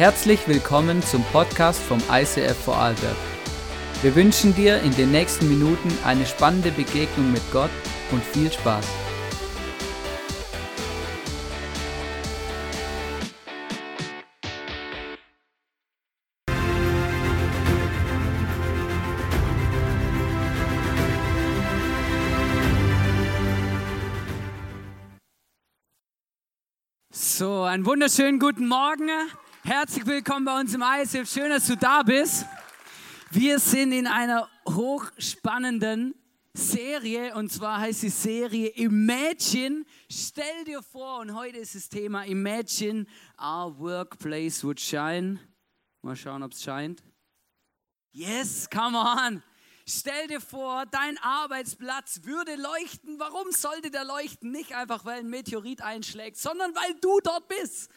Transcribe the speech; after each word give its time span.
Herzlich 0.00 0.48
willkommen 0.48 1.02
zum 1.02 1.22
Podcast 1.24 1.78
vom 1.78 1.98
ICF 2.10 2.56
Vorarlberg. 2.56 3.16
Wir 4.00 4.14
wünschen 4.14 4.54
dir 4.54 4.80
in 4.80 4.96
den 4.96 5.10
nächsten 5.10 5.46
Minuten 5.46 5.92
eine 6.06 6.24
spannende 6.24 6.70
Begegnung 6.70 7.30
mit 7.30 7.42
Gott 7.52 7.68
und 8.10 8.24
viel 8.24 8.50
Spaß. 8.50 8.86
So, 27.10 27.64
einen 27.64 27.84
wunderschönen 27.84 28.38
guten 28.38 28.66
Morgen. 28.66 29.10
Herzlich 29.72 30.04
willkommen 30.04 30.44
bei 30.44 30.58
uns 30.58 30.74
im 30.74 30.82
ISF. 30.82 31.32
Schön, 31.32 31.48
dass 31.48 31.68
du 31.68 31.76
da 31.76 32.02
bist. 32.02 32.44
Wir 33.30 33.60
sind 33.60 33.92
in 33.92 34.08
einer 34.08 34.48
hochspannenden 34.68 36.12
Serie 36.52 37.36
und 37.36 37.52
zwar 37.52 37.78
heißt 37.78 38.02
die 38.02 38.08
Serie 38.08 38.66
Imagine. 38.70 39.84
Stell 40.10 40.64
dir 40.64 40.82
vor, 40.82 41.20
und 41.20 41.36
heute 41.36 41.58
ist 41.58 41.76
das 41.76 41.88
Thema 41.88 42.24
Imagine 42.24 43.06
our 43.40 43.78
workplace 43.78 44.64
would 44.64 44.80
shine. 44.80 45.38
Mal 46.02 46.16
schauen, 46.16 46.42
ob 46.42 46.50
es 46.50 46.64
scheint. 46.64 47.04
Yes, 48.10 48.68
come 48.68 48.98
on. 48.98 49.40
Stell 49.86 50.26
dir 50.26 50.40
vor, 50.40 50.84
dein 50.86 51.16
Arbeitsplatz 51.18 52.22
würde 52.24 52.56
leuchten. 52.56 53.20
Warum 53.20 53.52
sollte 53.52 53.92
der 53.92 54.04
leuchten? 54.04 54.50
Nicht 54.50 54.74
einfach, 54.74 55.04
weil 55.04 55.20
ein 55.20 55.30
Meteorit 55.30 55.80
einschlägt, 55.80 56.38
sondern 56.38 56.74
weil 56.74 56.94
du 57.00 57.20
dort 57.20 57.46
bist. 57.46 57.88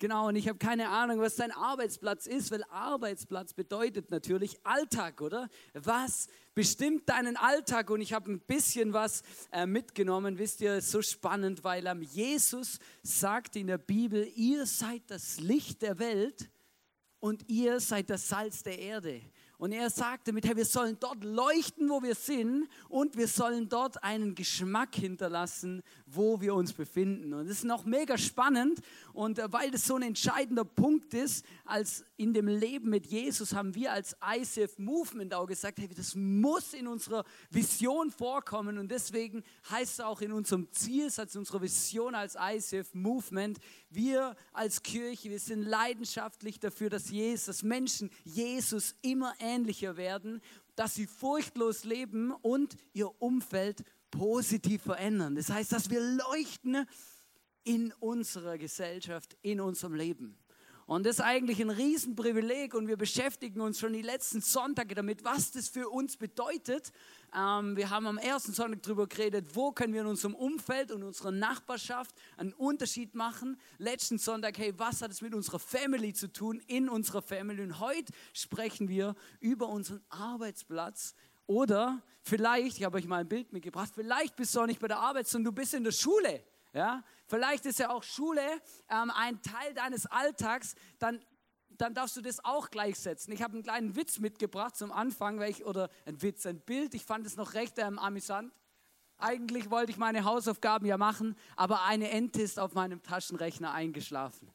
Genau, 0.00 0.28
und 0.28 0.36
ich 0.36 0.48
habe 0.48 0.56
keine 0.56 0.88
Ahnung, 0.88 1.20
was 1.20 1.36
dein 1.36 1.52
Arbeitsplatz 1.52 2.26
ist, 2.26 2.50
weil 2.50 2.64
Arbeitsplatz 2.70 3.52
bedeutet 3.52 4.10
natürlich 4.10 4.56
Alltag, 4.64 5.20
oder? 5.20 5.50
Was 5.74 6.28
bestimmt 6.54 7.06
deinen 7.10 7.36
Alltag? 7.36 7.90
Und 7.90 8.00
ich 8.00 8.14
habe 8.14 8.32
ein 8.32 8.40
bisschen 8.40 8.94
was 8.94 9.22
äh, 9.52 9.66
mitgenommen, 9.66 10.38
wisst 10.38 10.62
ihr, 10.62 10.76
ist 10.76 10.90
so 10.90 11.02
spannend, 11.02 11.64
weil 11.64 11.86
ähm, 11.86 12.00
Jesus 12.00 12.78
sagt 13.02 13.56
in 13.56 13.66
der 13.66 13.76
Bibel, 13.76 14.26
ihr 14.36 14.64
seid 14.64 15.02
das 15.08 15.38
Licht 15.38 15.82
der 15.82 15.98
Welt 15.98 16.48
und 17.18 17.46
ihr 17.50 17.78
seid 17.78 18.08
das 18.08 18.26
Salz 18.26 18.62
der 18.62 18.78
Erde. 18.78 19.20
Und 19.60 19.72
er 19.72 19.90
sagt 19.90 20.26
damit, 20.26 20.46
hey, 20.46 20.56
wir 20.56 20.64
sollen 20.64 20.96
dort 20.98 21.22
leuchten, 21.22 21.90
wo 21.90 22.02
wir 22.02 22.14
sind 22.14 22.66
und 22.88 23.18
wir 23.18 23.28
sollen 23.28 23.68
dort 23.68 24.02
einen 24.02 24.34
Geschmack 24.34 24.94
hinterlassen, 24.94 25.82
wo 26.06 26.40
wir 26.40 26.54
uns 26.54 26.72
befinden. 26.72 27.34
Und 27.34 27.46
das 27.46 27.58
ist 27.58 27.64
noch 27.64 27.84
mega 27.84 28.16
spannend 28.16 28.80
und 29.12 29.38
äh, 29.38 29.52
weil 29.52 29.70
das 29.70 29.86
so 29.86 29.96
ein 29.96 30.02
entscheidender 30.02 30.64
Punkt 30.64 31.12
ist, 31.12 31.44
als 31.66 32.06
in 32.16 32.32
dem 32.32 32.48
Leben 32.48 32.88
mit 32.88 33.04
Jesus 33.06 33.52
haben 33.52 33.74
wir 33.74 33.92
als 33.92 34.16
ICF 34.26 34.78
Movement 34.78 35.34
auch 35.34 35.46
gesagt, 35.46 35.78
hey, 35.78 35.88
das 35.94 36.14
muss 36.14 36.72
in 36.72 36.86
unserer 36.86 37.24
Vision 37.50 38.10
vorkommen 38.10 38.78
und 38.78 38.90
deswegen 38.90 39.42
heißt 39.68 39.92
es 39.92 40.00
auch 40.00 40.22
in 40.22 40.32
unserem 40.32 40.72
Zielsatz, 40.72 41.36
unserer 41.36 41.60
Vision 41.60 42.14
als 42.14 42.34
ICF 42.34 42.94
Movement, 42.94 43.58
wir 43.90 44.36
als 44.52 44.82
Kirche, 44.82 45.30
wir 45.30 45.38
sind 45.38 45.62
leidenschaftlich 45.62 46.58
dafür, 46.58 46.90
dass 46.90 47.10
Jesus, 47.10 47.46
dass 47.46 47.62
Menschen 47.62 48.10
Jesus 48.24 48.94
immer 49.02 49.34
ähnlicher 49.40 49.96
werden, 49.96 50.40
dass 50.76 50.94
sie 50.94 51.06
furchtlos 51.06 51.84
leben 51.84 52.30
und 52.30 52.76
ihr 52.92 53.20
Umfeld 53.20 53.84
positiv 54.10 54.82
verändern. 54.82 55.34
Das 55.34 55.50
heißt, 55.50 55.72
dass 55.72 55.90
wir 55.90 56.00
leuchten 56.00 56.86
in 57.64 57.92
unserer 58.00 58.58
Gesellschaft, 58.58 59.36
in 59.42 59.60
unserem 59.60 59.94
Leben. 59.94 60.38
Und 60.90 61.06
das 61.06 61.20
ist 61.20 61.20
eigentlich 61.20 61.60
ein 61.60 61.70
Riesenprivileg 61.70 62.74
und 62.74 62.88
wir 62.88 62.96
beschäftigen 62.96 63.60
uns 63.60 63.78
schon 63.78 63.92
die 63.92 64.02
letzten 64.02 64.40
Sonntage 64.40 64.96
damit, 64.96 65.22
was 65.22 65.52
das 65.52 65.68
für 65.68 65.88
uns 65.88 66.16
bedeutet. 66.16 66.90
Ähm, 67.32 67.76
wir 67.76 67.90
haben 67.90 68.08
am 68.08 68.18
ersten 68.18 68.52
Sonntag 68.52 68.82
darüber 68.82 69.06
geredet, 69.06 69.54
wo 69.54 69.70
können 69.70 69.94
wir 69.94 70.00
in 70.00 70.08
unserem 70.08 70.34
Umfeld 70.34 70.90
und 70.90 71.04
unserer 71.04 71.30
Nachbarschaft 71.30 72.12
einen 72.36 72.52
Unterschied 72.54 73.14
machen. 73.14 73.56
Letzten 73.78 74.18
Sonntag, 74.18 74.58
hey, 74.58 74.74
was 74.78 75.00
hat 75.00 75.12
es 75.12 75.22
mit 75.22 75.32
unserer 75.32 75.60
Family 75.60 76.12
zu 76.12 76.26
tun, 76.26 76.60
in 76.66 76.88
unserer 76.88 77.22
Family. 77.22 77.62
Und 77.62 77.78
heute 77.78 78.12
sprechen 78.32 78.88
wir 78.88 79.14
über 79.38 79.68
unseren 79.68 80.02
Arbeitsplatz. 80.08 81.14
Oder 81.46 82.02
vielleicht, 82.20 82.78
ich 82.78 82.84
habe 82.84 82.98
euch 82.98 83.06
mal 83.06 83.20
ein 83.20 83.28
Bild 83.28 83.52
mitgebracht, 83.52 83.92
vielleicht 83.94 84.34
bist 84.34 84.56
du 84.56 84.60
auch 84.62 84.66
nicht 84.66 84.80
bei 84.80 84.88
der 84.88 84.98
Arbeit, 84.98 85.28
sondern 85.28 85.54
du 85.54 85.60
bist 85.60 85.72
in 85.72 85.84
der 85.84 85.92
Schule. 85.92 86.42
Ja? 86.72 87.02
Vielleicht 87.26 87.66
ist 87.66 87.78
ja 87.78 87.90
auch 87.90 88.02
Schule 88.02 88.42
ähm, 88.88 89.10
ein 89.14 89.40
Teil 89.42 89.74
deines 89.74 90.06
Alltags, 90.06 90.74
dann, 90.98 91.24
dann 91.68 91.94
darfst 91.94 92.16
du 92.16 92.20
das 92.20 92.44
auch 92.44 92.70
gleichsetzen. 92.70 93.32
Ich 93.32 93.42
habe 93.42 93.54
einen 93.54 93.62
kleinen 93.62 93.96
Witz 93.96 94.18
mitgebracht 94.18 94.76
zum 94.76 94.92
Anfang, 94.92 95.40
ich, 95.42 95.64
oder 95.64 95.90
ein 96.06 96.20
Witz, 96.22 96.46
ein 96.46 96.60
Bild, 96.60 96.94
ich 96.94 97.04
fand 97.04 97.26
es 97.26 97.36
noch 97.36 97.54
recht 97.54 97.78
ähm, 97.78 97.98
amüsant. 97.98 98.52
Eigentlich 99.18 99.70
wollte 99.70 99.92
ich 99.92 99.98
meine 99.98 100.24
Hausaufgaben 100.24 100.86
ja 100.86 100.96
machen, 100.96 101.36
aber 101.54 101.84
eine 101.84 102.10
Ente 102.10 102.40
ist 102.40 102.58
auf 102.58 102.72
meinem 102.72 103.02
Taschenrechner 103.02 103.72
eingeschlafen. 103.72 104.50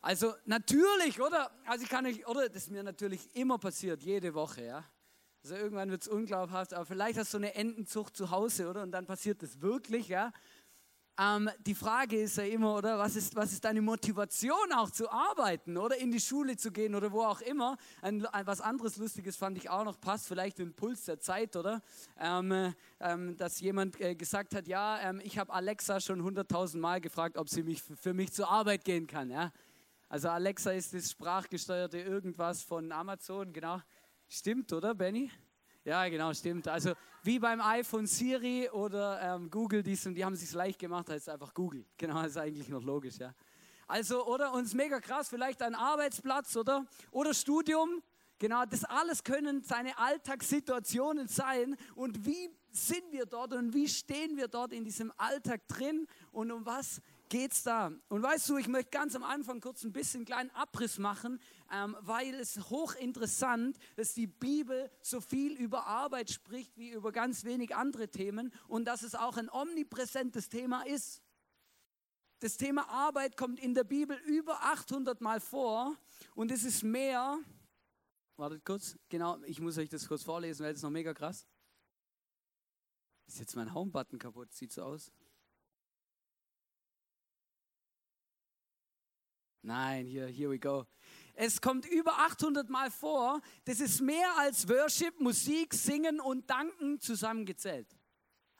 Also 0.00 0.32
natürlich, 0.44 1.20
oder? 1.20 1.50
Also 1.66 1.82
ich 1.82 1.90
kann 1.90 2.06
euch, 2.06 2.26
oder? 2.28 2.48
Das 2.48 2.64
ist 2.64 2.70
mir 2.70 2.84
natürlich 2.84 3.34
immer 3.34 3.58
passiert, 3.58 4.04
jede 4.04 4.34
Woche, 4.34 4.64
ja. 4.64 4.84
Also 5.42 5.56
irgendwann 5.56 5.90
wird 5.90 6.02
es 6.02 6.08
unglaubhaft, 6.08 6.74
aber 6.74 6.86
vielleicht 6.86 7.18
hast 7.18 7.32
du 7.32 7.38
eine 7.38 7.54
Entenzucht 7.54 8.16
zu 8.16 8.30
Hause, 8.30 8.68
oder? 8.68 8.82
Und 8.82 8.92
dann 8.92 9.06
passiert 9.06 9.42
das 9.42 9.60
wirklich, 9.60 10.08
ja. 10.08 10.32
Ähm, 11.18 11.48
die 11.60 11.74
Frage 11.74 12.20
ist 12.20 12.36
ja 12.36 12.44
immer, 12.44 12.76
oder, 12.76 12.98
was 12.98 13.16
ist, 13.16 13.34
was 13.34 13.52
ist 13.52 13.64
deine 13.64 13.80
Motivation 13.80 14.72
auch 14.74 14.90
zu 14.90 15.10
arbeiten 15.10 15.78
oder 15.78 15.96
in 15.96 16.10
die 16.10 16.20
Schule 16.20 16.56
zu 16.56 16.70
gehen 16.70 16.94
oder 16.94 17.10
wo 17.10 17.22
auch 17.22 17.40
immer. 17.40 17.78
Ein, 18.02 18.26
ein 18.26 18.46
was 18.46 18.60
anderes 18.60 18.96
Lustiges 18.98 19.36
fand 19.36 19.56
ich 19.56 19.70
auch 19.70 19.84
noch, 19.84 19.98
passt 19.98 20.26
vielleicht 20.26 20.60
im 20.60 20.74
Puls 20.74 21.06
der 21.06 21.18
Zeit, 21.18 21.56
oder? 21.56 21.82
Ähm, 22.20 22.74
ähm, 23.00 23.36
dass 23.38 23.60
jemand 23.60 23.98
äh, 23.98 24.14
gesagt 24.14 24.54
hat, 24.54 24.68
ja, 24.68 25.00
ähm, 25.00 25.20
ich 25.24 25.38
habe 25.38 25.54
Alexa 25.54 26.00
schon 26.00 26.20
100.000 26.20 26.76
Mal 26.78 27.00
gefragt, 27.00 27.38
ob 27.38 27.48
sie 27.48 27.62
mich 27.62 27.82
für 27.82 28.12
mich 28.12 28.32
zur 28.32 28.50
Arbeit 28.50 28.84
gehen 28.84 29.06
kann. 29.06 29.30
Ja? 29.30 29.52
Also 30.10 30.28
Alexa 30.28 30.72
ist 30.72 30.92
das 30.92 31.10
sprachgesteuerte 31.10 31.98
irgendwas 31.98 32.62
von 32.62 32.92
Amazon, 32.92 33.54
genau. 33.54 33.80
Stimmt, 34.28 34.70
oder, 34.72 34.94
Benny? 34.94 35.30
Ja, 35.86 36.08
genau, 36.08 36.34
stimmt. 36.34 36.66
Also 36.66 36.94
wie 37.22 37.38
beim 37.38 37.60
iPhone 37.60 38.08
Siri 38.08 38.68
oder 38.70 39.20
ähm, 39.22 39.48
Google, 39.48 39.84
die, 39.84 39.94
die 39.94 40.24
haben 40.24 40.32
es 40.32 40.40
sich 40.40 40.52
leicht 40.52 40.80
gemacht, 40.80 41.08
heißt 41.08 41.28
einfach 41.28 41.54
Google. 41.54 41.84
Genau, 41.96 42.20
ist 42.22 42.36
eigentlich 42.36 42.68
noch 42.68 42.82
logisch, 42.82 43.18
ja. 43.18 43.32
Also, 43.86 44.26
oder 44.26 44.52
uns 44.52 44.74
mega 44.74 44.98
krass, 44.98 45.28
vielleicht 45.28 45.62
ein 45.62 45.76
Arbeitsplatz, 45.76 46.56
oder? 46.56 46.84
Oder 47.12 47.32
Studium. 47.32 48.02
Genau, 48.40 48.64
das 48.64 48.82
alles 48.82 49.22
können 49.22 49.62
seine 49.62 49.96
Alltagssituationen 49.96 51.28
sein. 51.28 51.76
Und 51.94 52.26
wie 52.26 52.50
sind 52.72 53.04
wir 53.12 53.24
dort 53.24 53.52
und 53.52 53.72
wie 53.72 53.86
stehen 53.86 54.36
wir 54.36 54.48
dort 54.48 54.72
in 54.72 54.82
diesem 54.82 55.12
Alltag 55.16 55.68
drin 55.68 56.08
und 56.32 56.50
um 56.50 56.66
was 56.66 57.00
geht's 57.28 57.62
da? 57.62 57.92
Und 58.08 58.24
weißt 58.24 58.48
du, 58.48 58.56
ich 58.56 58.66
möchte 58.66 58.90
ganz 58.90 59.14
am 59.14 59.22
Anfang 59.22 59.60
kurz 59.60 59.84
ein 59.84 59.92
bisschen 59.92 60.18
einen 60.18 60.26
kleinen 60.26 60.50
Abriss 60.50 60.98
machen, 60.98 61.38
ähm, 61.72 61.96
weil 62.00 62.34
es 62.34 62.70
hochinteressant, 62.70 63.78
dass 63.96 64.14
die 64.14 64.26
Bibel 64.26 64.90
so 65.02 65.20
viel 65.20 65.52
über 65.52 65.86
Arbeit 65.86 66.30
spricht 66.30 66.76
wie 66.76 66.90
über 66.90 67.12
ganz 67.12 67.44
wenig 67.44 67.74
andere 67.74 68.08
Themen 68.08 68.52
und 68.68 68.84
dass 68.86 69.02
es 69.02 69.14
auch 69.14 69.36
ein 69.36 69.50
omnipräsentes 69.50 70.48
Thema 70.48 70.82
ist. 70.82 71.22
Das 72.40 72.56
Thema 72.56 72.88
Arbeit 72.88 73.36
kommt 73.36 73.58
in 73.60 73.74
der 73.74 73.84
Bibel 73.84 74.16
über 74.26 74.62
800 74.62 75.20
Mal 75.20 75.40
vor 75.40 75.96
und 76.34 76.50
es 76.50 76.64
ist 76.64 76.82
mehr. 76.82 77.38
Wartet 78.36 78.64
kurz, 78.64 78.98
genau, 79.08 79.42
ich 79.44 79.60
muss 79.60 79.78
euch 79.78 79.88
das 79.88 80.06
kurz 80.06 80.22
vorlesen, 80.22 80.64
weil 80.64 80.74
es 80.74 80.82
noch 80.82 80.90
mega 80.90 81.14
krass. 81.14 81.46
Ist 83.26 83.40
jetzt 83.40 83.56
mein 83.56 83.72
Home-Button 83.72 84.18
kaputt? 84.18 84.52
Sieht 84.52 84.72
so 84.72 84.82
aus. 84.82 85.10
Nein, 89.62 90.06
hier, 90.06 90.26
here 90.28 90.48
we 90.48 90.60
go. 90.60 90.86
Es 91.38 91.60
kommt 91.60 91.84
über 91.84 92.18
800 92.18 92.70
Mal 92.70 92.90
vor. 92.90 93.42
Das 93.66 93.78
ist 93.80 94.00
mehr 94.00 94.38
als 94.38 94.66
Worship, 94.70 95.20
Musik, 95.20 95.74
Singen 95.74 96.18
und 96.18 96.48
Danken 96.48 96.98
zusammengezählt. 96.98 97.86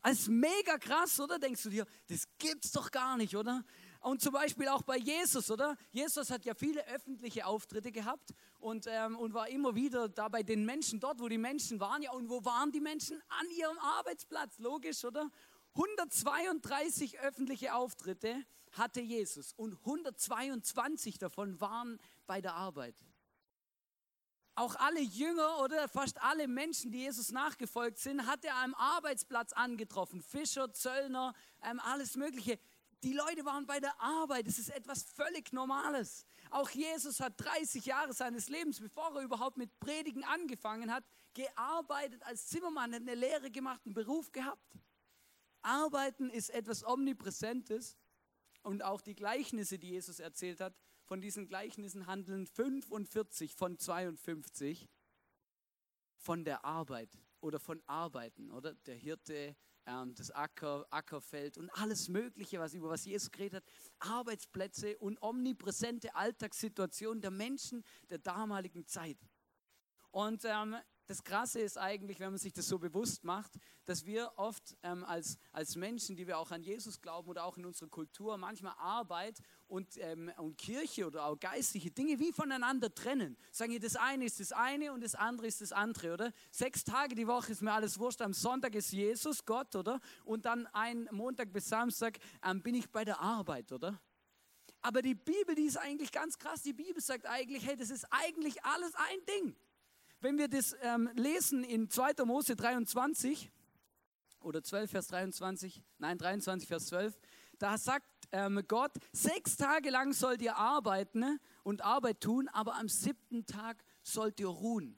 Als 0.02 0.28
mega 0.28 0.76
krass, 0.76 1.18
oder? 1.18 1.38
Denkst 1.38 1.62
du 1.62 1.70
dir, 1.70 1.86
das 2.08 2.28
gibt's 2.36 2.70
doch 2.72 2.90
gar 2.90 3.16
nicht, 3.16 3.34
oder? 3.34 3.64
Und 4.00 4.20
zum 4.20 4.34
Beispiel 4.34 4.68
auch 4.68 4.82
bei 4.82 4.98
Jesus, 4.98 5.50
oder? 5.50 5.74
Jesus 5.90 6.30
hat 6.30 6.44
ja 6.44 6.54
viele 6.54 6.86
öffentliche 6.88 7.46
Auftritte 7.46 7.90
gehabt 7.90 8.34
und, 8.58 8.86
ähm, 8.88 9.16
und 9.16 9.32
war 9.32 9.48
immer 9.48 9.74
wieder 9.74 10.10
da 10.10 10.28
bei 10.28 10.42
den 10.42 10.66
Menschen 10.66 11.00
dort, 11.00 11.18
wo 11.18 11.28
die 11.28 11.38
Menschen 11.38 11.80
waren. 11.80 12.02
Ja, 12.02 12.12
und 12.12 12.28
wo 12.28 12.44
waren 12.44 12.70
die 12.72 12.80
Menschen? 12.80 13.20
An 13.28 13.50
ihrem 13.56 13.78
Arbeitsplatz, 13.78 14.58
logisch, 14.58 15.02
oder? 15.02 15.30
132 15.72 17.20
öffentliche 17.20 17.74
Auftritte 17.74 18.44
hatte 18.72 19.00
Jesus 19.00 19.54
und 19.54 19.78
122 19.78 21.18
davon 21.18 21.60
waren 21.60 21.98
bei 22.26 22.40
der 22.40 22.54
Arbeit. 22.54 22.94
Auch 24.54 24.74
alle 24.76 25.00
Jünger 25.00 25.60
oder 25.60 25.86
fast 25.86 26.20
alle 26.22 26.48
Menschen, 26.48 26.90
die 26.90 27.00
Jesus 27.00 27.30
nachgefolgt 27.30 27.98
sind, 27.98 28.26
hat 28.26 28.42
er 28.44 28.56
am 28.56 28.74
Arbeitsplatz 28.74 29.52
angetroffen. 29.52 30.22
Fischer, 30.22 30.72
Zöllner, 30.72 31.34
ähm, 31.62 31.78
alles 31.80 32.16
Mögliche. 32.16 32.58
Die 33.02 33.12
Leute 33.12 33.44
waren 33.44 33.66
bei 33.66 33.80
der 33.80 34.00
Arbeit. 34.00 34.48
Es 34.48 34.58
ist 34.58 34.70
etwas 34.70 35.02
völlig 35.02 35.52
Normales. 35.52 36.24
Auch 36.50 36.70
Jesus 36.70 37.20
hat 37.20 37.34
30 37.36 37.84
Jahre 37.84 38.14
seines 38.14 38.48
Lebens, 38.48 38.80
bevor 38.80 39.14
er 39.14 39.22
überhaupt 39.22 39.58
mit 39.58 39.78
Predigen 39.78 40.24
angefangen 40.24 40.90
hat, 40.90 41.04
gearbeitet 41.34 42.22
als 42.24 42.48
Zimmermann, 42.48 42.94
hat 42.94 43.02
eine 43.02 43.14
Lehre 43.14 43.50
gemacht, 43.50 43.82
einen 43.84 43.94
Beruf 43.94 44.32
gehabt. 44.32 44.74
Arbeiten 45.60 46.30
ist 46.30 46.48
etwas 46.48 46.82
Omnipräsentes 46.82 47.98
und 48.62 48.82
auch 48.82 49.02
die 49.02 49.14
Gleichnisse, 49.14 49.78
die 49.78 49.90
Jesus 49.90 50.18
erzählt 50.18 50.60
hat, 50.60 50.74
von 51.06 51.20
diesen 51.20 51.46
Gleichnissen 51.46 52.06
handeln 52.06 52.46
45 52.46 53.54
von 53.54 53.78
52 53.78 54.88
von 56.16 56.44
der 56.44 56.64
Arbeit 56.64 57.16
oder 57.40 57.60
von 57.60 57.80
Arbeiten, 57.86 58.50
oder? 58.50 58.74
Der 58.74 58.96
Hirte, 58.96 59.56
ähm, 59.86 60.14
das 60.16 60.32
Acker, 60.32 60.84
Ackerfeld 60.90 61.58
und 61.58 61.70
alles 61.70 62.08
Mögliche, 62.08 62.58
was 62.58 62.74
über 62.74 62.90
was 62.90 63.04
Jesus 63.04 63.30
geredet 63.30 63.64
hat, 63.64 64.10
Arbeitsplätze 64.10 64.98
und 64.98 65.22
omnipräsente 65.22 66.14
Alltagssituationen 66.16 67.20
der 67.20 67.30
Menschen 67.30 67.84
der 68.10 68.18
damaligen 68.18 68.84
Zeit. 68.86 69.18
Und 70.10 70.44
ähm, 70.44 70.76
das 71.06 71.22
Krasse 71.22 71.60
ist 71.60 71.78
eigentlich, 71.78 72.18
wenn 72.18 72.30
man 72.30 72.38
sich 72.38 72.52
das 72.52 72.66
so 72.66 72.80
bewusst 72.80 73.22
macht, 73.22 73.52
dass 73.84 74.06
wir 74.06 74.32
oft 74.36 74.76
ähm, 74.82 75.04
als, 75.04 75.38
als 75.52 75.76
Menschen, 75.76 76.16
die 76.16 76.26
wir 76.26 76.38
auch 76.38 76.50
an 76.50 76.64
Jesus 76.64 77.00
glauben 77.00 77.28
oder 77.28 77.44
auch 77.44 77.56
in 77.58 77.64
unserer 77.64 77.88
Kultur, 77.88 78.36
manchmal 78.36 78.74
Arbeit 78.78 79.40
und, 79.68 79.96
ähm, 79.98 80.30
und 80.38 80.56
Kirche 80.56 81.06
oder 81.06 81.26
auch 81.26 81.38
geistliche 81.38 81.90
Dinge 81.90 82.18
wie 82.18 82.32
voneinander 82.32 82.94
trennen. 82.94 83.36
Sagen 83.50 83.72
wir, 83.72 83.80
das 83.80 83.96
eine 83.96 84.24
ist 84.24 84.40
das 84.40 84.52
eine 84.52 84.92
und 84.92 85.02
das 85.02 85.14
andere 85.14 85.46
ist 85.46 85.60
das 85.60 85.72
andere, 85.72 86.14
oder? 86.14 86.32
Sechs 86.50 86.84
Tage 86.84 87.14
die 87.14 87.26
Woche 87.26 87.52
ist 87.52 87.62
mir 87.62 87.72
alles 87.72 87.98
wurscht, 87.98 88.22
am 88.22 88.32
Sonntag 88.32 88.74
ist 88.74 88.92
Jesus, 88.92 89.44
Gott, 89.44 89.74
oder? 89.74 90.00
Und 90.24 90.46
dann 90.46 90.66
ein 90.68 91.08
Montag 91.10 91.52
bis 91.52 91.68
Samstag 91.68 92.18
ähm, 92.44 92.62
bin 92.62 92.74
ich 92.74 92.88
bei 92.90 93.04
der 93.04 93.20
Arbeit, 93.20 93.72
oder? 93.72 94.00
Aber 94.82 95.02
die 95.02 95.14
Bibel, 95.14 95.54
die 95.54 95.64
ist 95.64 95.78
eigentlich 95.78 96.12
ganz 96.12 96.38
krass. 96.38 96.62
Die 96.62 96.72
Bibel 96.72 97.02
sagt 97.02 97.26
eigentlich, 97.26 97.66
hey, 97.66 97.76
das 97.76 97.90
ist 97.90 98.06
eigentlich 98.10 98.62
alles 98.64 98.94
ein 98.94 99.18
Ding. 99.26 99.56
Wenn 100.20 100.38
wir 100.38 100.48
das 100.48 100.76
ähm, 100.80 101.10
lesen 101.14 101.64
in 101.64 101.90
2. 101.90 102.24
Mose 102.24 102.54
23 102.54 103.50
oder 104.40 104.62
12, 104.62 104.90
Vers 104.90 105.08
23, 105.08 105.82
nein, 105.98 106.18
23, 106.18 106.68
Vers 106.68 106.86
12, 106.86 107.18
da 107.58 107.76
sagt 107.78 108.06
ähm, 108.32 108.62
Gott, 108.68 108.92
sechs 109.12 109.56
Tage 109.56 109.90
lang 109.90 110.12
sollt 110.12 110.42
ihr 110.42 110.56
arbeiten 110.56 111.38
und 111.62 111.82
Arbeit 111.82 112.20
tun, 112.20 112.48
aber 112.48 112.76
am 112.76 112.88
siebten 112.88 113.46
Tag 113.46 113.82
sollt 114.02 114.40
ihr 114.40 114.48
ruhen. 114.48 114.96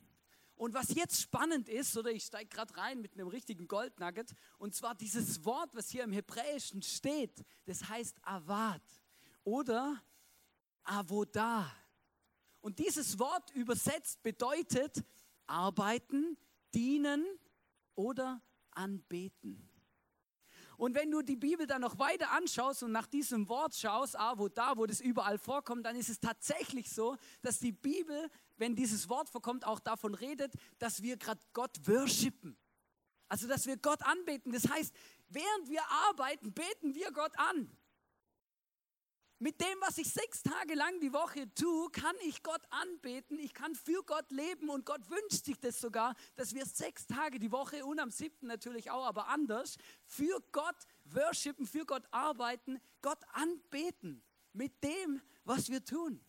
Und 0.58 0.74
was 0.74 0.94
jetzt 0.94 1.20
spannend 1.20 1.68
ist, 1.68 1.96
oder 1.96 2.10
ich 2.10 2.24
steige 2.24 2.48
gerade 2.48 2.76
rein 2.76 3.00
mit 3.00 3.14
einem 3.14 3.28
richtigen 3.28 3.68
Goldnugget, 3.68 4.34
und 4.58 4.74
zwar 4.74 4.94
dieses 4.96 5.44
Wort, 5.44 5.70
was 5.72 5.88
hier 5.88 6.02
im 6.02 6.12
Hebräischen 6.12 6.82
steht, 6.82 7.44
das 7.64 7.88
heißt 7.88 8.16
Avad 8.22 8.82
oder 9.44 10.02
Avodah. 10.82 11.70
Und 12.60 12.80
dieses 12.80 13.18
Wort 13.20 13.50
übersetzt 13.54 14.22
bedeutet 14.22 15.04
arbeiten, 15.46 16.36
dienen 16.74 17.24
oder 17.94 18.42
anbeten. 18.72 19.67
Und 20.78 20.94
wenn 20.94 21.10
du 21.10 21.22
die 21.22 21.34
Bibel 21.34 21.66
dann 21.66 21.80
noch 21.80 21.98
weiter 21.98 22.30
anschaust 22.30 22.84
und 22.84 22.92
nach 22.92 23.08
diesem 23.08 23.48
Wort 23.48 23.74
schaust, 23.74 24.16
ah, 24.16 24.38
wo 24.38 24.48
da, 24.48 24.76
wo 24.76 24.86
das 24.86 25.00
überall 25.00 25.36
vorkommt, 25.36 25.84
dann 25.84 25.96
ist 25.96 26.08
es 26.08 26.20
tatsächlich 26.20 26.88
so, 26.88 27.16
dass 27.42 27.58
die 27.58 27.72
Bibel, 27.72 28.30
wenn 28.58 28.76
dieses 28.76 29.08
Wort 29.08 29.28
vorkommt, 29.28 29.66
auch 29.66 29.80
davon 29.80 30.14
redet, 30.14 30.52
dass 30.78 31.02
wir 31.02 31.16
gerade 31.16 31.40
Gott 31.52 31.72
worshipen. 31.82 32.56
Also, 33.28 33.48
dass 33.48 33.66
wir 33.66 33.76
Gott 33.76 34.02
anbeten. 34.04 34.52
Das 34.52 34.68
heißt, 34.70 34.94
während 35.28 35.68
wir 35.68 35.82
arbeiten, 36.08 36.52
beten 36.52 36.94
wir 36.94 37.10
Gott 37.10 37.32
an. 37.36 37.68
Mit 39.40 39.60
dem, 39.60 39.80
was 39.82 39.98
ich 39.98 40.10
sechs 40.10 40.42
Tage 40.42 40.74
lang 40.74 40.98
die 40.98 41.12
Woche 41.12 41.52
tue, 41.54 41.88
kann 41.92 42.16
ich 42.26 42.42
Gott 42.42 42.62
anbeten, 42.70 43.38
ich 43.38 43.54
kann 43.54 43.72
für 43.76 44.02
Gott 44.02 44.28
leben 44.32 44.68
und 44.68 44.84
Gott 44.84 45.08
wünscht 45.08 45.44
sich 45.44 45.56
das 45.60 45.80
sogar, 45.80 46.16
dass 46.34 46.54
wir 46.54 46.66
sechs 46.66 47.06
Tage 47.06 47.38
die 47.38 47.52
Woche 47.52 47.84
und 47.84 48.00
am 48.00 48.10
siebten 48.10 48.48
natürlich 48.48 48.90
auch, 48.90 49.06
aber 49.06 49.28
anders, 49.28 49.76
für 50.04 50.42
Gott 50.50 50.74
worshipen, 51.04 51.66
für 51.66 51.86
Gott 51.86 52.02
arbeiten, 52.10 52.80
Gott 53.00 53.20
anbeten 53.32 54.24
mit 54.54 54.82
dem, 54.82 55.22
was 55.44 55.68
wir 55.68 55.84
tun. 55.84 56.20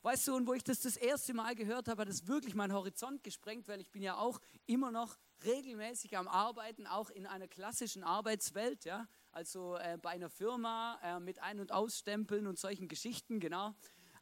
Weißt 0.00 0.26
du, 0.28 0.34
und 0.34 0.46
wo 0.46 0.54
ich 0.54 0.64
das 0.64 0.80
das 0.80 0.96
erste 0.96 1.34
Mal 1.34 1.54
gehört 1.54 1.86
habe, 1.86 2.00
hat 2.00 2.08
das 2.08 2.26
wirklich 2.26 2.54
meinen 2.54 2.72
Horizont 2.72 3.22
gesprengt, 3.22 3.68
weil 3.68 3.82
ich 3.82 3.90
bin 3.90 4.02
ja 4.02 4.16
auch 4.16 4.40
immer 4.64 4.90
noch 4.90 5.18
regelmäßig 5.44 6.16
am 6.16 6.28
Arbeiten, 6.28 6.86
auch 6.86 7.10
in 7.10 7.26
einer 7.26 7.46
klassischen 7.46 8.04
Arbeitswelt, 8.04 8.86
ja 8.86 9.06
also 9.32 9.76
äh, 9.76 9.98
bei 10.00 10.10
einer 10.10 10.28
Firma 10.28 10.98
äh, 11.02 11.18
mit 11.18 11.40
Ein- 11.40 11.60
und 11.60 11.72
Ausstempeln 11.72 12.46
und 12.46 12.58
solchen 12.58 12.86
Geschichten, 12.86 13.40
genau. 13.40 13.74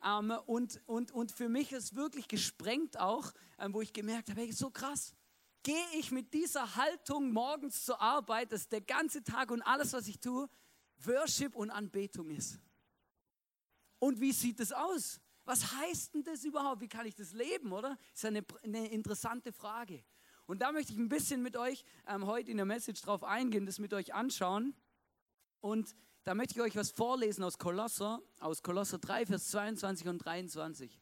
Ähm, 0.05 0.33
und, 0.47 0.81
und, 0.87 1.13
und 1.13 1.33
für 1.33 1.49
mich 1.49 1.73
ist 1.73 1.95
wirklich 1.95 2.29
gesprengt 2.29 2.99
auch, 2.99 3.33
ähm, 3.59 3.75
wo 3.75 3.81
ich 3.81 3.93
gemerkt 3.93 4.31
habe, 4.31 4.41
hey, 4.41 4.53
so 4.53 4.71
krass. 4.71 5.15
Gehe 5.63 5.85
ich 5.99 6.11
mit 6.11 6.33
dieser 6.33 6.77
Haltung 6.77 7.33
morgens 7.33 7.85
zur 7.85 8.01
Arbeit, 8.01 8.53
dass 8.53 8.69
der 8.69 8.81
ganze 8.81 9.23
Tag 9.23 9.51
und 9.51 9.61
alles, 9.63 9.93
was 9.93 10.09
ich 10.09 10.19
tue, 10.19 10.49
Worship 11.05 11.55
und 11.55 11.71
Anbetung 11.71 12.31
ist. 12.31 12.59
Und 13.99 14.21
wie 14.21 14.33
sieht 14.33 14.61
das 14.61 14.73
aus? 14.73 15.21
Was 15.45 15.75
heißt 15.75 16.15
denn 16.15 16.23
das 16.23 16.45
überhaupt? 16.45 16.81
Wie 16.81 16.89
kann 16.89 17.05
ich 17.05 17.15
das 17.15 17.33
leben, 17.33 17.73
oder? 17.73 17.99
Ist 18.15 18.25
eine, 18.25 18.45
eine 18.63 18.89
interessante 18.89 19.53
Frage. 19.53 20.05
Und 20.47 20.63
da 20.63 20.73
möchte 20.73 20.93
ich 20.93 20.99
ein 20.99 21.09
bisschen 21.09 21.43
mit 21.43 21.57
euch 21.57 21.85
ähm, 22.07 22.27
heute 22.27 22.51
in 22.51 22.57
der 22.57 22.67
Message 22.67 23.03
drauf 23.03 23.23
eingehen, 23.23 23.67
das 23.67 23.79
mit 23.79 23.93
euch 23.93 24.15
anschauen. 24.15 24.75
Und 25.61 25.95
da 26.25 26.35
möchte 26.35 26.55
ich 26.55 26.61
euch 26.61 26.77
was 26.77 26.91
vorlesen 26.91 27.45
aus 27.45 27.59
Kolosser, 27.59 28.23
aus 28.39 28.63
Kolosser 28.63 28.99
3, 28.99 29.27
Vers 29.27 29.49
22 29.49 30.09
und 30.09 30.19
23. 30.19 31.01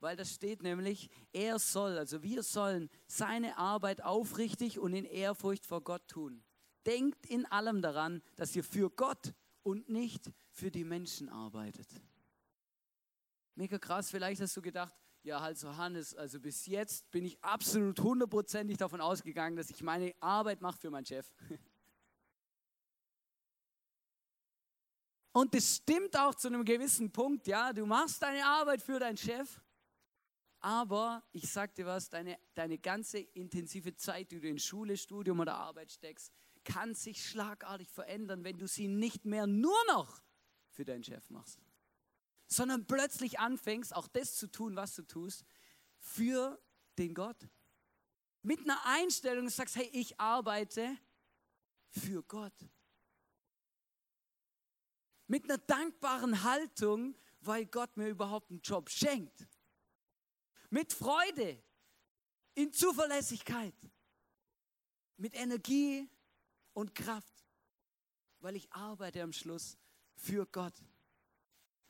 Weil 0.00 0.16
das 0.16 0.32
steht 0.32 0.62
nämlich, 0.62 1.10
er 1.32 1.58
soll, 1.58 1.98
also 1.98 2.22
wir 2.22 2.42
sollen 2.42 2.88
seine 3.06 3.56
Arbeit 3.56 4.02
aufrichtig 4.02 4.78
und 4.78 4.92
in 4.92 5.04
Ehrfurcht 5.04 5.66
vor 5.66 5.82
Gott 5.82 6.06
tun. 6.06 6.44
Denkt 6.86 7.26
in 7.26 7.46
allem 7.46 7.82
daran, 7.82 8.22
dass 8.36 8.54
ihr 8.54 8.62
für 8.62 8.90
Gott 8.90 9.34
und 9.62 9.88
nicht 9.88 10.30
für 10.50 10.70
die 10.70 10.84
Menschen 10.84 11.28
arbeitet. 11.28 11.88
Mega 13.54 13.78
krass, 13.78 14.10
vielleicht 14.10 14.40
hast 14.40 14.56
du 14.56 14.62
gedacht, 14.62 14.94
ja, 15.24 15.40
also 15.40 15.76
Hannes, 15.76 16.14
also 16.14 16.38
bis 16.38 16.66
jetzt 16.66 17.10
bin 17.10 17.24
ich 17.24 17.42
absolut 17.42 17.98
hundertprozentig 18.00 18.76
davon 18.76 19.00
ausgegangen, 19.00 19.56
dass 19.56 19.68
ich 19.68 19.82
meine 19.82 20.14
Arbeit 20.20 20.60
mache 20.60 20.78
für 20.78 20.90
meinen 20.90 21.06
Chef. 21.06 21.30
Und 25.38 25.54
das 25.54 25.76
stimmt 25.76 26.16
auch 26.16 26.34
zu 26.34 26.48
einem 26.48 26.64
gewissen 26.64 27.12
Punkt, 27.12 27.46
ja. 27.46 27.72
Du 27.72 27.86
machst 27.86 28.20
deine 28.20 28.44
Arbeit 28.44 28.82
für 28.82 28.98
deinen 28.98 29.16
Chef, 29.16 29.60
aber 30.58 31.22
ich 31.30 31.48
sag 31.48 31.76
dir 31.76 31.86
was, 31.86 32.10
deine, 32.10 32.40
deine 32.54 32.76
ganze 32.76 33.20
intensive 33.20 33.94
Zeit, 33.94 34.32
die 34.32 34.40
du 34.40 34.48
in 34.48 34.58
Schule, 34.58 34.96
Studium 34.96 35.38
oder 35.38 35.54
Arbeit 35.54 35.92
steckst, 35.92 36.32
kann 36.64 36.92
sich 36.96 37.24
schlagartig 37.24 37.88
verändern, 37.88 38.42
wenn 38.42 38.58
du 38.58 38.66
sie 38.66 38.88
nicht 38.88 39.26
mehr 39.26 39.46
nur 39.46 39.78
noch 39.86 40.20
für 40.70 40.84
deinen 40.84 41.04
Chef 41.04 41.30
machst, 41.30 41.60
sondern 42.48 42.88
plötzlich 42.88 43.38
anfängst, 43.38 43.94
auch 43.94 44.08
das 44.08 44.34
zu 44.34 44.48
tun, 44.48 44.74
was 44.74 44.96
du 44.96 45.02
tust, 45.02 45.44
für 46.00 46.60
den 46.98 47.14
Gott. 47.14 47.48
Mit 48.42 48.58
einer 48.64 48.84
Einstellung 48.86 49.48
sagst, 49.50 49.76
hey, 49.76 49.88
ich 49.92 50.18
arbeite 50.18 50.98
für 51.90 52.24
Gott 52.24 52.68
mit 55.28 55.44
einer 55.44 55.58
dankbaren 55.58 56.42
Haltung, 56.42 57.14
weil 57.40 57.66
Gott 57.66 57.96
mir 57.96 58.08
überhaupt 58.08 58.50
einen 58.50 58.60
Job 58.60 58.90
schenkt. 58.90 59.46
Mit 60.70 60.92
Freude, 60.92 61.62
in 62.54 62.72
Zuverlässigkeit, 62.72 63.74
mit 65.16 65.34
Energie 65.34 66.08
und 66.72 66.94
Kraft, 66.94 67.46
weil 68.40 68.56
ich 68.56 68.72
arbeite 68.72 69.22
am 69.22 69.32
Schluss 69.32 69.76
für 70.16 70.46
Gott. 70.46 70.74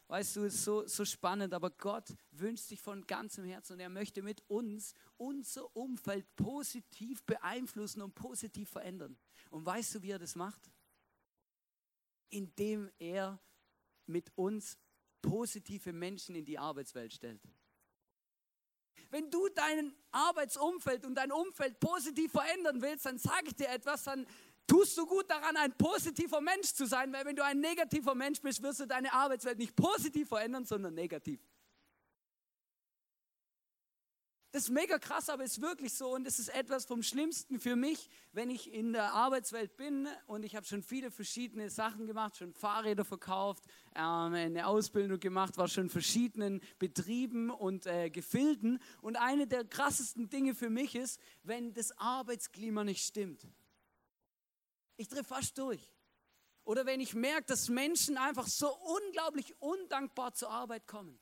Weißt 0.08 0.36
du, 0.36 0.44
es 0.44 0.54
ist 0.54 0.64
so, 0.64 0.86
so 0.86 1.04
spannend, 1.04 1.52
aber 1.52 1.70
Gott 1.70 2.14
wünscht 2.30 2.64
sich 2.64 2.80
von 2.80 3.06
ganzem 3.06 3.44
Herzen 3.44 3.74
und 3.74 3.80
er 3.80 3.90
möchte 3.90 4.22
mit 4.22 4.42
uns 4.48 4.94
unser 5.18 5.74
Umfeld 5.76 6.34
positiv 6.34 7.22
beeinflussen 7.24 8.00
und 8.00 8.14
positiv 8.14 8.70
verändern. 8.70 9.18
Und 9.50 9.66
weißt 9.66 9.96
du, 9.96 10.02
wie 10.02 10.10
er 10.10 10.18
das 10.18 10.34
macht? 10.34 10.70
Indem 12.30 12.90
er 12.98 13.40
mit 14.06 14.30
uns 14.36 14.78
positive 15.22 15.92
Menschen 15.92 16.34
in 16.34 16.44
die 16.44 16.58
Arbeitswelt 16.58 17.12
stellt. 17.12 17.40
Wenn 19.10 19.30
du 19.30 19.48
dein 19.48 19.94
Arbeitsumfeld 20.10 21.06
und 21.06 21.14
dein 21.14 21.32
Umfeld 21.32 21.80
positiv 21.80 22.32
verändern 22.32 22.82
willst, 22.82 23.06
dann 23.06 23.18
sage 23.18 23.46
ich 23.46 23.54
dir 23.54 23.68
etwas, 23.68 24.04
dann 24.04 24.26
tust 24.66 24.96
du 24.98 25.06
gut 25.06 25.30
daran, 25.30 25.56
ein 25.56 25.76
positiver 25.76 26.40
Mensch 26.40 26.74
zu 26.74 26.86
sein, 26.86 27.12
weil 27.12 27.24
wenn 27.24 27.36
du 27.36 27.44
ein 27.44 27.60
negativer 27.60 28.14
Mensch 28.14 28.40
bist, 28.40 28.62
wirst 28.62 28.80
du 28.80 28.86
deine 28.86 29.12
Arbeitswelt 29.12 29.58
nicht 29.58 29.74
positiv 29.74 30.28
verändern, 30.28 30.66
sondern 30.66 30.94
negativ. 30.94 31.40
Das 34.50 34.62
ist 34.62 34.70
mega 34.70 34.98
krass, 34.98 35.28
aber 35.28 35.44
es 35.44 35.58
ist 35.58 35.60
wirklich 35.60 35.92
so 35.92 36.14
und 36.14 36.26
es 36.26 36.38
ist 36.38 36.48
etwas 36.48 36.86
vom 36.86 37.02
Schlimmsten 37.02 37.60
für 37.60 37.76
mich, 37.76 38.08
wenn 38.32 38.48
ich 38.48 38.72
in 38.72 38.94
der 38.94 39.12
Arbeitswelt 39.12 39.76
bin 39.76 40.08
und 40.26 40.42
ich 40.42 40.56
habe 40.56 40.64
schon 40.64 40.82
viele 40.82 41.10
verschiedene 41.10 41.68
Sachen 41.68 42.06
gemacht, 42.06 42.38
schon 42.38 42.54
Fahrräder 42.54 43.04
verkauft, 43.04 43.64
ähm, 43.94 44.32
eine 44.32 44.66
Ausbildung 44.66 45.20
gemacht, 45.20 45.58
war 45.58 45.68
schon 45.68 45.84
in 45.84 45.90
verschiedenen 45.90 46.62
Betrieben 46.78 47.50
und 47.50 47.84
äh, 47.84 48.08
Gefilden 48.08 48.80
und 49.02 49.16
eine 49.16 49.46
der 49.46 49.64
krassesten 49.64 50.30
Dinge 50.30 50.54
für 50.54 50.70
mich 50.70 50.94
ist, 50.94 51.20
wenn 51.42 51.74
das 51.74 51.92
Arbeitsklima 51.98 52.84
nicht 52.84 53.04
stimmt. 53.04 53.46
Ich 54.96 55.08
drehe 55.08 55.24
fast 55.24 55.58
durch. 55.58 55.92
Oder 56.64 56.86
wenn 56.86 57.00
ich 57.00 57.14
merke, 57.14 57.44
dass 57.48 57.68
Menschen 57.68 58.16
einfach 58.16 58.46
so 58.46 58.74
unglaublich 58.74 59.54
undankbar 59.60 60.32
zur 60.32 60.50
Arbeit 60.50 60.86
kommen 60.86 61.18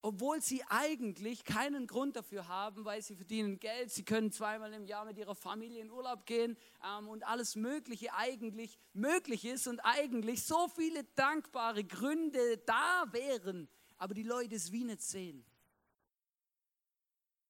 obwohl 0.00 0.40
sie 0.40 0.62
eigentlich 0.68 1.44
keinen 1.44 1.86
Grund 1.86 2.16
dafür 2.16 2.46
haben, 2.46 2.84
weil 2.84 3.02
sie 3.02 3.16
verdienen 3.16 3.58
Geld, 3.58 3.90
sie 3.90 4.04
können 4.04 4.30
zweimal 4.30 4.72
im 4.72 4.84
Jahr 4.84 5.04
mit 5.04 5.18
ihrer 5.18 5.34
Familie 5.34 5.80
in 5.80 5.90
Urlaub 5.90 6.24
gehen 6.24 6.56
ähm, 6.84 7.08
und 7.08 7.26
alles 7.26 7.56
Mögliche 7.56 8.14
eigentlich 8.14 8.78
möglich 8.92 9.44
ist 9.44 9.66
und 9.66 9.80
eigentlich 9.80 10.44
so 10.44 10.68
viele 10.68 11.04
dankbare 11.16 11.84
Gründe 11.84 12.58
da 12.58 13.04
wären, 13.10 13.68
aber 13.96 14.14
die 14.14 14.22
Leute 14.22 14.54
es 14.54 14.70
wie 14.70 14.84
nicht 14.84 15.02
sehen. 15.02 15.44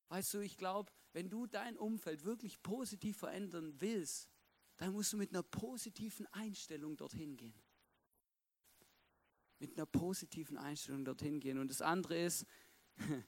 Weißt 0.08 0.32
du, 0.32 0.40
ich 0.40 0.56
glaube, 0.56 0.90
wenn 1.12 1.28
du 1.28 1.46
dein 1.46 1.76
Umfeld 1.76 2.24
wirklich 2.24 2.62
positiv 2.62 3.18
verändern 3.18 3.74
willst, 3.78 4.30
dann 4.78 4.92
musst 4.92 5.12
du 5.12 5.18
mit 5.18 5.30
einer 5.30 5.42
positiven 5.42 6.26
Einstellung 6.32 6.96
dorthin 6.96 7.36
gehen 7.36 7.67
mit 9.58 9.76
einer 9.76 9.86
positiven 9.86 10.56
Einstellung 10.56 11.04
dorthin 11.04 11.40
gehen. 11.40 11.58
Und 11.58 11.70
das 11.70 11.82
andere 11.82 12.18
ist, 12.18 12.46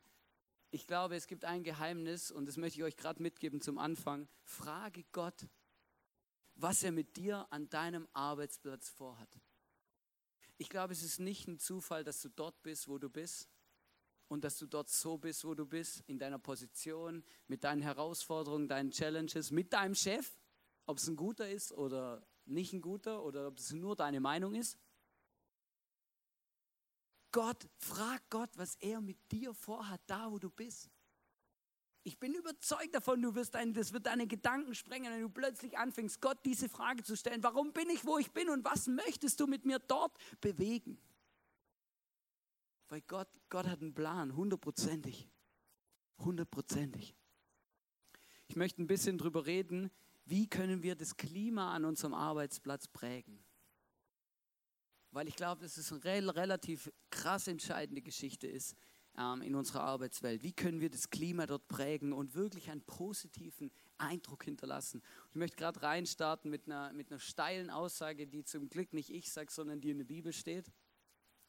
ich 0.70 0.86
glaube, 0.86 1.16
es 1.16 1.26
gibt 1.26 1.44
ein 1.44 1.62
Geheimnis 1.62 2.30
und 2.30 2.46
das 2.46 2.56
möchte 2.56 2.78
ich 2.78 2.84
euch 2.84 2.96
gerade 2.96 3.22
mitgeben 3.22 3.60
zum 3.60 3.78
Anfang. 3.78 4.28
Frage 4.42 5.04
Gott, 5.12 5.48
was 6.54 6.82
er 6.82 6.92
mit 6.92 7.16
dir 7.16 7.46
an 7.50 7.68
deinem 7.68 8.06
Arbeitsplatz 8.12 8.88
vorhat. 8.88 9.40
Ich 10.58 10.68
glaube, 10.68 10.92
es 10.92 11.02
ist 11.02 11.20
nicht 11.20 11.48
ein 11.48 11.58
Zufall, 11.58 12.04
dass 12.04 12.20
du 12.20 12.28
dort 12.28 12.62
bist, 12.62 12.86
wo 12.86 12.98
du 12.98 13.08
bist 13.08 13.48
und 14.28 14.44
dass 14.44 14.58
du 14.58 14.66
dort 14.66 14.90
so 14.90 15.16
bist, 15.16 15.44
wo 15.44 15.54
du 15.54 15.66
bist, 15.66 16.02
in 16.06 16.18
deiner 16.18 16.38
Position, 16.38 17.24
mit 17.48 17.64
deinen 17.64 17.80
Herausforderungen, 17.82 18.68
deinen 18.68 18.90
Challenges, 18.90 19.50
mit 19.50 19.72
deinem 19.72 19.94
Chef, 19.94 20.36
ob 20.86 20.98
es 20.98 21.08
ein 21.08 21.16
guter 21.16 21.48
ist 21.48 21.72
oder 21.72 22.24
nicht 22.44 22.72
ein 22.72 22.80
guter 22.80 23.24
oder 23.24 23.48
ob 23.48 23.58
es 23.58 23.72
nur 23.72 23.96
deine 23.96 24.20
Meinung 24.20 24.54
ist. 24.54 24.78
Gott, 27.32 27.68
frag 27.78 28.22
Gott, 28.30 28.50
was 28.56 28.76
er 28.76 29.00
mit 29.00 29.18
dir 29.30 29.54
vorhat, 29.54 30.00
da 30.06 30.30
wo 30.30 30.38
du 30.38 30.50
bist. 30.50 30.90
Ich 32.02 32.18
bin 32.18 32.34
überzeugt 32.34 32.94
davon, 32.94 33.20
du 33.20 33.34
wirst 33.34 33.54
dein, 33.54 33.74
das 33.74 33.92
wird 33.92 34.06
deine 34.06 34.26
Gedanken 34.26 34.74
sprengen, 34.74 35.12
wenn 35.12 35.20
du 35.20 35.28
plötzlich 35.28 35.76
anfängst, 35.76 36.20
Gott 36.20 36.38
diese 36.44 36.68
Frage 36.68 37.02
zu 37.02 37.14
stellen. 37.14 37.42
Warum 37.42 37.72
bin 37.72 37.90
ich, 37.90 38.06
wo 38.06 38.18
ich 38.18 38.32
bin 38.32 38.48
und 38.48 38.64
was 38.64 38.86
möchtest 38.86 39.38
du 39.38 39.46
mit 39.46 39.66
mir 39.66 39.78
dort 39.78 40.16
bewegen? 40.40 40.98
Weil 42.88 43.02
Gott, 43.02 43.28
Gott 43.50 43.66
hat 43.66 43.82
einen 43.82 43.94
Plan, 43.94 44.34
hundertprozentig. 44.34 45.28
Hundertprozentig. 46.18 47.14
Ich 48.48 48.56
möchte 48.56 48.82
ein 48.82 48.86
bisschen 48.86 49.18
darüber 49.18 49.46
reden, 49.46 49.90
wie 50.24 50.48
können 50.48 50.82
wir 50.82 50.96
das 50.96 51.16
Klima 51.16 51.72
an 51.72 51.84
unserem 51.84 52.14
Arbeitsplatz 52.14 52.88
prägen 52.88 53.44
weil 55.12 55.28
ich 55.28 55.36
glaube, 55.36 55.62
dass 55.62 55.76
es 55.76 55.92
eine 55.92 56.34
relativ 56.34 56.90
krass 57.10 57.48
entscheidende 57.48 58.02
Geschichte 58.02 58.46
ist 58.46 58.76
ähm, 59.18 59.42
in 59.42 59.54
unserer 59.54 59.82
Arbeitswelt. 59.82 60.42
Wie 60.42 60.52
können 60.52 60.80
wir 60.80 60.90
das 60.90 61.10
Klima 61.10 61.46
dort 61.46 61.66
prägen 61.68 62.12
und 62.12 62.34
wirklich 62.34 62.70
einen 62.70 62.82
positiven 62.82 63.70
Eindruck 63.98 64.44
hinterlassen? 64.44 65.02
Ich 65.30 65.36
möchte 65.36 65.56
gerade 65.56 65.82
reinstarten 65.82 66.50
mit 66.50 66.66
einer, 66.66 66.92
mit 66.92 67.10
einer 67.10 67.20
steilen 67.20 67.70
Aussage, 67.70 68.26
die 68.26 68.44
zum 68.44 68.68
Glück 68.68 68.92
nicht 68.92 69.10
ich 69.10 69.30
sage, 69.30 69.52
sondern 69.52 69.80
die 69.80 69.90
in 69.90 69.98
der 69.98 70.04
Bibel 70.04 70.32
steht. 70.32 70.70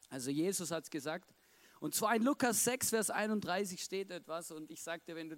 Also 0.08 0.30
Jesus 0.30 0.70
hat 0.70 0.84
es 0.84 0.90
gesagt. 0.90 1.32
Und 1.80 1.94
zwar 1.94 2.14
in 2.14 2.22
Lukas 2.22 2.62
6, 2.64 2.90
Vers 2.90 3.10
31 3.10 3.82
steht 3.82 4.10
etwas 4.12 4.52
und 4.52 4.70
ich 4.70 4.80
sagte, 4.80 5.16
wenn, 5.16 5.30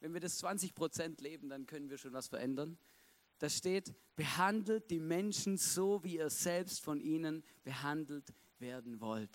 wenn 0.00 0.14
wir 0.14 0.20
das 0.20 0.38
20 0.38 0.74
Prozent 0.74 1.20
leben, 1.20 1.50
dann 1.50 1.66
können 1.66 1.90
wir 1.90 1.98
schon 1.98 2.14
was 2.14 2.28
verändern. 2.28 2.78
Da 3.40 3.48
steht, 3.48 3.94
behandelt 4.16 4.90
die 4.90 5.00
Menschen 5.00 5.56
so, 5.56 6.04
wie 6.04 6.16
ihr 6.16 6.28
selbst 6.28 6.82
von 6.82 7.00
ihnen 7.00 7.42
behandelt 7.64 8.34
werden 8.58 9.00
wollt. 9.00 9.30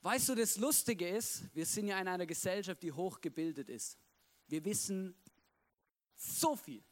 Weißt 0.00 0.30
du, 0.30 0.34
das 0.34 0.56
Lustige 0.56 1.06
ist, 1.06 1.54
wir 1.54 1.66
sind 1.66 1.88
ja 1.88 2.00
in 2.00 2.08
einer 2.08 2.24
Gesellschaft, 2.24 2.82
die 2.82 2.90
hochgebildet 2.90 3.68
ist. 3.68 3.98
Wir 4.48 4.64
wissen 4.64 5.14
so 6.16 6.56
viel. 6.56 6.82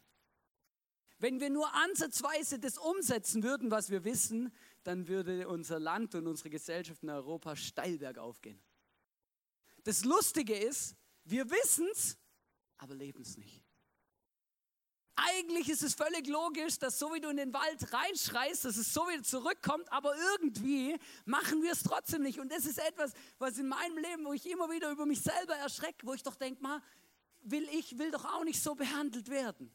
Wenn 1.19 1.41
wir 1.41 1.49
nur 1.49 1.75
ansatzweise 1.75 2.59
das 2.59 2.77
umsetzen 2.77 3.43
würden, 3.43 3.71
was 3.71 3.89
wir 3.89 4.05
wissen, 4.05 4.53
dann 4.83 5.09
würde 5.09 5.49
unser 5.49 5.81
Land 5.81 6.15
und 6.15 6.27
unsere 6.27 6.51
Gesellschaft 6.51 7.03
in 7.03 7.09
Europa 7.09 7.57
steil 7.57 7.97
bergauf 7.97 8.43
gehen. 8.43 8.63
Das 9.85 10.05
Lustige 10.05 10.55
ist, 10.55 10.97
wir 11.25 11.51
wissen 11.51 11.89
es, 11.93 12.19
aber 12.77 12.95
leben 12.95 13.23
es 13.23 13.39
nicht. 13.39 13.70
Eigentlich 15.29 15.69
ist 15.69 15.83
es 15.83 15.95
völlig 15.95 16.27
logisch, 16.29 16.79
dass 16.79 16.99
so 16.99 17.13
wie 17.13 17.21
du 17.21 17.29
in 17.29 17.37
den 17.37 17.53
Wald 17.53 17.93
reinschreist, 17.93 18.65
dass 18.65 18.77
es 18.77 18.95
so 18.95 19.03
wieder 19.09 19.23
zurückkommt, 19.23 19.91
aber 19.93 20.15
irgendwie 20.33 20.97
machen 21.27 21.63
wir 21.63 21.73
es 21.73 21.83
trotzdem 21.83 22.23
nicht. 22.23 22.39
Und 22.39 22.51
das 22.51 22.65
ist 22.65 22.79
etwas, 22.79 23.13
was 23.39 23.59
in 23.59 23.69
meinem 23.69 23.99
Leben, 23.99 24.25
wo 24.25 24.33
ich 24.33 24.49
immer 24.49 24.71
wieder 24.71 24.91
über 24.91 25.05
mich 25.05 25.21
selber 25.21 25.55
erschrecke, 25.57 26.07
wo 26.07 26.15
ich 26.15 26.23
doch 26.23 26.37
denke, 26.37 26.63
mal, 26.63 26.81
will 27.43 27.69
ich 27.73 27.99
will 27.99 28.11
doch 28.11 28.25
auch 28.25 28.45
nicht 28.45 28.63
so 28.63 28.75
behandelt 28.75 29.29
werden. 29.29 29.71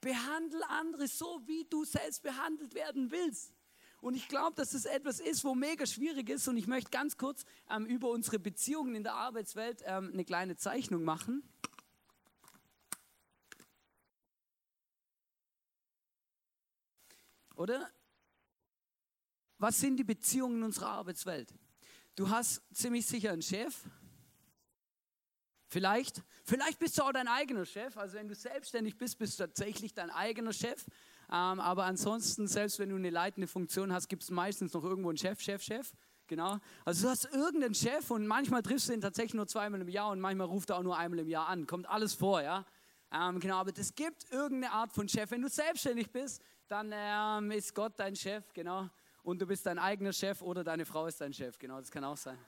Behandle 0.00 0.68
andere 0.68 1.06
so, 1.06 1.40
wie 1.46 1.64
du 1.64 1.84
selbst 1.84 2.22
behandelt 2.22 2.74
werden 2.74 3.10
willst. 3.10 3.52
Und 4.00 4.14
ich 4.14 4.28
glaube, 4.28 4.56
dass 4.56 4.70
das 4.70 4.84
etwas 4.84 5.20
ist, 5.20 5.44
wo 5.44 5.54
mega 5.54 5.86
schwierig 5.86 6.28
ist. 6.28 6.46
Und 6.48 6.56
ich 6.56 6.66
möchte 6.66 6.90
ganz 6.90 7.16
kurz 7.16 7.44
ähm, 7.70 7.86
über 7.86 8.10
unsere 8.10 8.38
Beziehungen 8.38 8.94
in 8.94 9.02
der 9.02 9.14
Arbeitswelt 9.14 9.82
ähm, 9.84 10.10
eine 10.12 10.24
kleine 10.24 10.56
Zeichnung 10.56 11.02
machen. 11.02 11.42
Oder? 17.56 17.90
Was 19.58 19.80
sind 19.80 19.96
die 19.96 20.04
Beziehungen 20.04 20.58
in 20.58 20.62
unserer 20.64 20.88
Arbeitswelt? 20.88 21.52
Du 22.14 22.30
hast 22.30 22.62
ziemlich 22.72 23.06
sicher 23.06 23.32
einen 23.32 23.42
Chef. 23.42 23.74
Vielleicht, 25.68 26.22
vielleicht 26.44 26.78
bist 26.78 26.96
du 26.96 27.02
auch 27.02 27.12
dein 27.12 27.28
eigener 27.28 27.64
Chef. 27.64 27.96
Also 27.96 28.16
wenn 28.16 28.28
du 28.28 28.34
selbstständig 28.34 28.96
bist, 28.96 29.18
bist 29.18 29.38
du 29.38 29.44
tatsächlich 29.44 29.94
dein 29.94 30.10
eigener 30.10 30.52
Chef. 30.52 30.86
Ähm, 31.28 31.60
aber 31.60 31.84
ansonsten, 31.84 32.46
selbst 32.46 32.78
wenn 32.78 32.90
du 32.90 32.96
eine 32.96 33.10
leitende 33.10 33.48
Funktion 33.48 33.92
hast, 33.92 34.08
gibt 34.08 34.22
es 34.22 34.30
meistens 34.30 34.72
noch 34.72 34.84
irgendwo 34.84 35.08
einen 35.08 35.18
Chef, 35.18 35.40
Chef, 35.40 35.62
Chef. 35.62 35.92
Genau. 36.28 36.58
Also 36.84 37.04
du 37.04 37.10
hast 37.10 37.24
irgendeinen 37.26 37.74
Chef 37.74 38.10
und 38.10 38.26
manchmal 38.26 38.62
triffst 38.62 38.88
du 38.88 38.92
ihn 38.92 39.00
tatsächlich 39.00 39.34
nur 39.34 39.46
zweimal 39.46 39.80
im 39.80 39.88
Jahr 39.88 40.10
und 40.10 40.20
manchmal 40.20 40.46
ruft 40.46 40.70
er 40.70 40.78
auch 40.78 40.82
nur 40.82 40.96
einmal 40.96 41.20
im 41.20 41.28
Jahr 41.28 41.48
an. 41.48 41.66
Kommt 41.66 41.88
alles 41.88 42.14
vor, 42.14 42.42
ja. 42.42 42.64
Ähm, 43.12 43.38
genau, 43.38 43.56
aber 43.58 43.72
es 43.76 43.94
gibt 43.94 44.30
irgendeine 44.32 44.72
Art 44.72 44.92
von 44.92 45.08
Chef. 45.08 45.30
Wenn 45.30 45.42
du 45.42 45.48
selbstständig 45.48 46.10
bist, 46.10 46.42
dann 46.68 46.92
ähm, 46.92 47.50
ist 47.52 47.74
Gott 47.74 47.92
dein 47.96 48.16
Chef, 48.16 48.52
genau. 48.52 48.88
Und 49.22 49.40
du 49.40 49.46
bist 49.46 49.66
dein 49.66 49.78
eigener 49.78 50.12
Chef 50.12 50.42
oder 50.42 50.64
deine 50.64 50.84
Frau 50.84 51.06
ist 51.06 51.20
dein 51.20 51.32
Chef, 51.32 51.58
genau, 51.58 51.78
das 51.78 51.90
kann 51.90 52.04
auch 52.04 52.16
sein. 52.16 52.38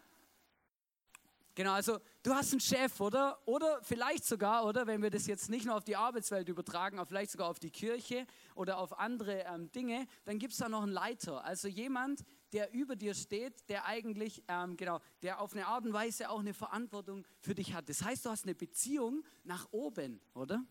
Genau, 1.59 1.73
also 1.73 1.99
du 2.23 2.33
hast 2.33 2.53
einen 2.53 2.61
Chef, 2.61 3.01
oder? 3.01 3.37
Oder 3.45 3.81
vielleicht 3.83 4.25
sogar, 4.25 4.65
oder 4.65 4.87
wenn 4.87 5.03
wir 5.03 5.11
das 5.11 5.27
jetzt 5.27 5.51
nicht 5.51 5.67
nur 5.67 5.75
auf 5.75 5.83
die 5.83 5.97
Arbeitswelt 5.97 6.49
übertragen, 6.49 7.01
aber 7.01 7.07
vielleicht 7.07 7.33
sogar 7.33 7.49
auf 7.49 7.59
die 7.59 7.73
Kirche 7.73 8.29
oder 8.55 8.79
auf 8.79 8.97
andere 8.97 9.41
ähm, 9.41 9.69
Dinge, 9.73 10.07
dann 10.25 10.39
gibt 10.39 10.53
es 10.53 10.61
da 10.61 10.69
noch 10.69 10.83
einen 10.83 10.93
Leiter. 10.93 11.45
Also 11.45 11.67
jemand, 11.67 12.25
der 12.53 12.73
über 12.73 12.97
dir 12.97 13.15
steht, 13.15 13.69
der 13.69 13.85
eigentlich, 13.85 14.43
ähm, 14.49 14.77
genau, 14.77 15.01
der 15.23 15.41
auf 15.41 15.53
eine 15.53 15.67
Art 15.67 15.85
und 15.85 15.93
Weise 15.93 16.31
auch 16.31 16.41
eine 16.41 16.55
Verantwortung 16.55 17.27
für 17.41 17.55
dich 17.55 17.75
hat. 17.75 17.89
Das 17.89 18.03
heißt, 18.03 18.25
du 18.27 18.31
hast 18.31 18.45
eine 18.45 18.55
Beziehung 18.55 19.25
nach 19.45 19.69
oben, 19.71 20.21
oder? 20.35 20.65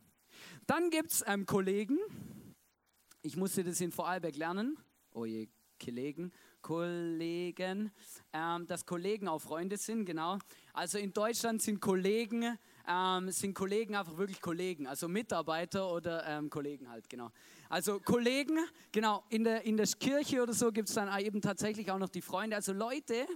Dann 0.66 0.90
gibt 0.90 1.12
es 1.12 1.24
ähm, 1.28 1.46
Kollegen, 1.46 1.98
ich 3.22 3.36
musste 3.36 3.64
das 3.64 3.82
in 3.82 3.92
Vorarlberg 3.92 4.36
lernen. 4.36 4.78
Oh 5.12 5.26
je, 5.26 5.50
Kollegen, 5.84 6.32
Kollegen, 6.62 7.92
ähm, 8.34 8.68
dass 8.68 8.86
Kollegen 8.86 9.28
auch 9.28 9.40
Freunde 9.40 9.78
sind, 9.78 10.06
genau. 10.06 10.38
Also 10.74 10.98
in 10.98 11.14
Deutschland 11.14 11.62
sind 11.62 11.80
Kollegen, 11.80 12.58
ähm, 12.88 13.32
sind 13.32 13.54
Kollegen 13.54 13.96
einfach 13.96 14.18
wirklich 14.18 14.42
Kollegen, 14.42 14.88
also 14.88 15.08
Mitarbeiter 15.08 15.92
oder 15.92 16.26
ähm, 16.28 16.50
Kollegen 16.50 16.90
halt, 16.90 17.10
genau. 17.10 17.32
Also 17.70 18.00
Kollegen, 18.00 18.58
genau, 18.92 19.24
in 19.30 19.44
der, 19.44 19.64
in 19.64 19.78
der 19.78 19.88
Kirche 19.88 20.42
oder 20.42 20.54
so 20.54 20.72
gibt 20.72 20.88
es 20.88 20.96
dann 20.96 21.20
eben 21.20 21.42
tatsächlich 21.42 21.92
auch 21.92 21.98
noch 21.98 22.10
die 22.10 22.22
Freunde. 22.22 22.56
Also 22.56 22.72
Leute, 22.72 23.28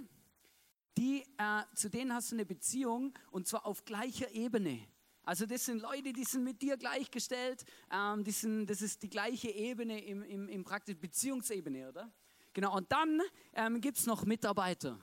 die, 0.96 1.22
äh, 1.38 1.62
zu 1.74 1.90
denen 1.90 2.14
hast 2.14 2.32
du 2.32 2.36
eine 2.36 2.46
Beziehung 2.46 3.12
und 3.30 3.46
zwar 3.46 3.66
auf 3.66 3.84
gleicher 3.84 4.30
Ebene. 4.32 4.86
Also 5.24 5.46
das 5.46 5.66
sind 5.66 5.80
Leute, 5.80 6.12
die 6.12 6.24
sind 6.24 6.44
mit 6.44 6.60
dir 6.62 6.76
gleichgestellt, 6.76 7.64
ähm, 7.92 8.24
die 8.24 8.32
sind, 8.32 8.66
das 8.66 8.82
ist 8.82 9.02
die 9.02 9.10
gleiche 9.10 9.50
Ebene 9.50 10.02
im, 10.04 10.22
im, 10.22 10.48
im 10.48 10.64
praktisch 10.64 10.96
Beziehungsebene, 10.96 11.88
oder? 11.88 12.12
Genau, 12.52 12.76
und 12.76 12.90
dann 12.90 13.20
ähm, 13.54 13.80
gibt 13.80 13.98
es 13.98 14.06
noch 14.06 14.24
Mitarbeiter. 14.24 14.98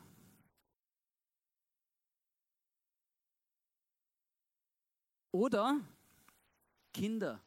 Oder 5.32 5.80
Kinder. 6.94 7.42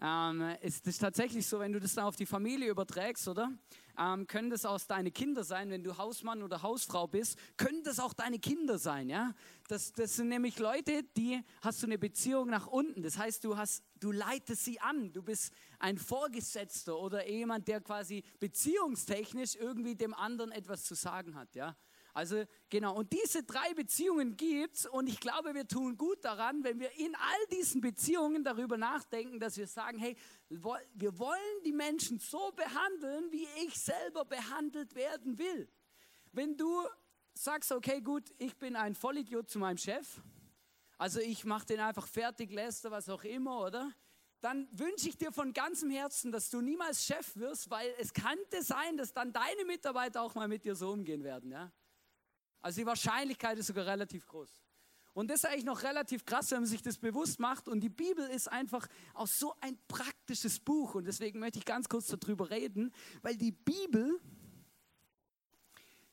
Ähm, 0.00 0.56
es 0.60 0.80
ist 0.80 0.98
tatsächlich 0.98 1.46
so, 1.46 1.60
wenn 1.60 1.72
du 1.72 1.80
das 1.80 1.94
dann 1.94 2.04
auf 2.04 2.16
die 2.16 2.26
Familie 2.26 2.68
überträgst, 2.70 3.28
oder? 3.28 3.52
Ähm, 3.96 4.26
können 4.26 4.50
das 4.50 4.64
auch 4.66 4.80
deine 4.80 5.12
Kinder 5.12 5.44
sein, 5.44 5.70
wenn 5.70 5.84
du 5.84 5.96
Hausmann 5.96 6.42
oder 6.42 6.62
Hausfrau 6.62 7.06
bist, 7.06 7.38
können 7.56 7.84
das 7.84 8.00
auch 8.00 8.12
deine 8.12 8.40
Kinder 8.40 8.76
sein, 8.76 9.08
ja? 9.08 9.34
Das, 9.68 9.92
das 9.92 10.16
sind 10.16 10.28
nämlich 10.28 10.58
Leute, 10.58 11.04
die 11.16 11.40
hast 11.62 11.82
du 11.82 11.86
eine 11.86 11.96
Beziehung 11.96 12.50
nach 12.50 12.66
unten. 12.66 13.02
Das 13.02 13.16
heißt, 13.18 13.44
du 13.44 13.56
hast, 13.56 13.84
du 14.00 14.10
leitest 14.10 14.64
sie 14.64 14.80
an. 14.80 15.12
Du 15.12 15.22
bist 15.22 15.52
ein 15.78 15.96
Vorgesetzter 15.96 16.98
oder 16.98 17.28
jemand, 17.28 17.68
der 17.68 17.80
quasi 17.80 18.24
beziehungstechnisch 18.40 19.54
irgendwie 19.54 19.94
dem 19.94 20.12
anderen 20.12 20.50
etwas 20.50 20.84
zu 20.84 20.94
sagen 20.94 21.36
hat, 21.36 21.54
ja? 21.54 21.76
Also 22.14 22.44
genau, 22.70 22.94
und 22.94 23.12
diese 23.12 23.42
drei 23.42 23.74
Beziehungen 23.74 24.36
gibt 24.36 24.76
es 24.76 24.86
und 24.86 25.08
ich 25.08 25.18
glaube, 25.18 25.52
wir 25.52 25.66
tun 25.66 25.96
gut 25.96 26.24
daran, 26.24 26.62
wenn 26.62 26.78
wir 26.78 26.92
in 26.92 27.12
all 27.16 27.46
diesen 27.50 27.80
Beziehungen 27.80 28.44
darüber 28.44 28.76
nachdenken, 28.76 29.40
dass 29.40 29.56
wir 29.56 29.66
sagen, 29.66 29.98
hey, 29.98 30.16
wir 30.48 31.18
wollen 31.18 31.62
die 31.64 31.72
Menschen 31.72 32.20
so 32.20 32.52
behandeln, 32.52 33.32
wie 33.32 33.48
ich 33.66 33.76
selber 33.76 34.24
behandelt 34.24 34.94
werden 34.94 35.38
will. 35.38 35.68
Wenn 36.30 36.56
du 36.56 36.86
sagst, 37.34 37.72
okay, 37.72 38.00
gut, 38.00 38.32
ich 38.38 38.56
bin 38.58 38.76
ein 38.76 38.94
Vollidiot 38.94 39.50
zu 39.50 39.58
meinem 39.58 39.78
Chef, 39.78 40.22
also 40.98 41.18
ich 41.18 41.44
mache 41.44 41.66
den 41.66 41.80
einfach 41.80 42.06
fertig, 42.06 42.52
lässt 42.52 42.88
was 42.88 43.08
auch 43.08 43.24
immer, 43.24 43.60
oder? 43.60 43.92
dann 44.40 44.68
wünsche 44.72 45.08
ich 45.08 45.16
dir 45.16 45.32
von 45.32 45.54
ganzem 45.54 45.90
Herzen, 45.90 46.30
dass 46.30 46.50
du 46.50 46.60
niemals 46.60 47.06
Chef 47.06 47.34
wirst, 47.36 47.70
weil 47.70 47.90
es 47.98 48.12
könnte 48.12 48.62
sein, 48.62 48.98
dass 48.98 49.14
dann 49.14 49.32
deine 49.32 49.64
Mitarbeiter 49.64 50.20
auch 50.20 50.34
mal 50.34 50.48
mit 50.48 50.66
dir 50.66 50.76
so 50.76 50.92
umgehen 50.92 51.24
werden. 51.24 51.50
Ja? 51.50 51.72
Also 52.64 52.80
die 52.80 52.86
Wahrscheinlichkeit 52.86 53.58
ist 53.58 53.66
sogar 53.66 53.84
relativ 53.84 54.26
groß. 54.26 54.48
Und 55.12 55.28
das 55.28 55.40
ist 55.40 55.50
eigentlich 55.50 55.66
noch 55.66 55.82
relativ 55.82 56.24
krass, 56.24 56.50
wenn 56.50 56.60
man 56.60 56.66
sich 56.66 56.80
das 56.80 56.96
bewusst 56.96 57.38
macht. 57.38 57.68
Und 57.68 57.80
die 57.80 57.90
Bibel 57.90 58.26
ist 58.30 58.50
einfach 58.50 58.86
auch 59.12 59.26
so 59.26 59.54
ein 59.60 59.78
praktisches 59.86 60.60
Buch. 60.60 60.94
Und 60.94 61.04
deswegen 61.04 61.40
möchte 61.40 61.58
ich 61.58 61.66
ganz 61.66 61.90
kurz 61.90 62.06
darüber 62.06 62.48
reden, 62.48 62.90
weil 63.20 63.36
die 63.36 63.52
Bibel, 63.52 64.18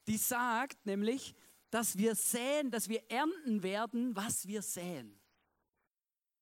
die 0.08 0.18
sagt 0.18 0.86
nämlich, 0.86 1.34
dass 1.70 1.98
wir 1.98 2.16
säen, 2.16 2.70
dass 2.70 2.90
wir 2.90 3.10
ernten 3.10 3.64
werden, 3.64 4.14
was 4.14 4.46
wir 4.46 4.62
säen. 4.62 5.18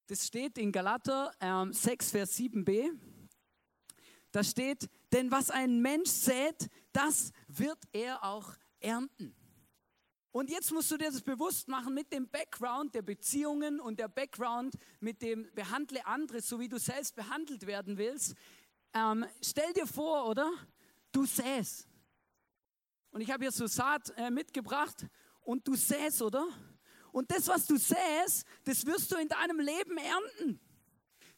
Das 0.07 0.25
steht 0.25 0.57
in 0.57 0.71
Galater 0.71 1.31
ähm, 1.39 1.71
6, 1.71 2.09
Vers 2.09 2.35
7b. 2.35 2.97
Da 4.31 4.43
steht, 4.43 4.89
denn 5.13 5.29
was 5.29 5.51
ein 5.51 5.83
Mensch 5.83 6.09
sät, 6.09 6.67
das 6.93 7.31
wird 7.47 7.77
er 7.91 8.23
auch 8.23 8.55
ernten. 8.79 9.35
Und 10.31 10.51
jetzt 10.51 10.71
musst 10.71 10.91
du 10.91 10.97
dir 10.97 11.09
das 11.09 11.21
bewusst 11.21 11.67
machen 11.67 11.93
mit 11.93 12.13
dem 12.13 12.29
Background 12.29 12.93
der 12.93 13.01
Beziehungen 13.01 13.79
und 13.79 13.99
der 13.99 14.07
Background 14.07 14.75
mit 14.99 15.21
dem 15.23 15.51
behandle 15.55 16.05
andere, 16.05 16.41
so 16.41 16.59
wie 16.59 16.67
du 16.67 16.77
selbst 16.77 17.15
behandelt 17.15 17.65
werden 17.65 17.97
willst. 17.97 18.35
Ähm, 18.93 19.25
stell 19.41 19.73
dir 19.73 19.87
vor, 19.87 20.27
oder? 20.27 20.51
Du 21.11 21.25
säst. 21.25 21.87
Und 23.11 23.21
ich 23.21 23.31
habe 23.31 23.43
hier 23.43 23.51
so 23.51 23.65
Saat 23.65 24.11
äh, 24.17 24.29
mitgebracht 24.29 25.07
und 25.41 25.67
du 25.67 25.75
säst, 25.75 26.21
oder? 26.21 26.47
Und 27.11 27.31
das, 27.31 27.47
was 27.47 27.65
du 27.65 27.77
säst, 27.77 28.45
das 28.65 28.85
wirst 28.85 29.11
du 29.11 29.15
in 29.17 29.27
deinem 29.27 29.59
Leben 29.59 29.97
ernten. 29.97 30.59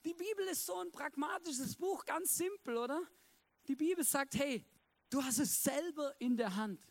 Die 0.03 0.13
Bibel 0.13 0.45
ist 0.48 0.65
so 0.65 0.75
ein 0.79 0.91
pragmatisches 0.91 1.77
Buch, 1.77 2.03
ganz 2.03 2.36
simpel, 2.36 2.75
oder? 2.75 3.01
Die 3.67 3.75
Bibel 3.75 4.03
sagt, 4.03 4.36
hey, 4.36 4.65
du 5.10 5.24
hast 5.24 5.39
es 5.39 5.63
selber 5.63 6.13
in 6.19 6.36
der 6.36 6.55
Hand. 6.55 6.90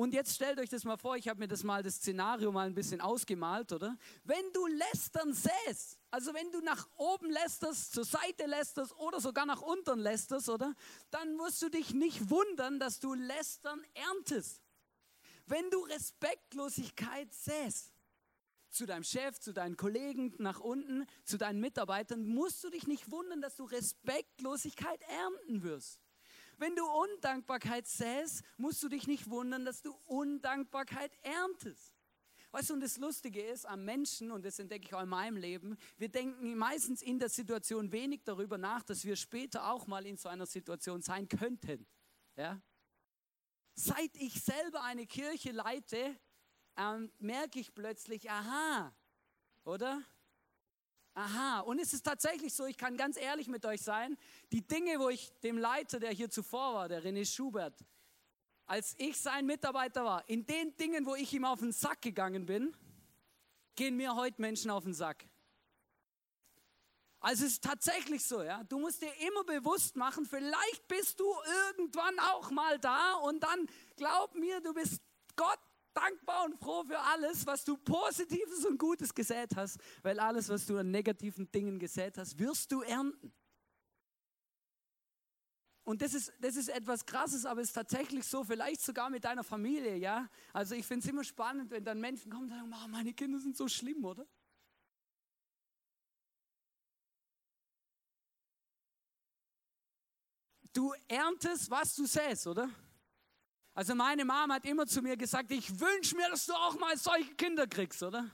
Und 0.00 0.14
jetzt 0.14 0.34
stellt 0.34 0.58
euch 0.58 0.70
das 0.70 0.84
mal 0.84 0.96
vor, 0.96 1.16
ich 1.16 1.28
habe 1.28 1.40
mir 1.40 1.46
das 1.46 1.62
mal, 1.62 1.82
das 1.82 1.96
Szenario 1.96 2.50
mal 2.50 2.66
ein 2.66 2.74
bisschen 2.74 3.02
ausgemalt, 3.02 3.70
oder? 3.70 3.98
Wenn 4.24 4.50
du 4.54 4.66
lästern 4.66 5.34
säst, 5.34 5.98
also 6.10 6.32
wenn 6.32 6.50
du 6.52 6.62
nach 6.62 6.88
oben 6.96 7.30
lästerst, 7.30 7.92
zur 7.92 8.06
Seite 8.06 8.46
lästerst 8.46 8.96
oder 8.96 9.20
sogar 9.20 9.44
nach 9.44 9.60
unten 9.60 9.98
lästerst, 9.98 10.48
oder? 10.48 10.74
Dann 11.10 11.36
musst 11.36 11.60
du 11.60 11.68
dich 11.68 11.92
nicht 11.92 12.30
wundern, 12.30 12.80
dass 12.80 12.98
du 12.98 13.12
lästern 13.12 13.84
erntest. 13.92 14.62
Wenn 15.44 15.68
du 15.68 15.80
Respektlosigkeit 15.80 17.30
säst, 17.34 17.92
zu 18.70 18.86
deinem 18.86 19.04
Chef, 19.04 19.38
zu 19.38 19.52
deinen 19.52 19.76
Kollegen 19.76 20.32
nach 20.38 20.60
unten, 20.60 21.04
zu 21.24 21.36
deinen 21.36 21.60
Mitarbeitern, 21.60 22.24
musst 22.24 22.64
du 22.64 22.70
dich 22.70 22.86
nicht 22.86 23.10
wundern, 23.10 23.42
dass 23.42 23.56
du 23.56 23.64
Respektlosigkeit 23.64 25.02
ernten 25.02 25.62
wirst. 25.62 26.00
Wenn 26.60 26.76
du 26.76 26.84
Undankbarkeit 26.84 27.86
säst, 27.86 28.42
musst 28.58 28.82
du 28.82 28.90
dich 28.90 29.06
nicht 29.06 29.30
wundern, 29.30 29.64
dass 29.64 29.80
du 29.80 29.94
Undankbarkeit 30.04 31.10
erntest. 31.22 31.94
Weißt 32.50 32.68
du, 32.68 32.74
und 32.74 32.80
das 32.80 32.98
Lustige 32.98 33.40
ist 33.40 33.64
am 33.64 33.86
Menschen, 33.86 34.30
und 34.30 34.44
das 34.44 34.58
entdecke 34.58 34.84
ich 34.84 34.94
auch 34.94 35.00
in 35.00 35.08
meinem 35.08 35.38
Leben, 35.38 35.78
wir 35.96 36.10
denken 36.10 36.58
meistens 36.58 37.00
in 37.00 37.18
der 37.18 37.30
Situation 37.30 37.92
wenig 37.92 38.24
darüber 38.24 38.58
nach, 38.58 38.82
dass 38.82 39.06
wir 39.06 39.16
später 39.16 39.70
auch 39.70 39.86
mal 39.86 40.04
in 40.04 40.18
so 40.18 40.28
einer 40.28 40.44
Situation 40.44 41.00
sein 41.00 41.28
könnten. 41.28 41.86
Ja? 42.36 42.60
Seit 43.74 44.14
ich 44.16 44.42
selber 44.42 44.82
eine 44.82 45.06
Kirche 45.06 45.52
leite, 45.52 46.14
ähm, 46.76 47.10
merke 47.18 47.58
ich 47.58 47.74
plötzlich, 47.74 48.30
aha, 48.30 48.94
oder? 49.64 50.04
Aha, 51.14 51.60
und 51.60 51.80
es 51.80 51.92
ist 51.92 52.04
tatsächlich 52.04 52.54
so, 52.54 52.66
ich 52.66 52.76
kann 52.76 52.96
ganz 52.96 53.16
ehrlich 53.16 53.48
mit 53.48 53.66
euch 53.66 53.82
sein, 53.82 54.16
die 54.52 54.66
Dinge, 54.66 54.98
wo 55.00 55.08
ich 55.08 55.32
dem 55.40 55.58
Leiter, 55.58 55.98
der 55.98 56.10
hier 56.12 56.30
zuvor 56.30 56.74
war, 56.74 56.88
der 56.88 57.02
René 57.02 57.24
Schubert, 57.24 57.84
als 58.66 58.94
ich 58.98 59.18
sein 59.18 59.46
Mitarbeiter 59.46 60.04
war, 60.04 60.28
in 60.28 60.46
den 60.46 60.76
Dingen, 60.76 61.04
wo 61.06 61.16
ich 61.16 61.32
ihm 61.32 61.44
auf 61.44 61.58
den 61.58 61.72
Sack 61.72 62.02
gegangen 62.02 62.46
bin, 62.46 62.76
gehen 63.74 63.96
mir 63.96 64.14
heute 64.14 64.40
Menschen 64.40 64.70
auf 64.70 64.84
den 64.84 64.94
Sack. 64.94 65.26
Also 67.18 67.44
es 67.44 67.52
ist 67.52 67.64
tatsächlich 67.64 68.24
so, 68.24 68.42
ja. 68.42 68.64
Du 68.64 68.78
musst 68.78 69.02
dir 69.02 69.12
immer 69.26 69.44
bewusst 69.44 69.96
machen, 69.96 70.24
vielleicht 70.24 70.86
bist 70.88 71.20
du 71.20 71.26
irgendwann 71.66 72.18
auch 72.20 72.50
mal 72.50 72.78
da 72.78 73.14
und 73.14 73.42
dann 73.42 73.66
glaub 73.96 74.34
mir, 74.34 74.60
du 74.60 74.72
bist 74.72 75.02
Gott 75.36 75.58
dankbar 75.94 76.44
und 76.44 76.58
froh 76.58 76.84
für 76.84 76.98
alles, 76.98 77.46
was 77.46 77.64
du 77.64 77.76
Positives 77.76 78.64
und 78.64 78.78
Gutes 78.78 79.14
gesät 79.14 79.54
hast, 79.56 79.78
weil 80.02 80.18
alles, 80.18 80.48
was 80.48 80.66
du 80.66 80.78
an 80.78 80.90
negativen 80.90 81.50
Dingen 81.50 81.78
gesät 81.78 82.18
hast, 82.18 82.38
wirst 82.38 82.70
du 82.72 82.82
ernten. 82.82 83.32
Und 85.84 86.02
das 86.02 86.14
ist, 86.14 86.32
das 86.40 86.56
ist 86.56 86.68
etwas 86.68 87.04
Krasses, 87.04 87.44
aber 87.44 87.62
es 87.62 87.68
ist 87.68 87.72
tatsächlich 87.72 88.24
so, 88.24 88.44
vielleicht 88.44 88.80
sogar 88.80 89.10
mit 89.10 89.24
deiner 89.24 89.42
Familie, 89.42 89.96
ja. 89.96 90.28
Also 90.52 90.74
ich 90.74 90.86
finde 90.86 91.04
es 91.04 91.10
immer 91.10 91.24
spannend, 91.24 91.70
wenn 91.70 91.84
dann 91.84 92.00
Menschen 92.00 92.30
kommen 92.30 92.44
und 92.44 92.48
sagen, 92.50 92.72
oh, 92.72 92.88
meine 92.88 93.12
Kinder 93.12 93.40
sind 93.40 93.56
so 93.56 93.66
schlimm, 93.66 94.04
oder? 94.04 94.26
Du 100.72 100.94
erntest, 101.08 101.68
was 101.70 101.94
du 101.96 102.06
säst, 102.06 102.46
oder? 102.46 102.70
Also 103.74 103.94
meine 103.94 104.24
Mama 104.24 104.54
hat 104.54 104.64
immer 104.66 104.86
zu 104.86 105.00
mir 105.00 105.16
gesagt, 105.16 105.50
ich 105.50 105.78
wünsche 105.78 106.16
mir, 106.16 106.28
dass 106.28 106.46
du 106.46 106.52
auch 106.52 106.78
mal 106.78 106.96
solche 106.96 107.34
Kinder 107.34 107.66
kriegst, 107.66 108.02
oder? 108.02 108.30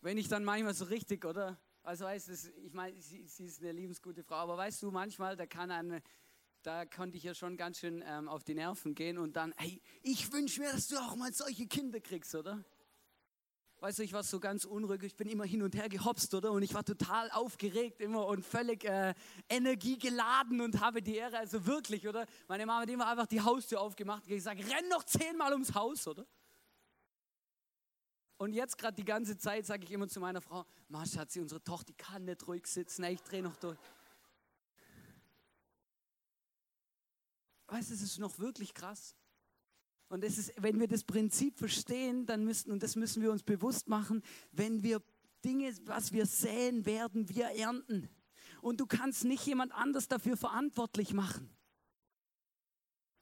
Wenn 0.00 0.18
ich 0.18 0.28
dann 0.28 0.44
manchmal 0.44 0.74
so 0.74 0.86
richtig, 0.86 1.24
oder? 1.24 1.58
Also 1.82 2.06
weißt 2.06 2.28
du, 2.28 2.32
ich 2.62 2.72
meine, 2.72 2.98
sie, 3.00 3.26
sie, 3.26 3.44
ist 3.44 3.60
eine 3.60 3.72
liebensgute 3.72 4.24
Frau, 4.24 4.36
aber 4.36 4.56
weißt 4.56 4.82
du, 4.82 4.90
manchmal, 4.90 5.36
da 5.36 5.46
kann 5.46 5.70
eine, 5.70 6.02
da 6.62 6.86
konnte 6.86 7.18
ich 7.18 7.24
ja 7.24 7.34
schon 7.34 7.58
ganz 7.58 7.78
schön 7.78 8.02
ähm, 8.06 8.26
auf 8.26 8.42
die 8.42 8.54
Nerven 8.54 8.94
gehen 8.94 9.18
und 9.18 9.36
dann, 9.36 9.52
hey, 9.58 9.82
ich 10.02 10.32
wünsche 10.32 10.60
mir, 10.62 10.72
dass 10.72 10.88
du 10.88 10.96
auch 10.96 11.14
mal 11.14 11.32
solche 11.32 11.66
Kinder 11.66 12.00
kriegst, 12.00 12.34
oder? 12.34 12.64
Weißt 13.84 13.98
du, 13.98 14.02
ich 14.02 14.14
war 14.14 14.22
so 14.22 14.40
ganz 14.40 14.64
unruhig, 14.64 15.02
ich 15.02 15.14
bin 15.14 15.28
immer 15.28 15.44
hin 15.44 15.60
und 15.60 15.74
her 15.74 15.90
gehopst, 15.90 16.32
oder? 16.32 16.52
Und 16.52 16.62
ich 16.62 16.72
war 16.72 16.82
total 16.86 17.30
aufgeregt 17.32 18.00
immer 18.00 18.26
und 18.28 18.42
völlig 18.42 18.82
äh, 18.84 19.12
energiegeladen 19.46 20.62
und 20.62 20.80
habe 20.80 21.02
die 21.02 21.16
Ehre, 21.16 21.36
also 21.36 21.66
wirklich, 21.66 22.08
oder? 22.08 22.24
Meine 22.48 22.64
Mama 22.64 22.80
hat 22.80 22.88
immer 22.88 23.06
einfach 23.06 23.26
die 23.26 23.42
Haustür 23.42 23.82
aufgemacht 23.82 24.22
und 24.22 24.30
gesagt, 24.30 24.58
renn 24.58 24.88
noch 24.88 25.04
zehnmal 25.04 25.52
ums 25.52 25.74
Haus, 25.74 26.08
oder? 26.08 26.26
Und 28.38 28.54
jetzt 28.54 28.78
gerade 28.78 28.94
die 28.94 29.04
ganze 29.04 29.36
Zeit 29.36 29.66
sage 29.66 29.84
ich 29.84 29.92
immer 29.92 30.08
zu 30.08 30.18
meiner 30.18 30.40
Frau, 30.40 30.64
hat 30.90 31.30
sie 31.30 31.40
unsere 31.40 31.62
Tochter, 31.62 31.92
die 31.92 31.94
kann 31.98 32.24
nicht 32.24 32.48
ruhig 32.48 32.66
sitzen, 32.66 33.04
ich 33.04 33.20
drehe 33.20 33.42
noch 33.42 33.56
durch. 33.56 33.78
Weißt 37.66 37.90
du, 37.90 37.94
es 37.96 38.00
ist 38.00 38.18
noch 38.18 38.38
wirklich 38.38 38.72
krass. 38.72 39.14
Und 40.08 40.22
das 40.22 40.38
ist, 40.38 40.52
wenn 40.58 40.78
wir 40.78 40.88
das 40.88 41.04
Prinzip 41.04 41.58
verstehen, 41.58 42.26
dann 42.26 42.44
müssen, 42.44 42.70
und 42.70 42.82
das 42.82 42.96
müssen 42.96 43.22
wir 43.22 43.32
uns 43.32 43.42
bewusst 43.42 43.88
machen, 43.88 44.22
wenn 44.52 44.82
wir 44.82 45.02
Dinge, 45.44 45.72
was 45.84 46.12
wir 46.12 46.26
säen, 46.26 46.86
werden 46.86 47.28
wir 47.28 47.46
ernten. 47.46 48.08
Und 48.62 48.80
du 48.80 48.86
kannst 48.86 49.24
nicht 49.24 49.46
jemand 49.46 49.72
anders 49.72 50.08
dafür 50.08 50.36
verantwortlich 50.36 51.12
machen. 51.12 51.50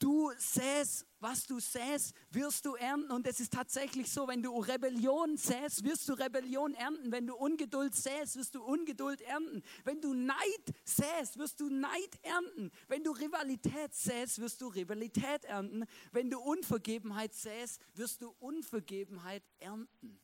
Du 0.03 0.33
säst, 0.37 1.07
was 1.21 1.47
du 1.47 1.61
säst, 1.61 2.13
wirst 2.31 2.65
du 2.65 2.75
ernten. 2.75 3.13
Und 3.13 3.25
es 3.29 3.39
ist 3.39 3.53
tatsächlich 3.53 4.11
so, 4.11 4.27
wenn 4.27 4.43
du 4.43 4.59
Rebellion 4.59 5.37
säst, 5.37 5.85
wirst 5.85 6.09
du 6.09 6.15
Rebellion 6.15 6.75
ernten. 6.75 7.13
Wenn 7.13 7.29
du 7.29 7.37
Ungeduld 7.37 7.95
säst, 7.95 8.35
wirst 8.35 8.57
du 8.57 8.65
Ungeduld 8.65 9.21
ernten. 9.21 9.63
Wenn 9.85 10.01
du 10.01 10.13
Neid 10.13 10.75
säst, 10.85 11.39
wirst 11.39 11.61
du 11.61 11.69
Neid 11.69 12.19
ernten. 12.23 12.73
Wenn 12.89 13.05
du 13.05 13.13
Rivalität 13.13 13.95
säst, 13.95 14.41
wirst 14.41 14.61
du 14.61 14.67
Rivalität 14.67 15.45
ernten. 15.45 15.85
Wenn 16.11 16.31
du 16.31 16.41
Unvergebenheit 16.41 17.33
säst, 17.33 17.81
wirst 17.95 18.23
du 18.23 18.35
Unvergebenheit 18.41 19.45
ernten. 19.61 20.19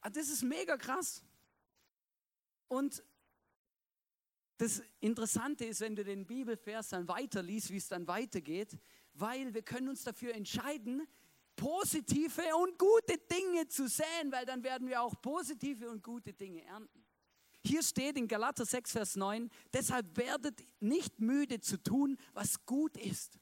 Ah, 0.00 0.08
das 0.08 0.30
ist 0.30 0.42
mega 0.42 0.78
krass. 0.78 1.22
Und 2.68 3.04
das 4.62 4.80
Interessante 5.00 5.64
ist, 5.64 5.80
wenn 5.80 5.96
du 5.96 6.04
den 6.04 6.24
Bibelvers 6.24 6.90
dann 6.90 7.08
weiterliest, 7.08 7.72
wie 7.72 7.78
es 7.78 7.88
dann 7.88 8.06
weitergeht, 8.06 8.78
weil 9.12 9.52
wir 9.52 9.62
können 9.62 9.88
uns 9.88 10.04
dafür 10.04 10.36
entscheiden, 10.36 11.02
positive 11.56 12.42
und 12.62 12.78
gute 12.78 13.18
Dinge 13.18 13.66
zu 13.66 13.88
säen, 13.88 14.30
weil 14.30 14.46
dann 14.46 14.62
werden 14.62 14.86
wir 14.86 15.02
auch 15.02 15.20
positive 15.20 15.90
und 15.90 16.04
gute 16.04 16.32
Dinge 16.32 16.64
ernten. 16.64 17.04
Hier 17.64 17.82
steht 17.82 18.16
in 18.16 18.28
Galater 18.28 18.64
6, 18.64 18.92
Vers 18.92 19.16
9, 19.16 19.50
deshalb 19.72 20.16
werdet 20.16 20.62
nicht 20.78 21.18
müde 21.18 21.58
zu 21.60 21.82
tun, 21.82 22.16
was 22.32 22.64
gut 22.64 22.96
ist. 22.96 23.40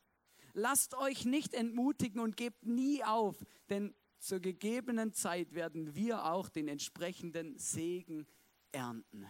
Lasst 0.55 0.95
euch 0.95 1.27
nicht 1.27 1.53
entmutigen 1.53 2.21
und 2.21 2.39
gebt 2.39 2.65
nie 2.65 3.05
auf, 3.05 3.37
denn 3.69 3.95
zur 4.21 4.41
gegebenen 4.41 5.13
Zeit 5.13 5.53
werden 5.53 5.95
wir 5.95 6.25
auch 6.25 6.49
den 6.49 6.69
entsprechenden 6.69 7.59
Segen 7.59 8.27
ernten. 8.73 9.27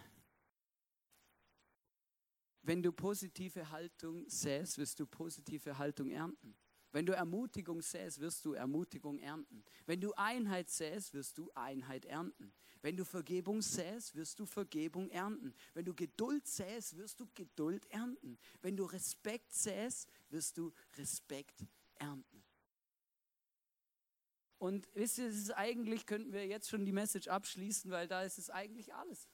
Wenn 2.70 2.84
du 2.84 2.92
positive 2.92 3.68
Haltung 3.72 4.28
säst, 4.28 4.78
wirst 4.78 5.00
du 5.00 5.04
positive 5.04 5.76
Haltung 5.76 6.08
ernten. 6.08 6.56
Wenn 6.92 7.04
du 7.04 7.12
Ermutigung 7.12 7.82
säst, 7.82 8.20
wirst 8.20 8.44
du 8.44 8.52
Ermutigung 8.52 9.18
ernten. 9.18 9.64
Wenn 9.86 10.00
du 10.00 10.12
Einheit 10.12 10.70
säst, 10.70 11.12
wirst 11.12 11.36
du 11.36 11.50
Einheit 11.56 12.04
ernten. 12.04 12.52
Wenn 12.80 12.96
du 12.96 13.04
Vergebung 13.04 13.60
säst, 13.60 14.14
wirst 14.14 14.38
du 14.38 14.46
Vergebung 14.46 15.10
ernten. 15.10 15.52
Wenn 15.74 15.84
du 15.84 15.92
Geduld 15.92 16.46
säst, 16.46 16.96
wirst 16.96 17.18
du 17.18 17.26
Geduld 17.34 17.86
ernten. 17.86 18.38
Wenn 18.62 18.76
du 18.76 18.84
Respekt 18.84 19.52
säst, 19.52 20.08
wirst 20.28 20.56
du 20.56 20.72
Respekt 20.96 21.66
ernten. 21.96 22.44
Und 24.58 24.86
wisst 24.94 25.18
ihr, 25.18 25.26
es 25.26 25.38
ist 25.38 25.50
eigentlich, 25.56 26.06
könnten 26.06 26.32
wir 26.32 26.46
jetzt 26.46 26.68
schon 26.68 26.84
die 26.84 26.92
Message 26.92 27.26
abschließen, 27.26 27.90
weil 27.90 28.06
da 28.06 28.22
ist 28.22 28.38
es 28.38 28.48
eigentlich 28.48 28.94
alles. 28.94 29.26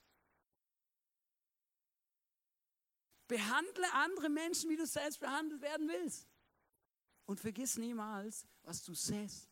Behandle 3.28 3.92
andere 3.92 4.28
Menschen, 4.28 4.70
wie 4.70 4.76
du 4.76 4.86
selbst 4.86 5.20
behandelt 5.20 5.60
werden 5.60 5.88
willst. 5.88 6.26
Und 7.24 7.40
vergiss 7.40 7.76
niemals, 7.76 8.46
was 8.62 8.84
du 8.84 8.94
säst, 8.94 9.50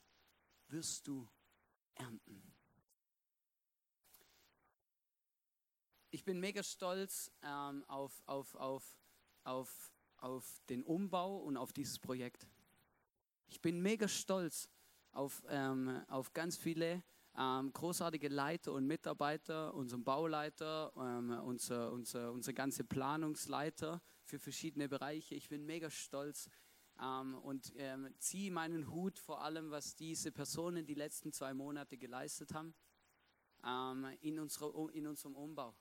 wirst 0.68 1.06
du 1.06 1.28
ernten. 1.94 2.42
Ich 6.10 6.24
bin 6.24 6.38
mega 6.38 6.62
stolz 6.62 7.32
ähm, 7.42 7.84
auf, 7.88 8.22
auf, 8.26 8.54
auf, 8.54 8.98
auf, 9.42 9.92
auf 10.18 10.60
den 10.68 10.84
Umbau 10.84 11.38
und 11.38 11.56
auf 11.56 11.72
dieses 11.72 11.98
Projekt. 11.98 12.46
Ich 13.48 13.60
bin 13.60 13.82
mega 13.82 14.06
stolz 14.06 14.68
auf, 15.10 15.42
ähm, 15.48 16.04
auf 16.08 16.32
ganz 16.32 16.56
viele 16.56 17.02
ähm, 17.36 17.72
großartige 17.72 18.28
Leiter 18.28 18.72
und 18.72 18.86
Mitarbeiter, 18.86 19.74
unseren 19.74 20.04
Bauleiter, 20.04 20.92
ähm, 20.96 21.30
unser, 21.44 21.92
unser, 21.92 22.32
unser 22.32 22.52
ganze 22.52 22.84
Planungsleiter 22.84 24.00
für 24.24 24.38
verschiedene 24.38 24.88
Bereiche. 24.88 25.34
Ich 25.34 25.48
bin 25.48 25.66
mega 25.66 25.90
stolz 25.90 26.48
ähm, 27.00 27.34
und 27.38 27.72
ähm, 27.76 28.14
ziehe 28.18 28.52
meinen 28.52 28.90
Hut 28.90 29.18
vor 29.18 29.42
allem, 29.42 29.70
was 29.70 29.96
diese 29.96 30.30
Personen 30.30 30.86
die 30.86 30.94
letzten 30.94 31.32
zwei 31.32 31.54
Monate 31.54 31.98
geleistet 31.98 32.54
haben 32.54 32.74
ähm, 33.64 34.16
in, 34.20 34.38
unsere, 34.38 34.92
in 34.92 35.06
unserem 35.06 35.36
Umbau. 35.36 35.74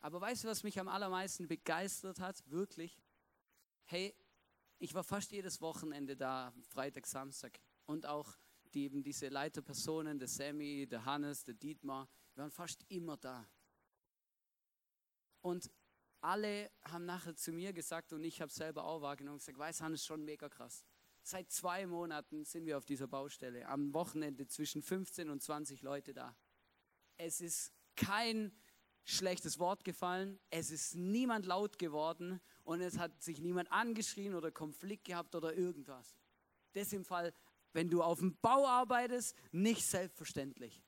Aber 0.00 0.20
weißt 0.20 0.44
du, 0.44 0.48
was 0.48 0.62
mich 0.62 0.78
am 0.78 0.88
allermeisten 0.88 1.48
begeistert 1.48 2.20
hat? 2.20 2.42
Wirklich? 2.50 3.02
Hey, 3.84 4.14
ich 4.78 4.94
war 4.94 5.04
fast 5.04 5.32
jedes 5.32 5.60
Wochenende 5.60 6.16
da, 6.16 6.52
Freitag, 6.68 7.06
Samstag. 7.06 7.58
Und 7.86 8.06
auch 8.06 8.36
eben 8.84 9.02
diese 9.02 9.28
Leiterpersonen, 9.28 10.18
der 10.18 10.28
Sammy, 10.28 10.86
der 10.86 11.04
Hannes, 11.04 11.44
der 11.44 11.54
Dietmar, 11.54 12.08
waren 12.34 12.50
fast 12.50 12.84
immer 12.88 13.16
da. 13.16 13.48
Und 15.40 15.70
alle 16.20 16.70
haben 16.84 17.04
nachher 17.04 17.36
zu 17.36 17.52
mir 17.52 17.72
gesagt 17.72 18.12
und 18.12 18.24
ich 18.24 18.40
habe 18.40 18.52
selber 18.52 18.84
auch 18.84 19.00
wahrgenommen, 19.00 19.38
gesagt, 19.38 19.58
weiß 19.58 19.80
Hannes, 19.80 20.04
schon 20.04 20.24
mega 20.24 20.48
krass. 20.48 20.84
Seit 21.22 21.50
zwei 21.50 21.86
Monaten 21.86 22.44
sind 22.44 22.66
wir 22.66 22.78
auf 22.78 22.84
dieser 22.84 23.08
Baustelle. 23.08 23.66
Am 23.68 23.92
Wochenende 23.94 24.46
zwischen 24.46 24.82
15 24.82 25.28
und 25.28 25.42
20 25.42 25.82
Leute 25.82 26.14
da. 26.14 26.36
Es 27.16 27.40
ist 27.40 27.72
kein 27.96 28.52
schlechtes 29.04 29.58
Wort 29.58 29.84
gefallen, 29.84 30.38
es 30.50 30.70
ist 30.70 30.96
niemand 30.96 31.46
laut 31.46 31.78
geworden 31.78 32.40
und 32.64 32.80
es 32.80 32.98
hat 32.98 33.22
sich 33.22 33.40
niemand 33.40 33.70
angeschrien 33.70 34.34
oder 34.34 34.50
Konflikt 34.50 35.04
gehabt 35.04 35.34
oder 35.34 35.54
irgendwas. 35.54 36.16
Das 36.72 36.92
im 36.92 37.04
Fall, 37.04 37.32
wenn 37.76 37.90
du 37.90 38.02
auf 38.02 38.18
dem 38.20 38.36
Bau 38.40 38.66
arbeitest, 38.66 39.36
nicht 39.52 39.86
selbstverständlich. 39.86 40.82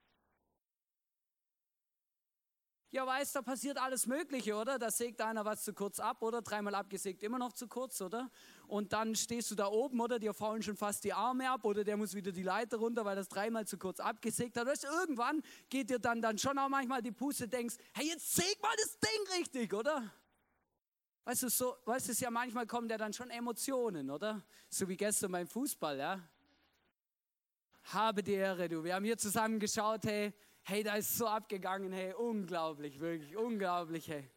Ja, 2.90 3.06
weißt, 3.06 3.36
da 3.36 3.42
passiert 3.42 3.76
alles 3.76 4.06
Mögliche, 4.06 4.56
oder? 4.56 4.78
Da 4.78 4.90
sägt 4.90 5.20
einer 5.20 5.44
was 5.44 5.62
zu 5.62 5.74
kurz 5.74 6.00
ab, 6.00 6.22
oder? 6.22 6.40
Dreimal 6.40 6.74
abgesägt, 6.74 7.22
immer 7.22 7.38
noch 7.38 7.52
zu 7.52 7.68
kurz, 7.68 8.00
oder? 8.00 8.30
Und 8.66 8.94
dann 8.94 9.14
stehst 9.14 9.50
du 9.50 9.54
da 9.54 9.66
oben, 9.66 10.00
oder? 10.00 10.18
Dir 10.18 10.32
fallen 10.32 10.62
schon 10.62 10.74
fast 10.74 11.04
die 11.04 11.12
Arme 11.12 11.50
ab, 11.50 11.66
oder 11.66 11.84
der 11.84 11.98
muss 11.98 12.14
wieder 12.14 12.32
die 12.32 12.42
Leiter 12.42 12.78
runter, 12.78 13.04
weil 13.04 13.16
das 13.16 13.28
dreimal 13.28 13.66
zu 13.66 13.76
kurz 13.76 14.00
abgesägt 14.00 14.56
hat. 14.56 14.66
Weißt, 14.66 14.84
irgendwann 14.84 15.42
geht 15.68 15.90
dir 15.90 15.98
dann, 15.98 16.22
dann 16.22 16.38
schon 16.38 16.58
auch 16.58 16.70
manchmal 16.70 17.02
die 17.02 17.12
Puste, 17.12 17.46
denkst, 17.46 17.76
hey, 17.92 18.08
jetzt 18.08 18.34
säg 18.34 18.56
mal 18.62 18.74
das 18.78 18.98
Ding 18.98 19.38
richtig, 19.38 19.74
oder? 19.74 20.10
Weißt 21.24 21.42
du, 21.42 21.50
so, 21.50 21.76
weißt 21.84 22.08
du, 22.08 22.12
ja 22.14 22.30
manchmal 22.30 22.66
kommen 22.66 22.88
ja 22.88 22.96
dann 22.96 23.12
schon 23.12 23.28
Emotionen, 23.28 24.08
oder? 24.08 24.42
So 24.70 24.88
wie 24.88 24.96
gestern 24.96 25.32
beim 25.32 25.46
Fußball, 25.46 25.98
ja? 25.98 26.26
Habe 27.92 28.22
die 28.22 28.34
Ehre, 28.34 28.68
du. 28.68 28.84
Wir 28.84 28.94
haben 28.94 29.04
hier 29.04 29.18
zusammen 29.18 29.58
geschaut, 29.58 30.04
hey, 30.04 30.32
Hey, 30.70 30.82
da 30.82 30.96
ist 30.96 31.16
so 31.16 31.26
abgegangen, 31.26 31.90
hey, 31.92 32.12
unglaublich, 32.12 33.00
wirklich, 33.00 33.34
unglaublich, 33.34 34.06
hey. 34.06 34.30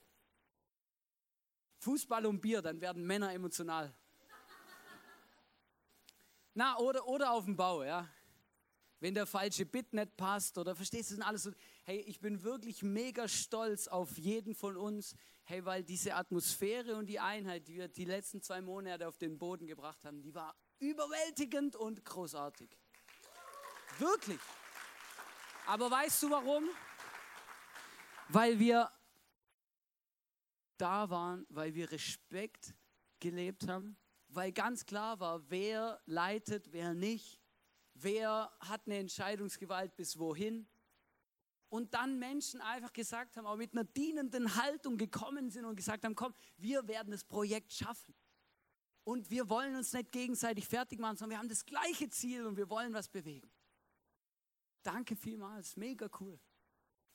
Fußball 1.80 2.26
und 2.26 2.40
Bier, 2.40 2.62
dann 2.62 2.80
werden 2.80 3.06
Männer 3.06 3.34
emotional. 3.34 3.94
Na, 6.54 6.78
oder, 6.78 7.06
oder 7.06 7.34
auf 7.34 7.44
dem 7.44 7.58
Bau, 7.58 7.84
ja. 7.84 8.08
Wenn 9.02 9.14
der 9.14 9.26
falsche 9.26 9.66
Bit 9.66 9.92
nicht 9.92 10.16
passt 10.16 10.58
oder 10.58 10.74
verstehst 10.74 11.12
du, 11.12 11.18
das 11.18 11.26
alles 11.26 11.44
so. 11.44 11.52
Hey, 11.84 12.00
ich 12.00 12.22
bin 12.22 12.42
wirklich 12.44 12.82
mega 12.82 13.28
stolz 13.28 13.90
auf 13.90 14.18
jeden 14.18 14.56
von 14.56 14.78
uns, 14.78 15.18
hey, 15.44 15.66
weil 15.66 15.84
diese 15.84 16.16
Atmosphäre 16.16 16.96
und 16.96 17.08
die 17.08 17.20
Einheit, 17.20 17.68
die 17.68 17.76
wir 17.76 17.90
die 17.90 18.06
letzten 18.06 18.42
zwei 18.42 18.62
Monate 18.62 19.06
auf 19.06 19.18
den 19.18 19.38
Boden 19.38 19.68
gebracht 19.68 20.06
haben, 20.06 20.22
die 20.22 20.34
war 20.34 20.56
überwältigend 20.80 21.76
und 21.76 22.06
großartig. 22.06 22.81
Wirklich. 24.02 24.40
Aber 25.68 25.92
weißt 25.92 26.24
du 26.24 26.32
warum? 26.32 26.68
Weil 28.30 28.58
wir 28.58 28.92
da 30.78 31.08
waren, 31.12 31.46
weil 31.50 31.76
wir 31.76 31.92
Respekt 31.92 32.74
gelebt 33.20 33.68
haben, 33.68 33.96
weil 34.30 34.52
ganz 34.52 34.88
klar 34.88 35.20
war, 35.20 35.48
wer 35.52 36.02
leitet, 36.08 36.72
wer 36.72 36.96
nicht, 36.96 37.40
wer 37.94 38.52
hat 38.60 38.88
eine 38.88 38.98
Entscheidungsgewalt 38.98 39.96
bis 39.96 40.18
wohin. 40.18 40.68
Und 41.70 41.94
dann 41.94 42.18
Menschen 42.18 42.60
einfach 42.60 42.94
gesagt 42.94 43.38
haben, 43.38 43.46
auch 43.46 43.56
mit 43.56 43.74
einer 43.74 43.84
dienenden 43.84 44.56
Haltung 44.56 44.98
gekommen 44.98 45.52
sind 45.52 45.66
und 45.66 45.76
gesagt 45.76 46.06
haben, 46.06 46.16
komm, 46.16 46.34
wir 46.58 46.88
werden 46.88 47.12
das 47.12 47.24
Projekt 47.24 47.72
schaffen. 47.72 48.16
Und 49.04 49.30
wir 49.30 49.48
wollen 49.48 49.76
uns 49.76 49.94
nicht 49.94 50.12
gegenseitig 50.12 50.68
fertig 50.68 51.00
machen, 51.00 51.18
sondern 51.18 51.36
wir 51.36 51.40
haben 51.40 51.50
das 51.50 51.66
gleiche 51.66 52.10
Ziel 52.10 52.48
und 52.48 52.58
wir 52.58 52.68
wollen 52.68 52.94
was 52.94 53.08
bewegen. 53.08 53.50
Danke 54.84 55.15
vielmals, 55.15 55.76
mega 55.78 56.10
cool. 56.20 56.39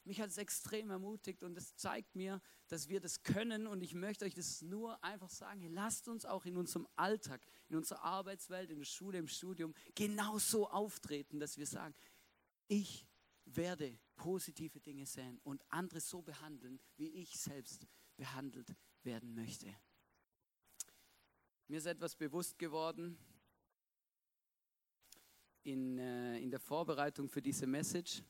Mich 0.05 0.20
hat 0.20 0.31
es 0.31 0.38
extrem 0.38 0.90
ermutigt 0.90 1.42
und 1.42 1.59
es 1.59 1.74
zeigt 1.74 2.14
mir, 2.14 2.40
dass 2.68 2.88
wir 2.88 3.00
das 3.00 3.24
können 3.24 3.66
und 3.66 3.83
ich 3.83 3.92
möchte 3.92 4.24
euch 4.24 4.35
das 4.35 4.62
nur 4.62 5.02
einfach 5.02 5.31
sagen, 5.31 5.68
lasst 5.72 6.07
uns 6.07 6.24
auch 6.24 6.44
in 6.44 6.57
unserem 6.57 6.87
Alltag, 6.94 7.44
in 7.68 7.74
unserer 7.74 8.05
Arbeitswelt, 8.05 8.70
in 8.70 8.79
der 8.79 8.85
Schule, 8.85 9.18
im 9.18 9.26
Studium 9.26 9.74
genauso 9.96 10.68
auftreten, 10.68 11.40
dass 11.40 11.59
wir 11.59 11.66
sagen, 11.66 11.92
ich 12.68 13.05
werde 13.46 13.98
positive 14.14 14.79
Dinge 14.81 15.07
sehen 15.07 15.40
und 15.42 15.64
andere 15.70 16.00
so 16.00 16.22
behandeln, 16.22 16.81
wie 16.96 17.09
ich 17.09 17.37
selbst 17.37 17.87
behandelt 18.16 18.76
werden 19.02 19.35
möchte. 19.35 19.74
Mir 21.66 21.79
ist 21.79 21.87
etwas 21.87 22.14
bewusst 22.14 22.59
geworden, 22.59 23.18
in, 25.66 25.98
äh, 25.98 26.38
in 26.38 26.50
der 26.50 26.61
Vorbereitung 26.61 27.29
für 27.29 27.42
diese 27.42 27.66
Message. 27.66 28.22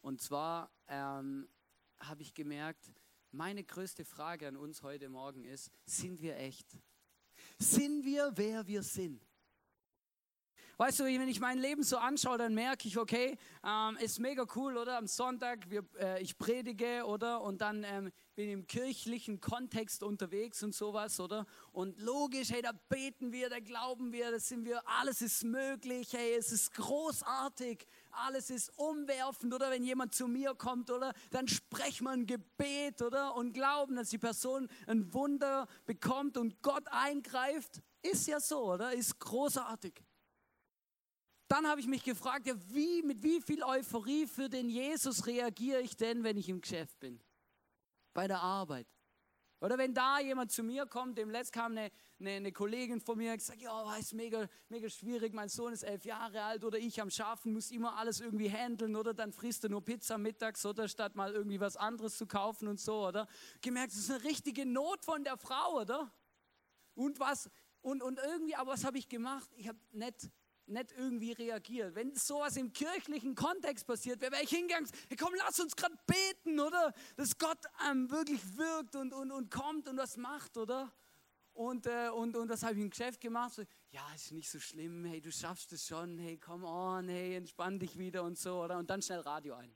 Und 0.00 0.20
zwar 0.20 0.70
ähm, 0.88 1.48
habe 2.00 2.22
ich 2.22 2.34
gemerkt, 2.34 2.92
meine 3.30 3.62
größte 3.62 4.04
Frage 4.04 4.48
an 4.48 4.56
uns 4.56 4.82
heute 4.82 5.08
Morgen 5.08 5.44
ist, 5.44 5.70
sind 5.84 6.20
wir 6.20 6.36
echt? 6.36 6.66
Sind 7.58 8.04
wir, 8.04 8.32
wer 8.34 8.66
wir 8.66 8.82
sind? 8.82 9.27
Weißt 10.80 11.00
du, 11.00 11.04
wenn 11.06 11.26
ich 11.26 11.40
mein 11.40 11.58
Leben 11.58 11.82
so 11.82 11.96
anschaue, 11.96 12.38
dann 12.38 12.54
merke 12.54 12.86
ich, 12.86 12.96
okay, 12.96 13.36
ähm, 13.64 13.96
ist 13.96 14.20
mega 14.20 14.46
cool, 14.54 14.76
oder? 14.76 14.96
Am 14.96 15.08
Sonntag, 15.08 15.68
wir, 15.68 15.84
äh, 15.98 16.22
ich 16.22 16.38
predige, 16.38 17.04
oder? 17.04 17.40
Und 17.40 17.60
dann 17.60 17.82
ähm, 17.82 18.12
bin 18.36 18.46
ich 18.46 18.52
im 18.52 18.66
kirchlichen 18.68 19.40
Kontext 19.40 20.04
unterwegs 20.04 20.62
und 20.62 20.72
sowas, 20.72 21.18
oder? 21.18 21.46
Und 21.72 22.00
logisch, 22.00 22.52
hey, 22.52 22.62
da 22.62 22.70
beten 22.88 23.32
wir, 23.32 23.50
da 23.50 23.58
glauben 23.58 24.12
wir, 24.12 24.30
da 24.30 24.38
sind 24.38 24.64
wir, 24.64 24.80
alles 24.88 25.20
ist 25.20 25.42
möglich, 25.42 26.12
hey, 26.12 26.36
es 26.38 26.52
ist 26.52 26.72
großartig, 26.74 27.84
alles 28.12 28.48
ist 28.48 28.70
umwerfend 28.78 29.52
oder 29.52 29.72
wenn 29.72 29.82
jemand 29.82 30.14
zu 30.14 30.28
mir 30.28 30.54
kommt 30.54 30.92
oder 30.92 31.12
dann 31.32 31.48
sprechen 31.48 32.04
wir 32.04 32.12
ein 32.12 32.26
Gebet 32.26 33.02
oder 33.02 33.34
und 33.34 33.52
glauben, 33.52 33.96
dass 33.96 34.10
die 34.10 34.18
Person 34.18 34.68
ein 34.86 35.12
Wunder 35.12 35.66
bekommt 35.86 36.36
und 36.36 36.62
Gott 36.62 36.86
eingreift. 36.86 37.82
Ist 38.00 38.28
ja 38.28 38.38
so, 38.38 38.74
oder? 38.74 38.92
Ist 38.92 39.18
großartig. 39.18 40.04
Dann 41.48 41.66
habe 41.66 41.80
ich 41.80 41.86
mich 41.86 42.04
gefragt, 42.04 42.46
ja, 42.46 42.54
wie, 42.68 43.02
mit 43.02 43.22
wie 43.22 43.40
viel 43.40 43.62
Euphorie 43.64 44.26
für 44.26 44.50
den 44.50 44.68
Jesus 44.68 45.26
reagiere 45.26 45.80
ich 45.80 45.96
denn, 45.96 46.22
wenn 46.22 46.36
ich 46.36 46.48
im 46.50 46.60
Geschäft 46.60 47.00
bin? 47.00 47.20
Bei 48.12 48.28
der 48.28 48.40
Arbeit. 48.40 48.86
Oder 49.60 49.76
wenn 49.76 49.92
da 49.92 50.20
jemand 50.20 50.52
zu 50.52 50.62
mir 50.62 50.86
kommt, 50.86 51.18
dem 51.18 51.30
letzt 51.30 51.52
kam 51.52 51.72
eine, 51.72 51.90
eine, 52.20 52.30
eine 52.30 52.52
Kollegin 52.52 53.00
von 53.00 53.18
mir 53.18 53.32
und 53.32 53.38
gesagt, 53.38 53.60
ja, 53.60 53.84
weiß, 53.84 54.12
mega, 54.12 54.46
mega 54.68 54.88
schwierig, 54.88 55.32
mein 55.32 55.48
Sohn 55.48 55.72
ist 55.72 55.82
elf 55.82 56.04
Jahre 56.04 56.42
alt 56.42 56.62
oder 56.64 56.78
ich 56.78 57.00
am 57.00 57.10
Schaffen 57.10 57.52
muss 57.54 57.72
immer 57.72 57.96
alles 57.96 58.20
irgendwie 58.20 58.48
handeln 58.48 58.94
oder 58.94 59.14
dann 59.14 59.32
frisst 59.32 59.64
er 59.64 59.70
nur 59.70 59.84
Pizza 59.84 60.16
mittags 60.16 60.64
oder 60.64 60.86
statt 60.86 61.16
mal 61.16 61.32
irgendwie 61.32 61.58
was 61.58 61.76
anderes 61.76 62.16
zu 62.16 62.26
kaufen 62.26 62.68
und 62.68 62.78
so, 62.78 63.08
oder? 63.08 63.26
Gemerkt, 63.60 63.92
das 63.92 63.98
ist 63.98 64.10
eine 64.10 64.22
richtige 64.22 64.64
Not 64.64 65.04
von 65.04 65.24
der 65.24 65.36
Frau, 65.36 65.80
oder? 65.80 66.12
Und 66.94 67.18
was, 67.18 67.50
und, 67.80 68.00
und 68.00 68.20
irgendwie, 68.20 68.54
aber 68.54 68.72
was 68.72 68.84
habe 68.84 68.98
ich 68.98 69.08
gemacht? 69.08 69.50
Ich 69.56 69.66
habe 69.66 69.78
nicht 69.90 70.30
nicht 70.68 70.92
irgendwie 70.92 71.32
reagiert. 71.32 71.94
Wenn 71.94 72.14
sowas 72.14 72.56
im 72.56 72.72
kirchlichen 72.72 73.34
Kontext 73.34 73.86
passiert 73.86 74.20
wäre, 74.20 74.32
wäre 74.32 74.42
ich 74.42 74.50
hingegangen, 74.50 74.88
hey, 75.08 75.16
komm, 75.16 75.34
lass 75.36 75.60
uns 75.60 75.74
gerade 75.76 75.96
beten, 76.06 76.60
oder? 76.60 76.92
Dass 77.16 77.38
Gott 77.38 77.58
ähm, 77.88 78.10
wirklich 78.10 78.40
wirkt 78.56 78.96
und, 78.96 79.12
und, 79.12 79.30
und 79.30 79.50
kommt 79.50 79.88
und 79.88 79.96
was 79.96 80.16
macht, 80.16 80.56
oder? 80.56 80.92
Und, 81.52 81.86
äh, 81.86 82.08
und, 82.10 82.36
und 82.36 82.48
das 82.48 82.62
habe 82.62 82.74
ich 82.74 82.80
im 82.80 82.90
Geschäft 82.90 83.20
gemacht. 83.20 83.54
So, 83.54 83.64
ja, 83.90 84.14
ist 84.14 84.30
nicht 84.30 84.48
so 84.48 84.60
schlimm, 84.60 85.04
hey, 85.04 85.20
du 85.20 85.32
schaffst 85.32 85.72
es 85.72 85.86
schon, 85.86 86.18
hey, 86.18 86.38
come 86.38 86.66
on, 86.66 87.08
hey, 87.08 87.34
entspann 87.34 87.78
dich 87.80 87.98
wieder 87.98 88.22
und 88.22 88.38
so, 88.38 88.62
oder? 88.62 88.78
Und 88.78 88.88
dann 88.90 89.02
schnell 89.02 89.20
Radio 89.20 89.54
ein. 89.54 89.74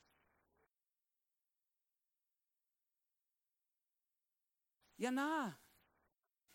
Ja, 4.96 5.10
na. 5.10 5.58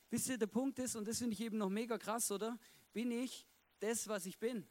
Wisst 0.10 0.30
ihr, 0.30 0.38
der 0.38 0.48
Punkt 0.48 0.80
ist, 0.80 0.96
und 0.96 1.06
das 1.06 1.18
finde 1.18 1.34
ich 1.34 1.42
eben 1.42 1.58
noch 1.58 1.70
mega 1.70 1.98
krass, 1.98 2.32
oder? 2.32 2.58
Bin 2.94 3.12
ich 3.12 3.46
das, 3.80 4.08
was 4.08 4.26
ich 4.26 4.40
bin? 4.40 4.68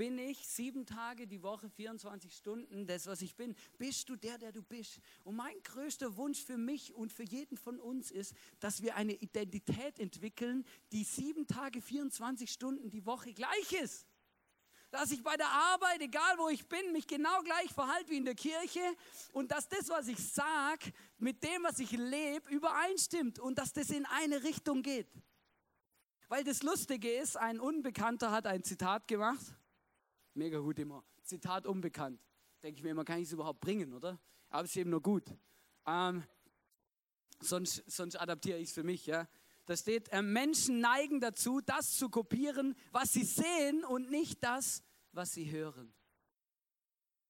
Bin 0.00 0.16
ich 0.16 0.48
sieben 0.48 0.86
Tage 0.86 1.26
die 1.26 1.42
Woche, 1.42 1.68
24 1.68 2.34
Stunden 2.34 2.86
das, 2.86 3.06
was 3.06 3.20
ich 3.20 3.36
bin? 3.36 3.54
Bist 3.76 4.08
du 4.08 4.16
der, 4.16 4.38
der 4.38 4.50
du 4.50 4.62
bist? 4.62 4.98
Und 5.24 5.36
mein 5.36 5.62
größter 5.62 6.16
Wunsch 6.16 6.42
für 6.42 6.56
mich 6.56 6.94
und 6.94 7.12
für 7.12 7.24
jeden 7.24 7.58
von 7.58 7.78
uns 7.78 8.10
ist, 8.10 8.34
dass 8.60 8.80
wir 8.80 8.96
eine 8.96 9.12
Identität 9.12 9.98
entwickeln, 9.98 10.64
die 10.90 11.04
sieben 11.04 11.46
Tage, 11.46 11.82
24 11.82 12.50
Stunden 12.50 12.88
die 12.88 13.04
Woche 13.04 13.34
gleich 13.34 13.72
ist. 13.74 14.06
Dass 14.90 15.10
ich 15.10 15.22
bei 15.22 15.36
der 15.36 15.50
Arbeit, 15.50 16.00
egal 16.00 16.38
wo 16.38 16.48
ich 16.48 16.66
bin, 16.66 16.92
mich 16.92 17.06
genau 17.06 17.42
gleich 17.42 17.70
verhalte 17.70 18.08
wie 18.08 18.16
in 18.16 18.24
der 18.24 18.34
Kirche 18.34 18.80
und 19.34 19.52
dass 19.52 19.68
das, 19.68 19.90
was 19.90 20.08
ich 20.08 20.18
sage, 20.18 20.94
mit 21.18 21.44
dem, 21.44 21.62
was 21.62 21.78
ich 21.78 21.90
lebe, 21.90 22.48
übereinstimmt 22.48 23.38
und 23.38 23.58
dass 23.58 23.74
das 23.74 23.90
in 23.90 24.06
eine 24.06 24.42
Richtung 24.44 24.80
geht. 24.82 25.12
Weil 26.30 26.44
das 26.44 26.62
Lustige 26.62 27.10
ist, 27.10 27.36
ein 27.36 27.58
Unbekannter 27.58 28.30
hat 28.30 28.46
ein 28.46 28.62
Zitat 28.62 29.08
gemacht. 29.08 29.44
Mega 30.34 30.60
gut 30.60 30.78
immer. 30.78 31.02
Zitat 31.24 31.66
unbekannt. 31.66 32.20
Denke 32.62 32.78
ich 32.78 32.84
mir 32.84 32.90
immer, 32.90 33.04
kann 33.04 33.18
ich 33.18 33.24
es 33.24 33.32
überhaupt 33.32 33.58
bringen, 33.58 33.92
oder? 33.92 34.16
Aber 34.48 34.62
es 34.62 34.70
ist 34.70 34.76
eben 34.76 34.90
nur 34.90 35.02
gut. 35.02 35.24
Ähm, 35.88 36.22
sonst, 37.40 37.82
sonst 37.90 38.14
adaptiere 38.14 38.58
ich 38.58 38.68
es 38.68 38.74
für 38.74 38.84
mich, 38.84 39.06
ja. 39.06 39.28
Da 39.66 39.76
steht, 39.76 40.08
äh, 40.10 40.22
Menschen 40.22 40.78
neigen 40.78 41.18
dazu, 41.18 41.60
das 41.60 41.96
zu 41.96 42.08
kopieren, 42.08 42.76
was 42.92 43.12
sie 43.12 43.24
sehen 43.24 43.84
und 43.84 44.12
nicht 44.12 44.44
das, 44.44 44.84
was 45.10 45.32
sie 45.32 45.50
hören. 45.50 45.92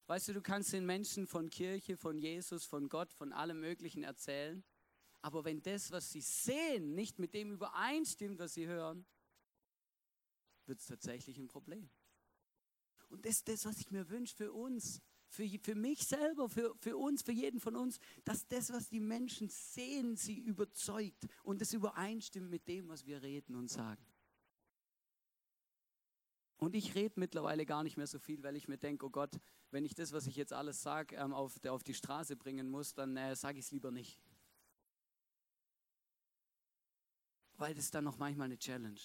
Weißt 0.09 0.29
du, 0.29 0.35
du 0.35 0.43
kannst 0.43 0.75
den 0.75 0.85
Menschen 0.85 1.27
von 1.27 1.49
Kirche, 1.49 1.97
von 1.97 2.19
Jesus, 2.19 2.67
von 2.67 2.91
Gott, 2.91 3.15
von 3.15 3.33
allem 3.33 3.61
Möglichen 3.61 4.03
erzählen. 4.03 4.63
Aber 5.22 5.44
wenn 5.44 5.62
das, 5.62 5.90
was 5.90 6.11
sie 6.11 6.20
sehen, 6.20 6.94
nicht 6.94 7.18
mit 7.18 7.35
dem 7.35 7.52
übereinstimmt, 7.52 8.38
was 8.38 8.54
sie 8.54 8.66
hören, 8.66 9.04
wird 10.66 10.80
es 10.80 10.87
tatsächlich 10.87 11.38
ein 11.38 11.48
Problem. 11.48 11.90
Und 13.09 13.26
das 13.26 13.37
ist 13.37 13.48
das, 13.48 13.64
was 13.66 13.78
ich 13.78 13.90
mir 13.90 14.09
wünsche 14.09 14.35
für 14.37 14.52
uns, 14.52 15.02
für, 15.28 15.46
für 15.62 15.74
mich 15.74 16.06
selber, 16.06 16.48
für, 16.48 16.74
für 16.78 16.96
uns, 16.96 17.22
für 17.22 17.33
jeden 17.33 17.61
von 17.61 17.76
uns, 17.76 17.98
dass 18.24 18.46
das, 18.46 18.72
was 18.72 18.88
die 18.88 19.00
Menschen 19.00 19.48
sehen, 19.48 20.16
sie 20.16 20.38
überzeugt 20.38 21.26
und 21.42 21.61
es 21.61 21.72
übereinstimmt 21.72 22.50
mit 22.50 22.66
dem, 22.68 22.88
was 22.88 23.06
wir 23.06 23.22
reden 23.22 23.56
und 23.56 23.68
sagen. 23.68 24.04
Und 26.56 26.74
ich 26.74 26.94
rede 26.94 27.18
mittlerweile 27.18 27.64
gar 27.64 27.83
nicht 27.83 27.96
mehr 27.96 28.06
so 28.06 28.18
viel, 28.18 28.42
weil 28.42 28.54
ich 28.54 28.68
mir 28.68 28.76
denke, 28.76 29.06
oh 29.06 29.11
Gott, 29.11 29.40
wenn 29.70 29.85
ich 29.85 29.94
das, 29.94 30.12
was 30.12 30.26
ich 30.26 30.37
jetzt 30.37 30.52
alles 30.52 30.83
sage, 30.83 31.16
ähm, 31.16 31.33
auf, 31.33 31.64
auf 31.64 31.83
die 31.83 31.94
Straße 31.94 32.37
bringen 32.37 32.68
muss, 32.68 32.92
dann 32.92 33.16
äh, 33.16 33.35
sage 33.35 33.59
ich 33.59 33.64
es 33.64 33.70
lieber 33.70 33.90
nicht. 33.90 34.20
Weil 37.61 37.75
das 37.75 37.90
dann 37.90 38.05
noch 38.05 38.18
manchmal 38.18 38.46
eine 38.46 38.59
Challenge. 38.59 39.01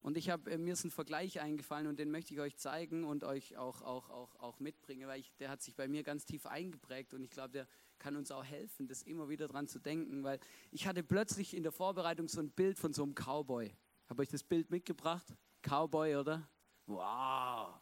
Und 0.00 0.18
ich 0.18 0.28
habe 0.28 0.50
äh, 0.50 0.58
mir 0.58 0.74
ist 0.74 0.84
ein 0.84 0.90
Vergleich 0.90 1.40
eingefallen 1.40 1.86
und 1.86 1.98
den 1.98 2.10
möchte 2.10 2.34
ich 2.34 2.40
euch 2.40 2.58
zeigen 2.58 3.04
und 3.04 3.24
euch 3.24 3.56
auch, 3.56 3.80
auch, 3.80 4.10
auch, 4.10 4.36
auch 4.36 4.60
mitbringen, 4.60 5.08
weil 5.08 5.20
ich, 5.20 5.34
der 5.36 5.48
hat 5.48 5.62
sich 5.62 5.74
bei 5.74 5.88
mir 5.88 6.02
ganz 6.02 6.26
tief 6.26 6.44
eingeprägt 6.44 7.14
und 7.14 7.24
ich 7.24 7.30
glaube, 7.30 7.52
der 7.52 7.68
kann 7.98 8.16
uns 8.16 8.30
auch 8.30 8.44
helfen, 8.44 8.86
das 8.86 9.02
immer 9.02 9.30
wieder 9.30 9.48
dran 9.48 9.66
zu 9.66 9.78
denken, 9.78 10.22
weil 10.22 10.40
ich 10.70 10.86
hatte 10.86 11.02
plötzlich 11.02 11.54
in 11.54 11.62
der 11.62 11.72
Vorbereitung 11.72 12.28
so 12.28 12.40
ein 12.40 12.50
Bild 12.50 12.78
von 12.78 12.92
so 12.92 13.02
einem 13.02 13.14
Cowboy. 13.14 13.74
Habe 14.08 14.20
euch 14.20 14.28
das 14.28 14.42
Bild 14.42 14.70
mitgebracht? 14.70 15.26
Cowboy, 15.62 16.16
oder? 16.16 16.46
Wow, 16.84 17.80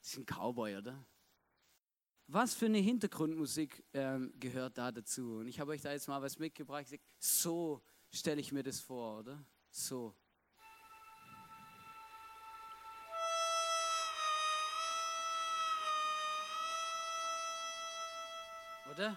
das 0.00 0.10
ist 0.10 0.18
ein 0.18 0.26
Cowboy, 0.26 0.78
oder? 0.78 1.06
Was 2.26 2.54
für 2.54 2.66
eine 2.66 2.78
Hintergrundmusik 2.78 3.84
ähm, 3.92 4.32
gehört 4.40 4.78
da 4.78 4.90
dazu? 4.90 5.38
Und 5.38 5.46
ich 5.46 5.60
habe 5.60 5.70
euch 5.70 5.82
da 5.82 5.92
jetzt 5.92 6.08
mal 6.08 6.22
was 6.22 6.40
mitgebracht. 6.40 6.86
So 7.18 7.82
stelle 8.18 8.40
ich 8.40 8.52
mir 8.52 8.62
das 8.62 8.80
vor, 8.80 9.18
oder? 9.18 9.44
So. 9.70 10.14
Oder? 18.92 19.16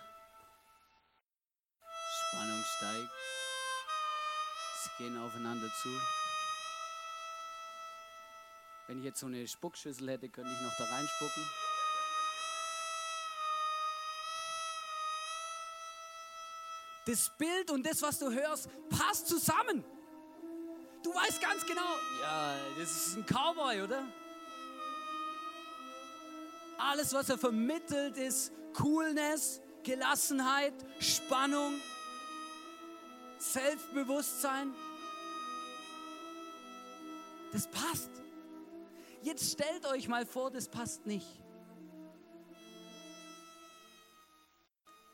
Spannung 2.30 2.64
steigt. 2.78 3.12
Sie 4.84 5.04
gehen 5.04 5.18
aufeinander 5.18 5.68
zu. 5.82 5.90
Wenn 8.88 9.00
ich 9.00 9.06
jetzt 9.06 9.20
so 9.20 9.26
eine 9.26 9.48
Spuckschüssel 9.48 10.10
hätte, 10.10 10.30
könnte 10.30 10.52
ich 10.52 10.62
noch 10.62 10.78
da 10.78 10.84
reinspucken. 10.84 11.44
Das 17.06 17.32
Bild 17.38 17.72
und 17.72 17.86
das, 17.86 18.02
was 18.02 18.20
du 18.20 18.32
hörst, 18.32 18.70
passt 18.90 19.28
zusammen. 19.28 19.84
Du 21.04 21.14
weißt 21.14 21.42
ganz 21.42 21.66
genau, 21.66 21.98
ja, 22.22 22.56
das 22.80 22.92
ist 22.92 23.18
ein 23.18 23.26
Cowboy, 23.26 23.82
oder? 23.82 24.04
Alles, 26.78 27.14
was 27.14 27.30
er 27.30 27.38
vermittelt, 27.38 28.18
ist 28.18 28.52
Coolness, 28.74 29.62
Gelassenheit, 29.84 30.74
Spannung, 31.00 31.80
Selbstbewusstsein. 33.38 34.74
Das 37.52 37.68
passt. 37.68 38.10
Jetzt 39.22 39.52
stellt 39.52 39.86
euch 39.86 40.08
mal 40.08 40.26
vor, 40.26 40.52
das 40.52 40.68
passt 40.68 41.06
nicht. 41.06 41.43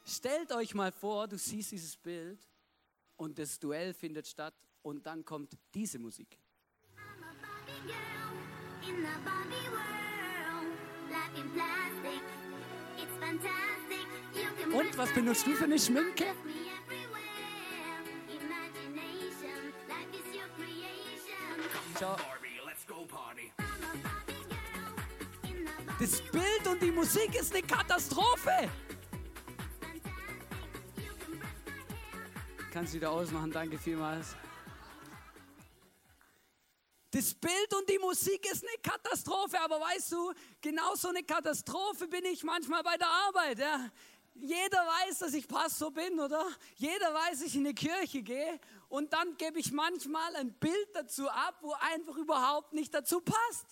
Stellt 0.10 0.52
euch 0.52 0.74
mal 0.74 0.92
vor, 0.92 1.28
du 1.28 1.38
siehst 1.38 1.72
dieses 1.72 1.96
Bild 1.96 2.40
und 3.16 3.38
das 3.38 3.60
Duell 3.60 3.94
findet 3.94 4.26
statt 4.28 4.56
und 4.82 5.06
dann 5.06 5.24
kommt 5.24 5.56
diese 5.72 6.00
Musik. 6.00 6.40
Und 14.74 14.98
was 14.98 15.14
benutzt 15.14 15.46
du 15.46 15.54
für 15.54 15.66
eine 15.66 15.78
Schminke? 15.78 16.26
Ciao. 21.96 22.18
Das 26.00 26.22
Bild 26.32 26.68
und 26.68 26.82
die 26.82 26.92
Musik 26.92 27.36
ist 27.36 27.54
eine 27.54 27.62
Katastrophe. 27.62 28.70
Kannst 32.80 32.94
wieder 32.94 33.12
ausmachen, 33.12 33.52
danke 33.52 33.78
vielmals. 33.78 34.28
Das 37.12 37.34
Bild 37.34 37.74
und 37.78 37.90
die 37.90 38.00
Musik 38.00 38.50
ist 38.50 38.64
eine 38.64 38.82
Katastrophe, 38.82 39.60
aber 39.60 39.82
weißt 39.82 40.14
du, 40.14 40.32
genau 40.62 40.96
so 40.96 41.10
eine 41.10 41.22
Katastrophe 41.24 42.08
bin 42.08 42.24
ich 42.24 42.42
manchmal 42.42 42.82
bei 42.82 42.96
der 42.96 43.10
Arbeit. 43.10 43.60
Ja. 43.60 43.92
jeder 44.34 44.78
weiß, 44.78 45.20
dass 45.20 45.34
ich 45.34 45.46
Pastor 45.46 45.92
bin, 45.92 46.22
oder? 46.22 46.48
Jeder 46.78 47.14
weiß, 47.14 47.40
dass 47.40 47.48
ich 47.50 47.56
in 47.56 47.66
eine 47.66 47.74
Kirche 47.74 48.22
gehe 48.22 48.58
und 48.88 49.12
dann 49.12 49.36
gebe 49.36 49.60
ich 49.60 49.74
manchmal 49.74 50.34
ein 50.38 50.54
Bild 50.54 50.88
dazu 50.94 51.28
ab, 51.28 51.58
wo 51.60 51.74
einfach 51.94 52.16
überhaupt 52.16 52.72
nicht 52.72 52.94
dazu 52.94 53.20
passt. 53.20 53.66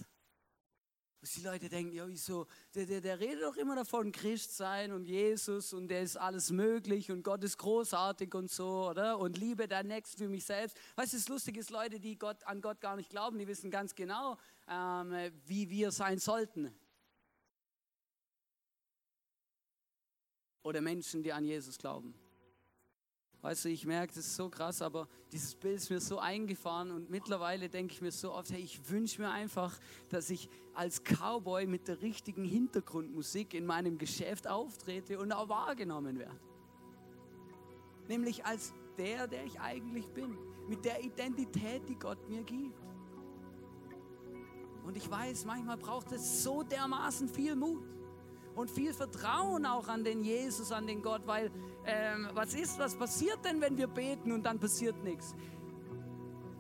Und 1.36 1.44
die 1.44 1.48
Leute 1.48 1.68
denken, 1.68 1.94
ja, 1.94 2.08
wieso, 2.08 2.48
der, 2.74 2.86
der, 2.86 3.02
der 3.02 3.20
redet 3.20 3.44
doch 3.44 3.58
immer 3.58 3.76
davon, 3.76 4.12
Christ 4.12 4.56
sein 4.56 4.92
und 4.92 5.06
Jesus 5.06 5.74
und 5.74 5.90
der 5.90 6.02
ist 6.02 6.16
alles 6.16 6.52
möglich 6.52 7.12
und 7.12 7.24
Gott 7.24 7.44
ist 7.44 7.58
großartig 7.58 8.34
und 8.34 8.50
so, 8.50 8.90
oder? 8.90 9.20
Und 9.20 9.38
liebe 9.38 9.68
dein 9.68 9.88
Nächsten 9.88 10.18
für 10.18 10.30
mich 10.30 10.46
selbst. 10.46 10.78
Weißt 10.96 11.14
du, 11.14 11.18
das 11.18 11.28
Lustige 11.28 11.60
ist, 11.60 11.70
Leute, 11.70 12.00
die 12.00 12.18
Gott, 12.18 12.44
an 12.46 12.62
Gott 12.62 12.80
gar 12.80 12.96
nicht 12.96 13.10
glauben, 13.10 13.38
die 13.38 13.48
wissen 13.48 13.70
ganz 13.70 13.94
genau, 13.94 14.38
ähm, 14.70 15.32
wie 15.46 15.70
wir 15.70 15.92
sein 15.92 16.20
sollten. 16.20 16.74
Oder 20.64 20.82
Menschen, 20.82 21.24
die 21.24 21.34
an 21.34 21.44
Jesus 21.44 21.78
glauben. 21.78 22.14
Weißt 23.42 23.66
du, 23.66 23.70
ich 23.70 23.86
merke, 23.86 24.14
das 24.14 24.26
ist 24.26 24.36
so 24.36 24.50
krass, 24.50 24.82
aber 24.82 25.08
dieses 25.32 25.54
Bild 25.56 25.78
ist 25.78 25.90
mir 25.90 26.00
so 26.00 26.18
eingefahren 26.18 26.92
und 26.92 27.10
mittlerweile 27.10 27.70
denke 27.70 27.94
ich 27.94 28.02
mir 28.02 28.12
so 28.12 28.34
oft, 28.34 28.52
hey, 28.52 28.62
ich 28.62 28.90
wünsche 28.90 29.22
mir 29.22 29.30
einfach, 29.30 29.78
dass 30.10 30.30
ich 30.30 30.50
als 30.74 31.04
Cowboy 31.04 31.68
mit 31.68 31.88
der 31.88 32.02
richtigen 32.02 32.44
Hintergrundmusik 32.44 33.54
in 33.54 33.66
meinem 33.66 33.98
Geschäft 33.98 34.48
auftrete 34.48 35.20
und 35.20 35.32
auch 35.32 35.50
wahrgenommen 35.50 36.18
werde. 36.18 36.40
Nämlich 38.08 38.44
als 38.46 38.74
der, 38.98 39.28
der 39.28 39.46
ich 39.46 39.60
eigentlich 39.60 40.08
bin, 40.10 40.36
mit 40.68 40.84
der 40.84 41.04
Identität, 41.04 41.88
die 41.88 41.96
Gott 41.96 42.28
mir 42.28 42.44
gibt. 42.44 42.82
Und 44.84 44.98
ich 44.98 45.10
weiß, 45.10 45.46
manchmal 45.46 45.78
braucht 45.78 46.12
es 46.12 46.44
so 46.44 46.64
dermaßen 46.64 47.30
viel 47.30 47.56
Mut 47.56 47.97
und 48.58 48.72
viel 48.72 48.92
Vertrauen 48.92 49.68
auch 49.68 49.88
an 49.88 50.04
den 50.04 50.24
Jesus, 50.24 50.72
an 50.72 50.88
den 50.88 51.04
Gott, 51.04 51.22
weil 51.28 51.52
ähm, 51.86 52.28
was 52.34 52.56
ist, 52.56 52.80
was 52.80 52.96
passiert 52.96 53.46
denn, 53.46 53.62
wenn 53.62 53.78
wir 53.78 53.88
beten 53.88 54.32
und 54.32 54.44
dann 54.44 54.60
passiert 54.60 55.04
nichts? 55.04 55.36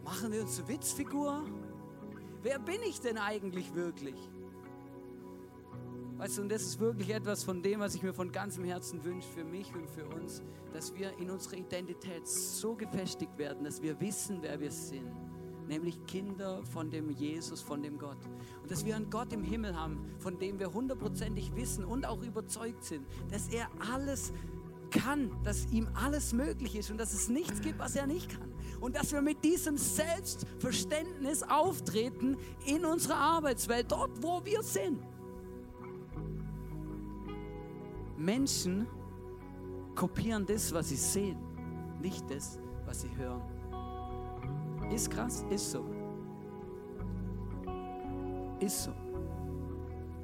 Machen 0.03 0.31
wir 0.31 0.41
uns 0.41 0.59
eine 0.59 0.67
Witzfigur? 0.67 1.43
Wer 2.43 2.59
bin 2.59 2.81
ich 2.87 3.01
denn 3.01 3.17
eigentlich 3.17 3.73
wirklich? 3.73 4.15
Weißt 6.17 6.37
du, 6.37 6.43
und 6.43 6.49
das 6.49 6.61
ist 6.61 6.79
wirklich 6.79 7.09
etwas 7.09 7.43
von 7.43 7.63
dem, 7.63 7.79
was 7.79 7.95
ich 7.95 8.03
mir 8.03 8.13
von 8.13 8.31
ganzem 8.31 8.63
Herzen 8.63 9.03
wünsche 9.03 9.27
für 9.29 9.43
mich 9.43 9.73
und 9.73 9.89
für 9.89 10.05
uns, 10.05 10.43
dass 10.73 10.93
wir 10.93 11.17
in 11.17 11.31
unserer 11.31 11.57
Identität 11.57 12.27
so 12.27 12.75
gefestigt 12.75 13.35
werden, 13.39 13.63
dass 13.63 13.81
wir 13.81 13.99
wissen, 13.99 14.37
wer 14.41 14.59
wir 14.59 14.71
sind 14.71 15.11
nämlich 15.67 16.05
Kinder 16.05 16.63
von 16.63 16.89
dem 16.89 17.09
Jesus, 17.09 17.61
von 17.61 17.81
dem 17.81 17.97
Gott. 17.97 18.17
Und 18.61 18.71
dass 18.71 18.85
wir 18.85 18.95
einen 18.95 19.09
Gott 19.09 19.33
im 19.33 19.43
Himmel 19.43 19.75
haben, 19.75 20.05
von 20.19 20.37
dem 20.39 20.59
wir 20.59 20.73
hundertprozentig 20.73 21.55
wissen 21.55 21.85
und 21.85 22.05
auch 22.05 22.21
überzeugt 22.21 22.83
sind, 22.83 23.05
dass 23.29 23.49
er 23.49 23.69
alles 23.93 24.33
kann, 24.91 25.31
dass 25.43 25.65
ihm 25.71 25.87
alles 25.93 26.33
möglich 26.33 26.75
ist 26.75 26.91
und 26.91 26.97
dass 26.97 27.13
es 27.13 27.29
nichts 27.29 27.61
gibt, 27.61 27.79
was 27.79 27.95
er 27.95 28.07
nicht 28.07 28.29
kann. 28.29 28.53
Und 28.79 28.95
dass 28.95 29.11
wir 29.11 29.21
mit 29.21 29.43
diesem 29.43 29.77
Selbstverständnis 29.77 31.43
auftreten 31.43 32.37
in 32.65 32.85
unserer 32.85 33.17
Arbeitswelt, 33.17 33.91
dort, 33.91 34.21
wo 34.21 34.43
wir 34.45 34.61
sind. 34.63 34.99
Menschen 38.17 38.87
kopieren 39.95 40.45
das, 40.45 40.73
was 40.73 40.89
sie 40.89 40.95
sehen, 40.95 41.37
nicht 42.01 42.29
das, 42.29 42.59
was 42.85 43.01
sie 43.01 43.15
hören. 43.15 43.56
Ist 44.91 45.11
krass, 45.11 45.45
ist 45.49 45.71
so. 45.71 45.83
Ist 48.59 48.83
so. 48.85 48.91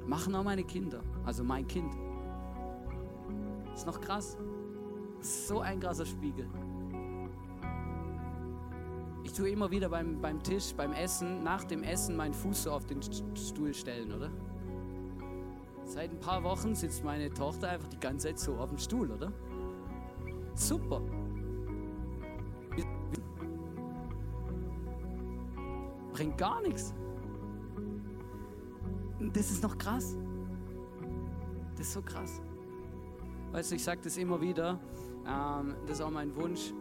Machen 0.06 0.34
auch 0.34 0.44
meine 0.44 0.64
Kinder, 0.64 1.00
also 1.24 1.44
mein 1.44 1.66
Kind. 1.66 1.94
Ist 3.74 3.86
noch 3.86 4.00
krass. 4.00 4.36
So 5.20 5.60
ein 5.60 5.80
krasser 5.80 6.06
Spiegel. 6.06 6.46
Ich 9.22 9.32
tue 9.32 9.50
immer 9.50 9.70
wieder 9.70 9.88
beim, 9.88 10.20
beim 10.20 10.42
Tisch, 10.42 10.74
beim 10.74 10.92
Essen, 10.92 11.42
nach 11.42 11.64
dem 11.64 11.82
Essen 11.82 12.14
meinen 12.16 12.34
Fuß 12.34 12.64
so 12.64 12.72
auf 12.72 12.86
den 12.86 13.00
Stuhl 13.02 13.72
stellen, 13.72 14.12
oder? 14.12 14.30
Seit 15.84 16.10
ein 16.10 16.20
paar 16.20 16.42
Wochen 16.44 16.74
sitzt 16.74 17.04
meine 17.04 17.32
Tochter 17.32 17.70
einfach 17.70 17.88
die 17.88 18.00
ganze 18.00 18.28
Zeit 18.28 18.38
so 18.38 18.56
auf 18.56 18.68
dem 18.68 18.78
Stuhl, 18.78 19.10
oder? 19.10 19.32
Super. 20.54 21.00
Bringt 26.14 26.38
gar 26.38 26.62
nichts. 26.62 26.94
Das 29.32 29.50
ist 29.50 29.62
noch 29.62 29.76
krass. 29.76 30.16
Das 31.76 31.88
ist 31.88 31.92
so 31.92 32.02
krass. 32.02 32.40
Weißt 33.52 33.70
du, 33.70 33.74
ich 33.74 33.84
sage 33.84 34.00
das 34.02 34.16
immer 34.16 34.40
wieder, 34.40 34.80
ähm, 35.26 35.74
das 35.86 35.98
ist 35.98 36.00
auch 36.00 36.10
mein 36.10 36.34
Wunsch, 36.36 36.72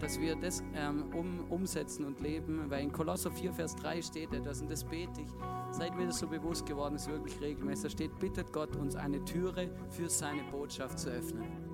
dass 0.00 0.18
wir 0.18 0.34
das 0.36 0.62
ähm, 0.74 1.04
um, 1.14 1.50
umsetzen 1.50 2.04
und 2.04 2.20
leben, 2.20 2.68
weil 2.68 2.82
in 2.82 2.92
Kolosser 2.92 3.30
4, 3.30 3.52
Vers 3.52 3.76
3 3.76 4.02
steht 4.02 4.32
etwas 4.32 4.60
und 4.60 4.70
das 4.70 4.82
bete 4.82 5.20
ich, 5.20 5.28
seit 5.70 5.94
mir 5.96 6.06
das 6.06 6.18
so 6.18 6.26
bewusst 6.26 6.66
geworden 6.66 6.96
ist, 6.96 7.08
wirklich 7.08 7.40
regelmäßig. 7.40 7.84
Da 7.84 7.90
steht, 7.90 8.18
bittet 8.18 8.52
Gott 8.52 8.76
uns 8.76 8.96
eine 8.96 9.24
Türe 9.24 9.70
für 9.90 10.08
seine 10.08 10.42
Botschaft 10.50 10.98
zu 10.98 11.10
öffnen 11.10 11.73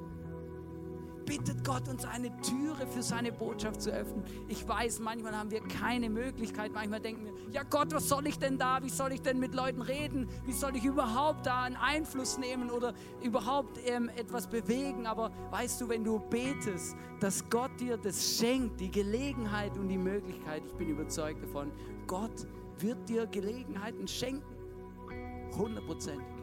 bittet 1.31 1.65
Gott 1.65 1.87
uns 1.87 2.05
eine 2.05 2.29
Türe 2.41 2.89
für 2.89 3.05
seine 3.05 3.31
Botschaft 3.31 3.83
zu 3.83 3.93
öffnen. 3.93 4.25
Ich 4.49 4.67
weiß, 4.67 4.99
manchmal 4.99 5.37
haben 5.37 5.53
wir 5.53 5.61
keine 5.61 6.11
Möglichkeit. 6.11 6.73
Manchmal 6.73 6.99
denken 6.99 7.25
wir, 7.25 7.33
ja 7.53 7.63
Gott, 7.63 7.95
was 7.95 8.09
soll 8.09 8.27
ich 8.27 8.37
denn 8.37 8.59
da? 8.59 8.83
Wie 8.83 8.89
soll 8.89 9.13
ich 9.13 9.23
denn 9.23 9.39
mit 9.39 9.55
Leuten 9.55 9.81
reden? 9.81 10.29
Wie 10.45 10.53
soll 10.53 10.75
ich 10.75 10.85
überhaupt 10.85 11.47
da 11.47 11.63
einen 11.63 11.77
Einfluss 11.77 12.37
nehmen 12.37 12.69
oder 12.69 12.95
überhaupt 13.23 13.79
ähm, 13.87 14.11
etwas 14.17 14.49
bewegen? 14.49 15.07
Aber 15.07 15.31
weißt 15.53 15.81
du, 15.81 15.89
wenn 15.89 16.03
du 16.03 16.19
betest, 16.19 16.97
dass 17.21 17.49
Gott 17.49 17.79
dir 17.79 17.97
das 17.97 18.37
schenkt, 18.37 18.81
die 18.81 18.91
Gelegenheit 18.91 19.79
und 19.79 19.87
die 19.87 19.99
Möglichkeit, 19.99 20.65
ich 20.67 20.75
bin 20.75 20.89
überzeugt 20.89 21.45
davon, 21.45 21.71
Gott 22.09 22.49
wird 22.81 23.09
dir 23.09 23.29
Gelegenheiten 23.29 24.09
schenken. 24.09 24.43
Hundertprozentig. 25.57 26.40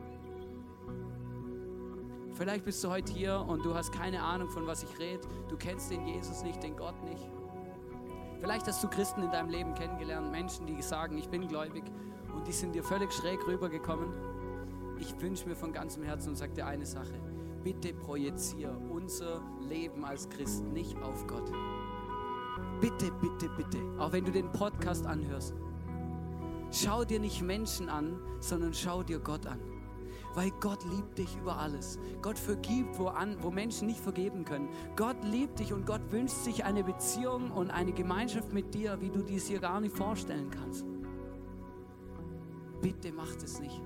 Vielleicht 2.38 2.66
bist 2.66 2.84
du 2.84 2.90
heute 2.90 3.12
hier 3.12 3.44
und 3.48 3.66
du 3.66 3.74
hast 3.74 3.92
keine 3.92 4.22
Ahnung, 4.22 4.50
von 4.50 4.68
was 4.68 4.84
ich 4.84 5.00
rede. 5.00 5.28
Du 5.50 5.58
kennst 5.58 5.90
den 5.90 6.06
Jesus 6.06 6.44
nicht, 6.44 6.62
den 6.62 6.76
Gott 6.76 7.04
nicht. 7.04 7.28
Vielleicht 8.40 8.68
hast 8.68 8.84
du 8.84 8.88
Christen 8.88 9.24
in 9.24 9.32
deinem 9.32 9.50
Leben 9.50 9.74
kennengelernt, 9.74 10.32
Menschen, 10.32 10.68
die 10.68 10.80
sagen, 10.84 11.18
ich 11.18 11.30
bin 11.30 11.48
gläubig 11.48 11.84
und 12.36 12.48
die 12.48 12.52
sind 12.52 12.76
dir 12.76 12.84
völlig 12.84 13.12
schräg 13.12 13.40
rübergekommen. 13.48 14.14
Ich 15.00 15.20
wünsche 15.20 15.50
mir 15.50 15.56
von 15.56 15.74
ganzem 15.74 16.04
Herzen 16.04 16.30
und 16.30 16.36
sage 16.36 16.54
dir 16.54 16.68
eine 16.68 16.86
Sache. 16.86 17.20
Bitte 17.64 17.92
projiziere 17.96 18.78
unser 18.78 19.42
Leben 19.68 20.06
als 20.06 20.30
Christ 20.30 20.64
nicht 20.66 20.96
auf 21.02 21.26
Gott. 21.26 21.52
Bitte, 22.80 23.12
bitte, 23.20 23.50
bitte. 23.58 23.80
Auch 23.98 24.12
wenn 24.12 24.26
du 24.26 24.32
den 24.32 24.52
Podcast 24.52 25.08
anhörst. 25.08 25.56
Schau 26.70 27.04
dir 27.04 27.20
nicht 27.20 27.42
Menschen 27.42 27.90
an, 27.90 28.20
sondern 28.40 28.76
schau 28.76 29.02
dir 29.02 29.18
Gott 29.18 29.48
an 29.48 29.77
weil 30.38 30.52
Gott 30.60 30.86
liebt 30.86 31.18
dich 31.18 31.36
über 31.36 31.58
alles. 31.58 31.98
Gott 32.22 32.38
vergibt, 32.38 33.00
wo, 33.00 33.08
an, 33.08 33.38
wo 33.42 33.50
Menschen 33.50 33.88
nicht 33.88 34.00
vergeben 34.00 34.46
können. 34.46 34.70
Gott 34.96 35.18
liebt 35.24 35.58
dich 35.58 35.74
und 35.74 35.88
Gott 35.88 36.12
wünscht 36.12 36.36
sich 36.36 36.64
eine 36.64 36.84
Beziehung 36.84 37.50
und 37.50 37.72
eine 37.72 37.92
Gemeinschaft 37.92 38.54
mit 38.54 38.72
dir, 38.76 39.02
wie 39.02 39.10
du 39.10 39.24
dies 39.24 39.48
hier 39.48 39.58
gar 39.58 39.82
nicht 39.82 39.98
vorstellen 39.98 40.52
kannst. 40.52 40.86
Bitte 42.84 43.12
mach 43.12 43.36
es 43.44 43.60
nicht. 43.60 43.82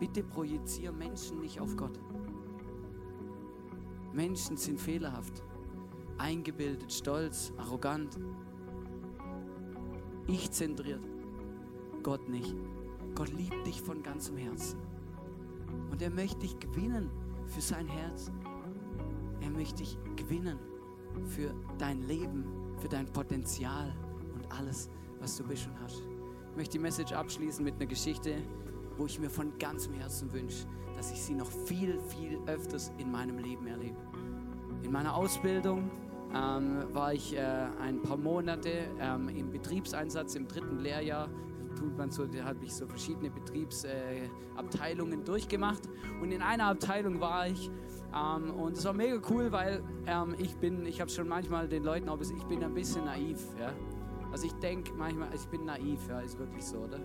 Bitte 0.00 0.24
projiziere 0.24 0.92
Menschen 0.92 1.40
nicht 1.40 1.60
auf 1.60 1.76
Gott. 1.76 2.00
Menschen 4.12 4.56
sind 4.56 4.80
fehlerhaft, 4.80 5.40
eingebildet, 6.18 6.92
stolz, 6.92 7.52
arrogant, 7.58 8.18
ich 10.26 10.50
zentriert. 10.50 11.06
Gott 12.02 12.28
nicht. 12.28 12.56
Gott 13.14 13.32
liebt 13.32 13.64
dich 13.68 13.80
von 13.80 14.02
ganzem 14.02 14.36
Herzen. 14.36 14.93
Und 15.94 16.02
er 16.02 16.10
möchte 16.10 16.40
dich 16.40 16.58
gewinnen 16.58 17.08
für 17.46 17.60
sein 17.60 17.86
Herz. 17.86 18.32
Er 19.40 19.50
möchte 19.50 19.76
dich 19.76 19.96
gewinnen 20.16 20.58
für 21.24 21.54
dein 21.78 22.02
Leben, 22.08 22.44
für 22.78 22.88
dein 22.88 23.06
Potenzial 23.06 23.94
und 24.34 24.52
alles, 24.58 24.90
was 25.20 25.36
du 25.36 25.44
bist 25.44 25.68
und 25.68 25.80
hast. 25.80 26.02
Ich 26.50 26.56
möchte 26.56 26.72
die 26.72 26.78
Message 26.80 27.12
abschließen 27.12 27.64
mit 27.64 27.76
einer 27.76 27.86
Geschichte, 27.86 28.38
wo 28.96 29.06
ich 29.06 29.20
mir 29.20 29.30
von 29.30 29.56
ganzem 29.60 29.92
Herzen 29.92 30.32
wünsche, 30.32 30.66
dass 30.96 31.12
ich 31.12 31.22
sie 31.22 31.34
noch 31.34 31.48
viel, 31.48 31.96
viel 32.08 32.40
öfters 32.46 32.90
in 32.98 33.12
meinem 33.12 33.38
Leben 33.38 33.68
erlebe. 33.68 33.98
In 34.82 34.90
meiner 34.90 35.14
Ausbildung 35.14 35.92
ähm, 36.34 36.92
war 36.92 37.14
ich 37.14 37.36
äh, 37.36 37.68
ein 37.80 38.02
paar 38.02 38.16
Monate 38.16 38.88
ähm, 38.98 39.28
im 39.28 39.52
Betriebseinsatz 39.52 40.34
im 40.34 40.48
dritten 40.48 40.80
Lehrjahr 40.80 41.28
tut 41.74 41.96
man 41.96 42.10
so, 42.10 42.26
da 42.26 42.44
habe 42.44 42.64
ich 42.64 42.74
so 42.74 42.86
verschiedene 42.86 43.30
Betriebsabteilungen 43.30 45.20
äh, 45.20 45.24
durchgemacht 45.24 45.82
und 46.20 46.32
in 46.32 46.42
einer 46.42 46.66
Abteilung 46.66 47.20
war 47.20 47.46
ich 47.48 47.70
ähm, 48.14 48.50
und 48.54 48.76
es 48.76 48.84
war 48.84 48.92
mega 48.92 49.20
cool, 49.30 49.52
weil 49.52 49.82
ähm, 50.06 50.34
ich 50.38 50.56
bin, 50.56 50.86
ich 50.86 51.00
habe 51.00 51.10
schon 51.10 51.28
manchmal 51.28 51.68
den 51.68 51.84
Leuten 51.84 52.08
auch, 52.08 52.20
ich 52.20 52.44
bin 52.44 52.62
ein 52.62 52.74
bisschen 52.74 53.04
naiv, 53.04 53.40
ja. 53.58 53.72
Also 54.32 54.46
ich 54.46 54.54
denke 54.54 54.92
manchmal, 54.94 55.28
ich 55.34 55.46
bin 55.46 55.64
naiv, 55.64 56.00
ja, 56.08 56.20
ist 56.20 56.38
wirklich 56.38 56.64
so, 56.64 56.78
oder? 56.78 56.98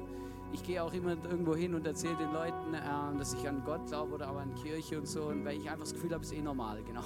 ich 0.51 0.63
gehe 0.63 0.81
auch 0.81 0.93
immer 0.93 1.11
irgendwo 1.11 1.55
hin 1.55 1.75
und 1.75 1.85
erzähle 1.85 2.15
den 2.17 2.33
Leuten, 2.33 2.73
äh, 2.73 3.17
dass 3.17 3.33
ich 3.33 3.47
an 3.47 3.61
Gott 3.63 3.85
glaube 3.87 4.15
oder 4.15 4.27
aber 4.27 4.41
an 4.41 4.53
Kirche 4.55 4.97
und 4.97 5.07
so. 5.07 5.25
Und 5.25 5.45
weil 5.45 5.57
ich 5.57 5.69
einfach 5.69 5.81
das 5.81 5.93
Gefühl 5.93 6.11
habe, 6.13 6.23
es 6.23 6.31
ist 6.31 6.37
eh 6.37 6.41
normal, 6.41 6.81
genau. 6.87 7.01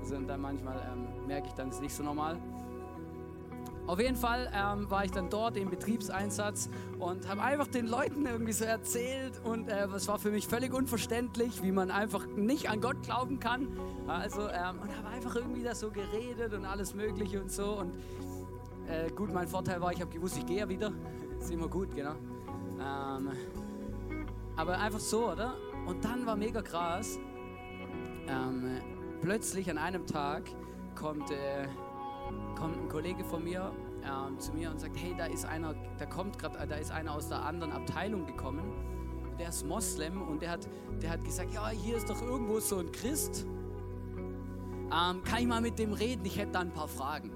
Also 0.00 0.16
und 0.16 0.26
dann 0.26 0.40
manchmal 0.40 0.76
ähm, 0.92 1.26
merke 1.26 1.48
ich 1.48 1.54
dann, 1.54 1.68
es 1.68 1.76
ist 1.76 1.82
nicht 1.82 1.94
so 1.94 2.02
normal. 2.02 2.38
Auf 3.86 4.00
jeden 4.00 4.16
Fall 4.16 4.50
ähm, 4.54 4.90
war 4.90 5.04
ich 5.04 5.10
dann 5.10 5.28
dort 5.28 5.58
im 5.58 5.68
Betriebseinsatz 5.68 6.70
und 6.98 7.28
habe 7.28 7.42
einfach 7.42 7.66
den 7.66 7.86
Leuten 7.86 8.24
irgendwie 8.24 8.52
so 8.52 8.64
erzählt 8.64 9.40
und 9.44 9.68
äh, 9.68 9.84
es 9.88 10.08
war 10.08 10.18
für 10.18 10.30
mich 10.30 10.48
völlig 10.48 10.72
unverständlich, 10.72 11.62
wie 11.62 11.70
man 11.70 11.90
einfach 11.90 12.26
nicht 12.26 12.70
an 12.70 12.80
Gott 12.80 13.02
glauben 13.02 13.40
kann. 13.40 13.68
Also 14.06 14.48
ähm, 14.48 14.80
und 14.80 14.96
habe 14.96 15.08
einfach 15.08 15.36
irgendwie 15.36 15.62
da 15.62 15.74
so 15.74 15.90
geredet 15.90 16.54
und 16.54 16.64
alles 16.64 16.94
Mögliche 16.94 17.42
und 17.42 17.52
so 17.52 17.78
und 17.80 17.92
äh, 18.88 19.10
gut, 19.10 19.32
mein 19.32 19.48
Vorteil 19.48 19.80
war, 19.80 19.92
ich 19.92 20.00
habe 20.00 20.10
gewusst, 20.10 20.38
ich 20.38 20.46
gehe 20.46 20.58
ja 20.58 20.68
wieder. 20.68 20.90
ist 21.38 21.50
immer 21.50 21.68
gut, 21.68 21.94
genau. 21.94 22.14
Ähm, 22.80 23.30
aber 24.56 24.78
einfach 24.78 25.00
so, 25.00 25.30
oder? 25.30 25.56
Und 25.86 26.04
dann 26.04 26.24
war 26.24 26.36
mega 26.36 26.62
krass. 26.62 27.18
Ähm, 28.28 28.80
plötzlich 29.20 29.70
an 29.70 29.76
einem 29.76 30.06
Tag 30.06 30.44
kommt 30.94 31.30
äh, 31.30 31.66
kommt 32.56 32.76
ein 32.76 32.88
Kollege 32.88 33.24
von 33.24 33.44
mir 33.44 33.72
ähm, 34.04 34.38
zu 34.38 34.52
mir 34.52 34.70
und 34.70 34.80
sagt, 34.80 34.96
hey, 34.96 35.14
da 35.16 35.26
ist 35.26 35.44
einer, 35.44 35.74
da 35.98 36.06
kommt 36.06 36.38
gerade, 36.38 36.66
da 36.66 36.76
ist 36.76 36.90
einer 36.90 37.14
aus 37.14 37.28
der 37.28 37.44
anderen 37.44 37.72
Abteilung 37.72 38.26
gekommen. 38.26 38.72
Der 39.38 39.48
ist 39.48 39.66
Moslem 39.66 40.22
und 40.22 40.42
der 40.42 40.52
hat, 40.52 40.68
der 41.02 41.10
hat 41.10 41.24
gesagt, 41.24 41.52
ja, 41.52 41.68
hier 41.68 41.96
ist 41.96 42.08
doch 42.08 42.22
irgendwo 42.22 42.60
so 42.60 42.78
ein 42.78 42.92
Christ. 42.92 43.46
Ähm, 44.84 45.22
kann 45.24 45.40
ich 45.40 45.46
mal 45.46 45.60
mit 45.60 45.78
dem 45.78 45.92
reden? 45.92 46.24
Ich 46.24 46.38
hätte 46.38 46.52
da 46.52 46.60
ein 46.60 46.72
paar 46.72 46.88
Fragen. 46.88 47.30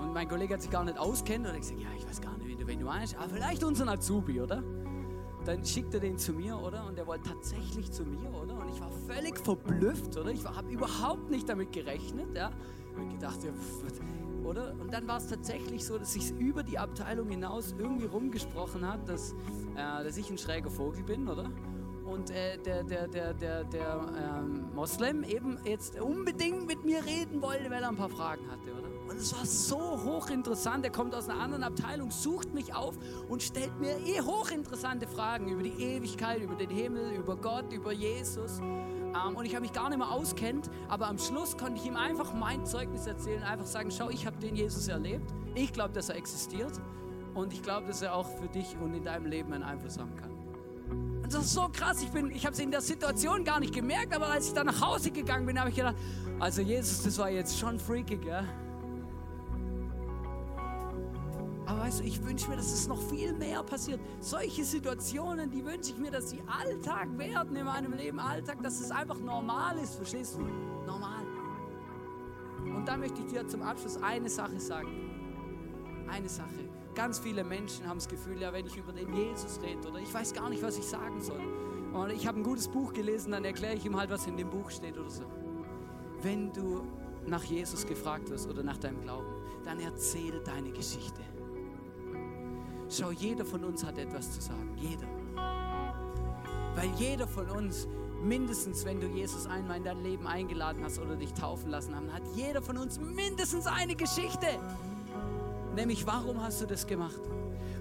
Und 0.00 0.12
mein 0.12 0.28
Kollege 0.28 0.54
hat 0.54 0.62
sich 0.62 0.70
gar 0.70 0.84
nicht 0.84 0.98
auskennt 0.98 1.46
und 1.46 1.52
hat 1.52 1.60
gesagt, 1.60 1.80
ja, 1.80 1.88
ich 1.96 2.06
weiß 2.06 2.20
gar 2.20 2.36
nicht, 2.38 2.66
wen 2.66 2.78
du 2.78 2.84
meinst, 2.84 3.16
aber 3.16 3.28
vielleicht 3.28 3.64
unseren 3.64 3.88
Azubi, 3.88 4.40
oder? 4.40 4.62
Dann 5.44 5.64
schickt 5.64 5.94
er 5.94 6.00
den 6.00 6.18
zu 6.18 6.32
mir, 6.32 6.58
oder? 6.58 6.86
Und 6.86 6.96
der 6.96 7.06
wollte 7.06 7.30
tatsächlich 7.30 7.90
zu 7.90 8.04
mir, 8.04 8.30
oder? 8.30 8.54
Und 8.58 8.68
ich 8.68 8.80
war 8.80 8.90
völlig 8.90 9.38
verblüfft, 9.38 10.16
oder? 10.16 10.30
Ich 10.30 10.44
habe 10.44 10.70
überhaupt 10.70 11.30
nicht 11.30 11.48
damit 11.48 11.72
gerechnet, 11.72 12.36
ja? 12.36 12.52
Und 12.98 13.10
gedacht, 13.10 13.42
ja, 13.44 13.50
oder? 14.44 14.74
Und 14.80 14.92
dann 14.92 15.06
war 15.06 15.18
es 15.18 15.28
tatsächlich 15.28 15.84
so, 15.84 15.98
dass 15.98 16.12
sich 16.12 16.30
über 16.38 16.62
die 16.62 16.78
Abteilung 16.78 17.28
hinaus 17.28 17.74
irgendwie 17.78 18.06
rumgesprochen 18.06 18.86
hat, 18.86 19.08
dass, 19.08 19.32
äh, 19.76 20.04
dass 20.04 20.16
ich 20.16 20.30
ein 20.30 20.38
schräger 20.38 20.70
Vogel 20.70 21.02
bin, 21.02 21.28
oder? 21.28 21.50
Und 22.04 22.30
äh, 22.30 22.56
der, 22.58 22.84
der, 22.84 23.06
der, 23.06 23.34
der, 23.34 23.64
der 23.64 24.06
ähm, 24.16 24.74
Moslem 24.74 25.24
eben 25.24 25.58
jetzt 25.64 26.00
unbedingt 26.00 26.66
mit 26.66 26.84
mir 26.84 27.04
reden 27.04 27.42
wollte, 27.42 27.70
weil 27.70 27.82
er 27.82 27.90
ein 27.90 27.96
paar 27.96 28.08
Fragen 28.08 28.50
hatte, 28.50 28.72
oder? 28.72 28.88
Und 29.08 29.16
es 29.16 29.32
war 29.34 29.46
so 29.46 30.02
hochinteressant. 30.04 30.84
Er 30.84 30.90
kommt 30.90 31.14
aus 31.14 31.28
einer 31.28 31.40
anderen 31.40 31.62
Abteilung, 31.62 32.10
sucht 32.10 32.52
mich 32.52 32.74
auf 32.74 32.94
und 33.28 33.42
stellt 33.42 33.78
mir 33.80 33.98
eh 34.06 34.20
hochinteressante 34.20 35.06
Fragen 35.06 35.48
über 35.48 35.62
die 35.62 35.82
Ewigkeit, 35.82 36.42
über 36.42 36.54
den 36.54 36.70
Himmel, 36.70 37.12
über 37.12 37.36
Gott, 37.36 37.72
über 37.72 37.92
Jesus 37.92 38.60
ähm, 39.14 39.36
und 39.36 39.44
ich 39.44 39.54
habe 39.54 39.62
mich 39.62 39.72
gar 39.72 39.88
nicht 39.88 39.98
mehr 39.98 40.10
auskennt, 40.10 40.70
aber 40.88 41.08
am 41.08 41.18
Schluss 41.18 41.56
konnte 41.56 41.80
ich 41.80 41.86
ihm 41.86 41.96
einfach 41.96 42.34
mein 42.34 42.66
Zeugnis 42.66 43.06
erzählen, 43.06 43.42
einfach 43.42 43.66
sagen, 43.66 43.90
schau, 43.90 44.10
ich 44.10 44.26
habe 44.26 44.36
den 44.38 44.54
Jesus 44.54 44.88
erlebt, 44.88 45.32
ich 45.54 45.72
glaube, 45.72 45.94
dass 45.94 46.08
er 46.08 46.16
existiert 46.16 46.72
und 47.34 47.52
ich 47.52 47.62
glaube, 47.62 47.86
dass 47.86 48.02
er 48.02 48.14
auch 48.14 48.28
für 48.38 48.48
dich 48.48 48.76
und 48.80 48.94
in 48.94 49.04
deinem 49.04 49.26
Leben 49.26 49.52
einen 49.52 49.64
Einfluss 49.64 49.98
haben 49.98 50.14
kann. 50.16 50.30
Und 51.22 51.34
das 51.34 51.44
ist 51.44 51.54
so 51.54 51.68
krass, 51.72 52.02
ich, 52.02 52.14
ich 52.14 52.46
habe 52.46 52.54
es 52.54 52.60
in 52.60 52.70
der 52.70 52.80
Situation 52.80 53.44
gar 53.44 53.60
nicht 53.60 53.74
gemerkt, 53.74 54.14
aber 54.14 54.28
als 54.28 54.48
ich 54.48 54.54
dann 54.54 54.66
nach 54.66 54.80
Hause 54.80 55.10
gegangen 55.10 55.46
bin, 55.46 55.58
habe 55.58 55.70
ich 55.70 55.76
gedacht, 55.76 55.96
also 56.38 56.62
Jesus, 56.62 57.02
das 57.02 57.18
war 57.18 57.30
jetzt 57.30 57.58
schon 57.58 57.78
freaky, 57.78 58.16
gell? 58.16 58.46
Weißt 61.78 62.00
du, 62.00 62.04
ich 62.04 62.22
wünsche 62.24 62.48
mir, 62.50 62.56
dass 62.56 62.72
es 62.72 62.88
noch 62.88 63.00
viel 63.00 63.32
mehr 63.32 63.62
passiert. 63.62 64.00
Solche 64.20 64.64
Situationen, 64.64 65.50
die 65.50 65.64
wünsche 65.64 65.92
ich 65.92 65.98
mir, 65.98 66.10
dass 66.10 66.30
sie 66.30 66.42
Alltag 66.46 67.16
werden 67.16 67.54
in 67.56 67.64
meinem 67.64 67.92
Leben. 67.92 68.18
Alltag, 68.18 68.62
dass 68.62 68.80
es 68.80 68.90
einfach 68.90 69.18
normal 69.20 69.78
ist, 69.78 69.94
verstehst 69.94 70.36
du? 70.36 70.40
Normal. 70.86 71.24
Und 72.64 72.86
da 72.86 72.96
möchte 72.96 73.20
ich 73.20 73.26
dir 73.26 73.46
zum 73.46 73.62
Abschluss 73.62 73.96
eine 74.02 74.28
Sache 74.28 74.58
sagen. 74.58 74.88
Eine 76.08 76.28
Sache. 76.28 76.68
Ganz 76.94 77.20
viele 77.20 77.44
Menschen 77.44 77.86
haben 77.86 77.98
das 77.98 78.08
Gefühl, 78.08 78.40
ja, 78.40 78.52
wenn 78.52 78.66
ich 78.66 78.76
über 78.76 78.92
den 78.92 79.14
Jesus 79.14 79.60
rede 79.62 79.88
oder 79.88 80.00
ich 80.00 80.12
weiß 80.12 80.34
gar 80.34 80.50
nicht, 80.50 80.62
was 80.62 80.78
ich 80.78 80.84
sagen 80.84 81.20
soll. 81.20 81.40
Und 81.92 82.10
ich 82.10 82.26
habe 82.26 82.40
ein 82.40 82.42
gutes 82.42 82.66
Buch 82.66 82.92
gelesen, 82.92 83.32
dann 83.32 83.44
erkläre 83.44 83.74
ich 83.74 83.86
ihm 83.86 83.96
halt, 83.96 84.10
was 84.10 84.26
in 84.26 84.36
dem 84.36 84.50
Buch 84.50 84.70
steht 84.70 84.98
oder 84.98 85.10
so. 85.10 85.24
Wenn 86.22 86.52
du 86.52 86.82
nach 87.26 87.44
Jesus 87.44 87.86
gefragt 87.86 88.28
wirst 88.30 88.48
oder 88.48 88.62
nach 88.62 88.78
deinem 88.78 89.00
Glauben, 89.00 89.28
dann 89.64 89.78
erzähl 89.80 90.40
deine 90.44 90.72
Geschichte. 90.72 91.22
Schau, 92.90 93.10
jeder 93.10 93.44
von 93.44 93.64
uns 93.64 93.84
hat 93.84 93.98
etwas 93.98 94.32
zu 94.32 94.40
sagen. 94.40 94.76
Jeder. 94.76 95.06
Weil 96.74 96.90
jeder 96.96 97.26
von 97.26 97.50
uns, 97.50 97.86
mindestens 98.22 98.84
wenn 98.84 99.00
du 99.00 99.06
Jesus 99.08 99.46
einmal 99.46 99.78
in 99.78 99.84
dein 99.84 100.02
Leben 100.02 100.26
eingeladen 100.26 100.82
hast 100.84 100.98
oder 100.98 101.16
dich 101.16 101.32
taufen 101.34 101.70
lassen 101.70 101.94
haben, 101.94 102.12
hat 102.12 102.22
jeder 102.34 102.62
von 102.62 102.78
uns 102.78 102.98
mindestens 102.98 103.66
eine 103.66 103.94
Geschichte. 103.94 104.46
Nämlich, 105.74 106.06
warum 106.06 106.42
hast 106.42 106.60
du 106.62 106.66
das 106.66 106.86
gemacht? 106.86 107.20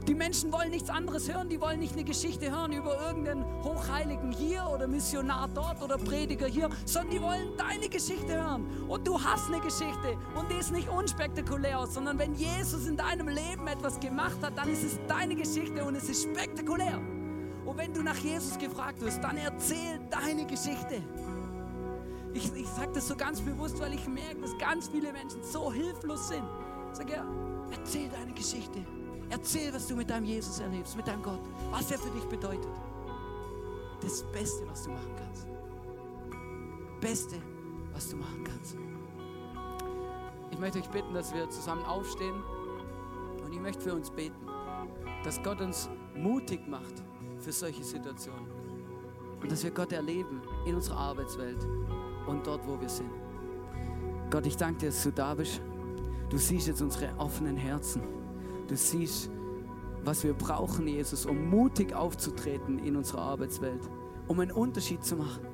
Die 0.08 0.16
Menschen 0.16 0.54
wollen 0.54 0.70
nichts 0.70 0.90
anderes 0.90 1.28
hören, 1.32 1.50
die 1.50 1.60
wollen 1.60 1.80
nicht 1.80 1.92
eine 1.92 2.06
Geschichte 2.06 2.50
hören 2.50 2.72
über 2.72 2.98
irgendeinen 3.08 3.44
Hochheiligen 3.62 4.32
hier 4.32 4.66
oder 4.74 4.88
Missionar 4.88 5.50
dort 5.54 5.84
oder 5.84 5.98
Prediger 5.98 6.48
hier, 6.48 6.70
sondern 6.86 7.12
die 7.12 7.22
wollen 7.22 7.58
deine 7.58 7.90
Geschichte 7.90 8.42
hören. 8.42 8.66
Und 8.88 9.06
du 9.06 9.22
hast 9.22 9.48
eine 9.48 9.60
Geschichte 9.60 10.18
und 10.40 10.50
die 10.50 10.56
ist 10.56 10.72
nicht 10.72 10.88
unspektakulär, 10.88 11.86
sondern 11.88 12.18
wenn 12.20 12.36
Jesus 12.36 12.88
in 12.88 12.96
deinem 12.96 13.28
Leben 13.28 13.68
etwas 13.68 14.00
gemacht 14.00 14.38
hat, 14.42 14.58
dann 14.58 14.70
ist 14.70 14.86
es 14.86 14.98
deine 15.10 15.36
Geschichte 15.36 15.84
und 15.84 15.96
es 15.96 16.08
ist 16.08 16.24
spektakulär. 16.24 17.02
Und 17.66 17.78
wenn 17.78 17.94
du 17.94 18.02
nach 18.02 18.16
Jesus 18.16 18.58
gefragt 18.58 19.02
wirst, 19.02 19.22
dann 19.22 19.36
erzähl 19.36 20.00
deine 20.10 20.46
Geschichte. 20.46 21.04
Ich, 22.34 22.50
ich 22.56 22.68
sage 22.70 22.92
das 22.94 23.10
so 23.10 23.16
ganz 23.18 23.42
bewusst, 23.42 23.78
weil 23.82 23.94
ich 23.94 24.08
merke, 24.08 24.40
dass 24.40 24.58
ganz 24.58 24.88
viele 24.88 25.12
Menschen 25.12 25.44
so 25.44 25.74
hilflos 25.74 26.30
sind. 26.30 26.44
Ich 26.92 26.98
sage 26.98 27.12
ja, 27.12 27.26
erzähl 27.72 28.08
deine 28.08 28.32
Geschichte. 28.32 28.86
Erzähl, 29.30 29.74
was 29.74 29.88
du 29.88 29.96
mit 29.96 30.10
deinem 30.10 30.26
Jesus 30.26 30.60
erlebst, 30.60 30.96
mit 30.96 31.08
deinem 31.08 31.22
Gott, 31.22 31.42
was 31.72 31.92
er 31.92 32.00
für 32.00 32.10
dich 32.12 32.24
bedeutet. 32.26 32.70
Das 34.02 34.24
Beste, 34.32 34.68
was 34.70 34.84
du 34.84 34.92
machen 34.92 35.12
kannst. 35.18 35.48
Beste, 37.02 37.36
was 37.94 38.10
du 38.10 38.18
machen 38.18 38.44
kannst. 38.44 38.78
Ich 40.52 40.60
möchte 40.60 40.80
euch 40.80 40.90
bitten, 40.90 41.14
dass 41.14 41.34
wir 41.34 41.50
zusammen 41.50 41.84
aufstehen 41.86 42.42
und 43.44 43.54
ich 43.54 43.60
möchte 43.60 43.82
für 43.82 43.94
uns 43.94 44.10
beten, 44.10 44.48
dass 45.24 45.42
Gott 45.44 45.62
uns 45.62 45.90
mutig 46.16 46.68
macht 46.68 47.04
für 47.40 47.52
solche 47.52 47.84
Situationen 47.84 48.48
und 49.42 49.52
dass 49.52 49.64
wir 49.64 49.72
Gott 49.72 49.92
erleben 49.92 50.42
in 50.66 50.76
unserer 50.76 50.98
Arbeitswelt 50.98 51.68
und 52.28 52.46
dort, 52.48 52.66
wo 52.68 52.80
wir 52.80 52.90
sind. 52.90 53.12
Gott, 54.30 54.46
ich 54.46 54.58
danke 54.58 54.80
dir, 54.80 54.86
dass 54.88 55.04
du 55.04 55.12
da 55.12 55.34
bist. 55.36 55.62
Du 56.30 56.38
siehst 56.38 56.68
jetzt 56.68 56.82
unsere 56.82 57.14
offenen 57.18 57.56
Herzen. 57.56 58.17
Du 58.68 58.76
siehst, 58.76 59.30
was 60.04 60.24
wir 60.24 60.34
brauchen, 60.34 60.88
Jesus, 60.88 61.26
um 61.26 61.50
mutig 61.50 61.94
aufzutreten 61.94 62.80
in 62.80 62.96
unserer 62.96 63.22
Arbeitswelt, 63.22 63.82
um 64.28 64.40
einen 64.40 64.52
Unterschied 64.52 65.04
zu 65.04 65.16
machen. 65.16 65.46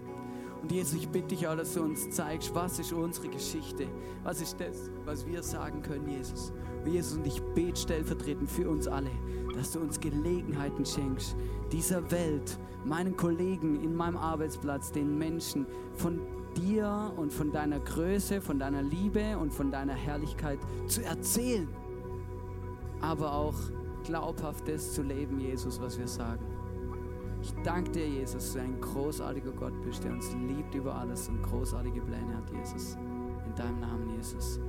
Und 0.61 0.71
Jesus, 0.71 0.93
ich 0.93 1.09
bitte 1.09 1.27
dich 1.27 1.41
dass 1.41 1.73
du 1.73 1.81
uns 1.81 2.09
zeigst, 2.11 2.55
was 2.55 2.79
ist 2.79 2.93
unsere 2.93 3.27
Geschichte, 3.27 3.87
was 4.23 4.41
ist 4.41 4.59
das, 4.59 4.89
was 5.05 5.27
wir 5.27 5.43
sagen 5.43 5.81
können, 5.81 6.07
Jesus. 6.07 6.53
Und 6.83 6.91
Jesus, 6.91 7.17
und 7.17 7.27
ich 7.27 7.41
bete 7.53 7.79
stellvertretend 7.79 8.49
für 8.49 8.69
uns 8.69 8.87
alle, 8.87 9.11
dass 9.53 9.73
du 9.73 9.79
uns 9.79 9.99
Gelegenheiten 9.99 10.85
schenkst, 10.85 11.35
dieser 11.71 12.09
Welt, 12.11 12.57
meinen 12.85 13.17
Kollegen 13.17 13.81
in 13.81 13.93
meinem 13.95 14.17
Arbeitsplatz, 14.17 14.91
den 14.91 15.17
Menschen 15.17 15.65
von 15.95 16.21
dir 16.55 17.11
und 17.17 17.33
von 17.33 17.51
deiner 17.51 17.79
Größe, 17.79 18.39
von 18.39 18.57
deiner 18.57 18.81
Liebe 18.81 19.37
und 19.37 19.53
von 19.53 19.71
deiner 19.71 19.93
Herrlichkeit 19.93 20.59
zu 20.87 21.03
erzählen 21.03 21.67
aber 23.03 23.33
auch 23.33 23.55
glaubhaftes 24.05 24.93
zu 24.93 25.03
leben, 25.03 25.39
Jesus, 25.39 25.79
was 25.81 25.99
wir 25.99 26.07
sagen. 26.07 26.45
Ich 27.41 27.53
danke 27.63 27.91
dir, 27.91 28.07
Jesus, 28.07 28.33
dass 28.33 28.53
du 28.53 28.59
ein 28.59 28.79
großartiger 28.79 29.51
Gott 29.51 29.73
bist, 29.81 30.03
der 30.03 30.13
uns 30.13 30.33
liebt 30.47 30.73
über 30.73 30.95
alles 30.95 31.27
und 31.27 31.43
großartige 31.43 31.99
Pläne 31.99 32.37
hat, 32.37 32.49
Jesus. 32.49 32.97
In 33.45 33.53
deinem 33.55 33.81
Namen, 33.81 34.09
Jesus. 34.15 34.59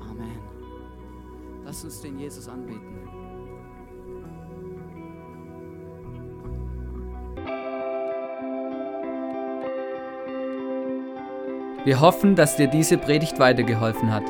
Amen. 0.00 0.40
Lass 1.64 1.84
uns 1.84 2.00
den 2.00 2.18
Jesus 2.18 2.48
anbeten. 2.48 2.98
Wir 11.84 12.00
hoffen, 12.00 12.34
dass 12.34 12.56
dir 12.56 12.66
diese 12.66 12.98
Predigt 12.98 13.38
weitergeholfen 13.38 14.12
hat. 14.12 14.24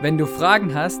Wenn 0.00 0.16
du 0.16 0.26
Fragen 0.26 0.76
hast, 0.76 1.00